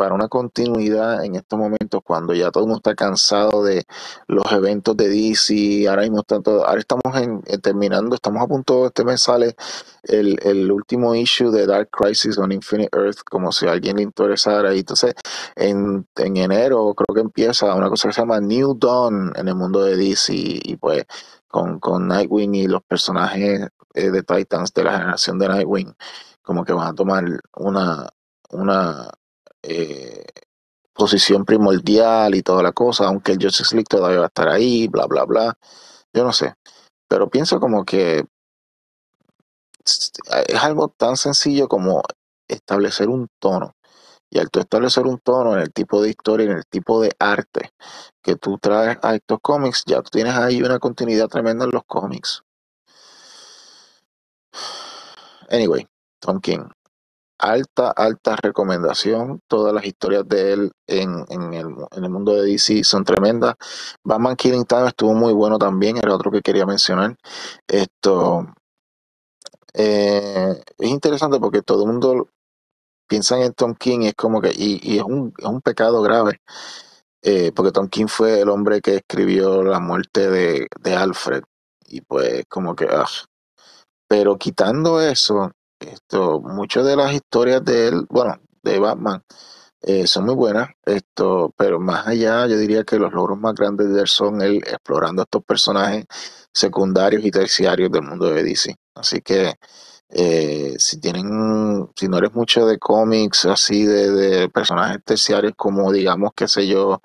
para 0.00 0.14
una 0.14 0.28
continuidad 0.28 1.22
en 1.26 1.34
estos 1.34 1.58
momentos 1.58 2.00
cuando 2.02 2.32
ya 2.32 2.50
todo 2.50 2.64
el 2.64 2.68
mundo 2.68 2.78
está 2.78 2.94
cansado 2.94 3.62
de 3.62 3.84
los 4.28 4.50
eventos 4.50 4.96
de 4.96 5.10
DC, 5.10 5.86
ahora 5.90 6.04
mismo 6.04 6.22
todo, 6.22 6.66
ahora 6.66 6.80
estamos 6.80 7.14
en, 7.16 7.42
en 7.44 7.60
terminando, 7.60 8.14
estamos 8.14 8.42
a 8.42 8.46
punto, 8.46 8.86
este 8.86 9.04
mes 9.04 9.20
sale 9.20 9.54
el, 10.04 10.72
último 10.72 11.14
issue 11.14 11.50
de 11.50 11.66
Dark 11.66 11.90
Crisis 11.90 12.38
on 12.38 12.50
Infinite 12.50 12.96
Earth, 12.96 13.18
como 13.30 13.52
si 13.52 13.66
a 13.66 13.72
alguien 13.72 13.98
le 13.98 14.02
interesara, 14.04 14.74
y 14.74 14.78
entonces 14.78 15.12
en, 15.54 16.06
en 16.16 16.36
enero 16.38 16.94
creo 16.94 17.14
que 17.14 17.20
empieza 17.20 17.74
una 17.74 17.90
cosa 17.90 18.08
que 18.08 18.14
se 18.14 18.22
llama 18.22 18.40
New 18.40 18.78
Dawn 18.78 19.34
en 19.36 19.48
el 19.48 19.54
mundo 19.54 19.84
de 19.84 19.98
DC, 19.98 20.32
y 20.32 20.76
pues 20.76 21.04
con, 21.46 21.78
con 21.78 22.08
Nightwing 22.08 22.54
y 22.54 22.68
los 22.68 22.82
personajes 22.84 23.68
eh, 23.92 24.10
de 24.10 24.22
Titans 24.22 24.72
de 24.72 24.82
la 24.82 24.92
generación 24.92 25.38
de 25.38 25.48
Nightwing, 25.48 25.94
como 26.40 26.64
que 26.64 26.72
van 26.72 26.86
a 26.88 26.94
tomar 26.94 27.22
una, 27.54 28.08
una 28.48 29.10
eh, 29.62 30.24
posición 30.92 31.44
primordial 31.44 32.34
y 32.34 32.42
toda 32.42 32.62
la 32.62 32.72
cosa, 32.72 33.06
aunque 33.06 33.32
el 33.32 33.42
Justice 33.42 33.74
League 33.74 33.86
todavía 33.88 34.18
va 34.18 34.24
a 34.24 34.28
estar 34.28 34.48
ahí, 34.48 34.88
bla, 34.88 35.06
bla, 35.06 35.24
bla. 35.24 35.54
Yo 36.12 36.24
no 36.24 36.32
sé. 36.32 36.54
Pero 37.08 37.28
pienso 37.30 37.58
como 37.60 37.84
que 37.84 38.24
es 39.84 40.62
algo 40.62 40.88
tan 40.88 41.16
sencillo 41.16 41.68
como 41.68 42.02
establecer 42.48 43.08
un 43.08 43.28
tono. 43.38 43.74
Y 44.30 44.38
al 44.38 44.50
tú 44.50 44.60
establecer 44.60 45.06
un 45.06 45.18
tono 45.18 45.54
en 45.54 45.60
el 45.60 45.72
tipo 45.72 46.02
de 46.02 46.10
historia, 46.10 46.46
en 46.46 46.58
el 46.58 46.66
tipo 46.66 47.00
de 47.00 47.10
arte 47.18 47.72
que 48.22 48.36
tú 48.36 48.58
traes 48.58 48.98
a 49.02 49.14
estos 49.16 49.40
cómics, 49.42 49.82
ya 49.86 50.02
tú 50.02 50.10
tienes 50.10 50.34
ahí 50.34 50.62
una 50.62 50.78
continuidad 50.78 51.28
tremenda 51.28 51.64
en 51.64 51.72
los 51.72 51.84
cómics. 51.86 52.42
Anyway, 55.52 55.84
Tom 56.20 56.40
King 56.40 56.68
alta, 57.40 57.90
alta 57.90 58.36
recomendación. 58.36 59.40
Todas 59.48 59.72
las 59.74 59.84
historias 59.84 60.28
de 60.28 60.52
él 60.52 60.72
en, 60.86 61.24
en, 61.28 61.54
el, 61.54 61.66
en, 61.90 62.04
el, 62.04 62.10
mundo 62.10 62.34
de 62.34 62.50
DC 62.50 62.84
son 62.84 63.04
tremendas. 63.04 63.54
Batman 64.04 64.36
Killing 64.36 64.64
Time 64.64 64.88
estuvo 64.88 65.14
muy 65.14 65.32
bueno 65.32 65.58
también, 65.58 65.96
era 65.96 66.14
otro 66.14 66.30
que 66.30 66.42
quería 66.42 66.66
mencionar. 66.66 67.16
Esto 67.66 68.46
eh, 69.74 70.62
es 70.78 70.88
interesante 70.88 71.38
porque 71.40 71.62
todo 71.62 71.84
el 71.84 71.92
mundo 71.92 72.28
piensa 73.08 73.42
en 73.42 73.52
Tom 73.54 73.74
King 73.74 74.02
es 74.02 74.14
como 74.14 74.40
que, 74.40 74.52
y, 74.54 74.80
y 74.82 74.98
es, 74.98 75.04
un, 75.04 75.34
es, 75.36 75.46
un, 75.46 75.60
pecado 75.62 76.02
grave, 76.02 76.40
eh, 77.22 77.52
porque 77.54 77.72
Tom 77.72 77.88
King 77.88 78.06
fue 78.06 78.40
el 78.40 78.48
hombre 78.48 78.80
que 78.80 78.96
escribió 78.96 79.62
la 79.64 79.80
muerte 79.80 80.30
de, 80.30 80.68
de 80.80 80.94
Alfred. 80.94 81.42
Y 81.88 82.02
pues 82.02 82.44
como 82.48 82.76
que, 82.76 82.86
ah. 82.90 83.06
pero 84.08 84.38
quitando 84.38 85.00
eso, 85.00 85.50
esto, 85.80 86.40
muchas 86.40 86.84
de 86.86 86.96
las 86.96 87.12
historias 87.12 87.64
de 87.64 87.88
él, 87.88 88.06
bueno, 88.08 88.36
de 88.62 88.78
Batman, 88.78 89.22
eh, 89.82 90.06
son 90.06 90.26
muy 90.26 90.34
buenas, 90.34 90.68
esto, 90.84 91.54
pero 91.56 91.80
más 91.80 92.06
allá, 92.06 92.46
yo 92.46 92.58
diría 92.58 92.84
que 92.84 92.98
los 92.98 93.12
logros 93.12 93.38
más 93.38 93.54
grandes 93.54 93.88
de 93.92 94.00
él 94.02 94.08
son 94.08 94.42
él 94.42 94.58
explorando 94.66 95.22
estos 95.22 95.42
personajes 95.44 96.04
secundarios 96.52 97.24
y 97.24 97.30
terciarios 97.30 97.90
del 97.90 98.02
mundo 98.02 98.26
de 98.30 98.42
DC. 98.42 98.74
Así 98.94 99.22
que 99.22 99.54
eh, 100.10 100.74
si 100.78 101.00
tienen, 101.00 101.88
si 101.96 102.08
no 102.08 102.18
eres 102.18 102.34
mucho 102.34 102.66
de 102.66 102.78
cómics 102.78 103.46
así 103.46 103.84
de, 103.86 104.10
de 104.10 104.48
personajes 104.50 104.98
terciarios 105.04 105.54
como 105.56 105.92
digamos, 105.92 106.32
qué 106.36 106.48
sé 106.48 106.66
yo, 106.66 107.00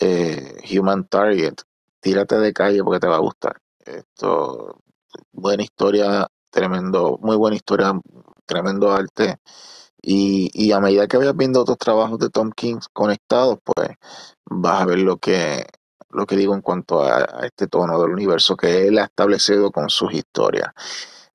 eh, 0.00 0.56
Human 0.72 1.06
Target, 1.08 1.54
tírate 2.00 2.36
de 2.38 2.52
calle 2.52 2.82
porque 2.84 3.00
te 3.00 3.08
va 3.08 3.16
a 3.16 3.20
gustar. 3.20 3.60
Esto, 3.84 4.80
buena 5.32 5.62
historia 5.62 6.28
tremendo, 6.58 7.18
muy 7.22 7.36
buena 7.36 7.56
historia, 7.56 7.92
tremendo 8.44 8.90
arte. 8.90 9.38
Y, 10.02 10.50
y, 10.54 10.72
a 10.72 10.80
medida 10.80 11.06
que 11.06 11.16
vayas 11.16 11.36
viendo 11.36 11.60
otros 11.60 11.78
trabajos 11.78 12.18
de 12.18 12.30
Tom 12.30 12.50
King 12.50 12.78
conectados, 12.92 13.58
pues 13.64 13.90
vas 14.46 14.82
a 14.82 14.86
ver 14.86 14.98
lo 15.00 15.18
que, 15.18 15.66
lo 16.10 16.26
que 16.26 16.36
digo 16.36 16.54
en 16.54 16.60
cuanto 16.62 17.02
a, 17.02 17.24
este 17.44 17.68
tono 17.68 18.00
del 18.00 18.12
universo 18.12 18.56
que 18.56 18.88
él 18.88 18.98
ha 18.98 19.04
establecido 19.04 19.70
con 19.70 19.88
sus 19.90 20.12
historias. 20.12 20.72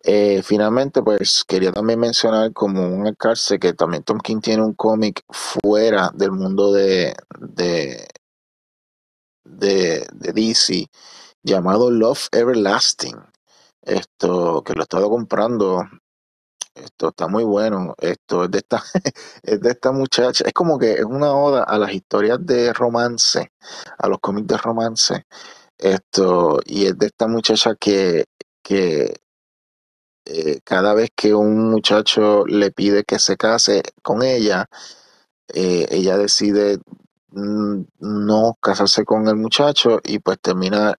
Eh, 0.03 0.41
finalmente, 0.43 1.01
pues 1.01 1.45
quería 1.47 1.71
también 1.71 1.99
mencionar 1.99 2.51
como 2.51 2.85
un 2.85 3.07
alcance 3.07 3.59
que 3.59 3.73
también 3.73 4.03
Tom 4.03 4.19
King 4.19 4.41
tiene 4.41 4.63
un 4.63 4.73
cómic 4.73 5.23
fuera 5.29 6.11
del 6.13 6.31
mundo 6.31 6.73
de, 6.73 7.15
de, 7.39 8.07
de 9.45 10.33
DC 10.33 10.87
llamado 11.43 11.89
Love 11.91 12.27
Everlasting. 12.31 13.32
Esto, 13.83 14.63
que 14.63 14.73
lo 14.73 14.81
he 14.81 14.83
estado 14.83 15.09
comprando. 15.09 15.83
Esto 16.75 17.09
está 17.09 17.27
muy 17.27 17.43
bueno. 17.43 17.95
Esto 17.99 18.45
es 18.45 18.51
de 18.51 18.59
esta, 18.59 18.83
es 19.43 19.61
de 19.61 19.69
esta 19.71 19.91
muchacha. 19.91 20.45
Es 20.45 20.53
como 20.53 20.79
que 20.79 20.93
es 20.93 21.05
una 21.05 21.33
oda 21.33 21.63
a 21.63 21.77
las 21.77 21.93
historias 21.93 22.39
de 22.45 22.73
romance, 22.73 23.51
a 23.97 24.07
los 24.07 24.19
cómics 24.19 24.47
de 24.47 24.57
romance. 24.57 25.25
Esto, 25.77 26.59
y 26.65 26.85
es 26.85 26.97
de 26.97 27.07
esta 27.07 27.27
muchacha 27.27 27.75
que, 27.75 28.25
que 28.63 29.13
eh, 30.25 30.61
cada 30.63 30.93
vez 30.93 31.09
que 31.15 31.33
un 31.33 31.69
muchacho 31.69 32.45
le 32.45 32.71
pide 32.71 33.03
que 33.03 33.19
se 33.19 33.35
case 33.37 33.83
con 34.01 34.23
ella, 34.23 34.67
eh, 35.53 35.85
ella 35.91 36.17
decide 36.17 36.79
mm, 37.31 37.81
no 37.99 38.57
casarse 38.61 39.03
con 39.05 39.27
el 39.27 39.35
muchacho 39.35 39.99
y 40.03 40.19
pues 40.19 40.39
termina 40.41 40.95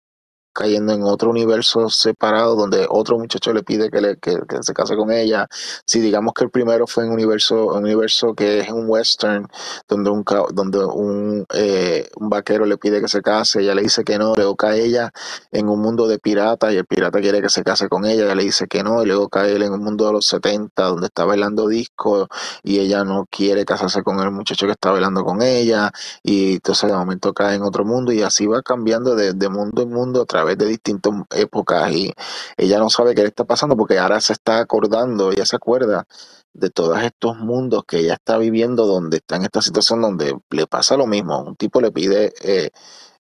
cayendo 0.54 0.92
en 0.92 1.02
otro 1.02 1.30
universo 1.30 1.90
separado 1.90 2.56
donde 2.56 2.86
otro 2.88 3.18
muchacho 3.18 3.52
le 3.52 3.62
pide 3.62 3.90
que, 3.90 4.00
le, 4.00 4.16
que, 4.18 4.38
se 4.62 4.72
case 4.72 4.96
con 4.96 5.10
ella. 5.10 5.48
Si 5.84 6.00
digamos 6.00 6.32
que 6.34 6.44
el 6.44 6.50
primero 6.50 6.86
fue 6.86 7.04
en 7.04 7.10
un 7.10 7.14
universo, 7.14 7.74
un 7.74 7.84
universo 7.84 8.34
que 8.34 8.60
es 8.60 8.70
un 8.70 8.88
western, 8.88 9.48
donde 9.88 10.10
un, 10.10 10.24
donde 10.52 10.84
un, 10.84 11.44
eh, 11.54 12.08
un 12.16 12.28
vaquero 12.30 12.64
le 12.66 12.78
pide 12.78 13.00
que 13.00 13.08
se 13.08 13.20
case, 13.22 13.60
ella 13.60 13.74
le 13.74 13.82
dice 13.82 14.04
que 14.04 14.18
no, 14.18 14.34
luego 14.34 14.56
cae 14.56 14.84
ella 14.84 15.12
en 15.50 15.68
un 15.68 15.80
mundo 15.80 16.06
de 16.06 16.18
piratas 16.18 16.72
y 16.72 16.76
el 16.76 16.86
pirata 16.86 17.20
quiere 17.20 17.42
que 17.42 17.50
se 17.50 17.62
case 17.64 17.88
con 17.88 18.04
ella, 18.04 18.24
ella 18.24 18.34
le 18.34 18.44
dice 18.44 18.66
que 18.68 18.82
no, 18.82 19.02
y 19.02 19.06
luego 19.06 19.28
cae 19.28 19.54
él 19.56 19.62
en 19.62 19.72
un 19.72 19.82
mundo 19.82 20.06
de 20.06 20.12
los 20.12 20.26
70 20.26 20.84
donde 20.84 21.06
está 21.06 21.24
bailando 21.24 21.68
disco 21.68 22.28
y 22.62 22.78
ella 22.78 23.04
no 23.04 23.26
quiere 23.30 23.64
casarse 23.64 24.02
con 24.02 24.20
el 24.20 24.30
muchacho 24.30 24.66
que 24.66 24.72
está 24.72 24.90
bailando 24.90 25.24
con 25.24 25.42
ella 25.42 25.90
y 26.22 26.54
entonces 26.54 26.90
de 26.90 26.96
momento 26.96 27.32
cae 27.32 27.56
en 27.56 27.62
otro 27.62 27.84
mundo 27.84 28.12
y 28.12 28.22
así 28.22 28.46
va 28.46 28.62
cambiando 28.62 29.14
de, 29.16 29.32
de 29.32 29.48
mundo 29.48 29.82
en 29.82 29.90
mundo 29.90 30.22
a 30.22 30.26
través 30.26 30.43
de 30.46 30.66
distintas 30.66 31.12
épocas 31.30 31.90
y 31.92 32.12
ella 32.56 32.78
no 32.78 32.90
sabe 32.90 33.14
qué 33.14 33.22
le 33.22 33.28
está 33.28 33.44
pasando 33.44 33.76
porque 33.76 33.98
ahora 33.98 34.20
se 34.20 34.34
está 34.34 34.58
acordando, 34.58 35.32
ella 35.32 35.46
se 35.46 35.56
acuerda 35.56 36.06
de 36.52 36.70
todos 36.70 37.02
estos 37.02 37.36
mundos 37.38 37.84
que 37.86 37.98
ella 37.98 38.14
está 38.14 38.38
viviendo 38.38 38.86
donde 38.86 39.18
está 39.18 39.36
en 39.36 39.42
esta 39.44 39.60
situación 39.62 40.00
donde 40.00 40.38
le 40.50 40.66
pasa 40.66 40.96
lo 40.96 41.06
mismo, 41.06 41.42
un 41.42 41.56
tipo 41.56 41.80
le 41.80 41.90
pide 41.90 42.32
eh, 42.42 42.70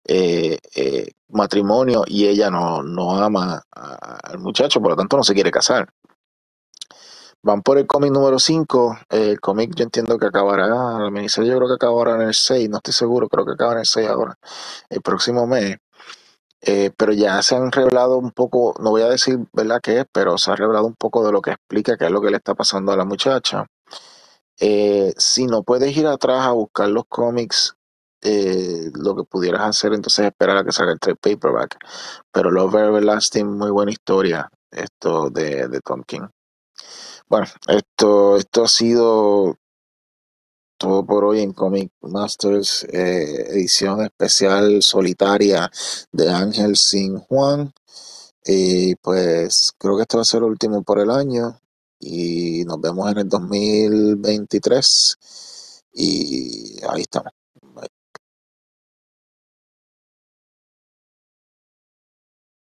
eh, 0.06 0.58
eh, 0.76 1.12
matrimonio 1.30 2.04
y 2.06 2.28
ella 2.28 2.50
no, 2.50 2.84
no 2.84 3.18
ama 3.18 3.64
al 3.72 4.40
muchacho, 4.40 4.82
por 4.82 4.92
lo 4.92 4.98
tanto 4.98 5.18
no 5.18 5.24
se 5.24 5.34
quiere 5.34 5.52
casar. 5.52 5.90
Van 7.46 7.62
por 7.62 7.78
el 7.78 7.86
cómic 7.86 8.12
número 8.12 8.40
5. 8.40 9.00
El 9.10 9.42
cómic 9.42 9.74
yo 9.76 9.84
entiendo 9.84 10.18
que 10.18 10.28
acabará, 10.28 10.68
la 10.68 11.12
miniserie 11.12 11.52
yo 11.52 11.58
creo 11.58 11.68
que 11.68 11.74
acabará 11.74 12.16
en 12.16 12.22
el 12.30 12.34
6, 12.34 12.70
no 12.70 12.78
estoy 12.78 12.94
seguro, 12.94 13.28
creo 13.28 13.46
que 13.46 13.52
acaba 13.52 13.74
en 13.74 13.80
el 13.80 13.86
6 13.86 14.08
ahora, 14.08 14.38
el 14.90 15.02
próximo 15.02 15.46
mes. 15.46 15.78
Eh, 16.66 16.92
pero 16.98 17.12
ya 17.12 17.42
se 17.44 17.56
han 17.58 17.72
revelado 17.74 18.18
un 18.18 18.32
poco, 18.32 18.74
no 18.80 18.92
voy 18.92 19.02
a 19.02 19.10
decir 19.10 19.38
verdad 19.52 19.82
qué 19.84 20.00
es, 20.00 20.06
pero 20.14 20.38
se 20.38 20.50
ha 20.50 20.56
revelado 20.56 20.86
un 20.86 20.96
poco 20.96 21.26
de 21.26 21.32
lo 21.34 21.42
que 21.42 21.52
explica 21.52 21.98
qué 21.98 22.06
es 22.06 22.12
lo 22.12 22.22
que 22.22 22.32
le 22.32 22.38
está 22.38 22.56
pasando 22.56 22.94
a 22.94 22.98
la 22.98 23.04
muchacha. 23.04 23.66
Eh, 24.60 25.14
si 25.18 25.46
no 25.46 25.64
puedes 25.64 25.96
ir 25.98 26.08
atrás 26.08 26.46
a 26.46 26.52
buscar 26.52 26.88
los 26.88 27.04
cómics, 27.10 27.76
eh, 28.22 28.92
lo 28.94 29.14
que 29.16 29.24
pudieras 29.24 29.64
hacer 29.64 29.94
entonces 29.94 30.20
es 30.20 30.32
esperar 30.32 30.58
a 30.58 30.64
que 30.64 30.72
salga 30.72 30.94
el 30.94 31.00
trade 31.00 31.18
paperback. 31.18 31.78
Pero 32.32 32.50
Love 32.50 32.76
Everlasting, 32.76 33.48
muy 33.58 33.72
buena 33.72 33.92
historia, 33.92 34.50
esto 34.72 35.30
de, 35.30 35.68
de 35.68 35.82
Tom 35.82 36.04
King. 36.08 36.28
Bueno, 37.28 37.48
esto, 37.68 38.38
esto 38.38 38.64
ha 38.64 38.68
sido 38.70 39.58
todo 40.84 41.06
por 41.06 41.24
hoy 41.24 41.40
en 41.40 41.54
Comic 41.54 41.94
Masters, 42.02 42.84
eh, 42.92 43.46
edición 43.52 44.02
especial 44.02 44.82
solitaria 44.82 45.72
de 46.12 46.30
Ángel 46.30 46.76
Sin 46.76 47.20
Juan. 47.20 47.72
Y 48.46 48.96
pues 48.96 49.72
creo 49.78 49.96
que 49.96 50.02
esto 50.02 50.18
va 50.18 50.24
a 50.24 50.26
ser 50.26 50.40
el 50.40 50.50
último 50.50 50.84
por 50.84 51.00
el 51.00 51.10
año. 51.10 51.58
Y 52.00 52.66
nos 52.66 52.82
vemos 52.82 53.10
en 53.12 53.20
el 53.20 53.30
2023. 53.30 55.18
Y 55.94 56.80
ahí 56.90 57.04
estamos. 57.04 57.43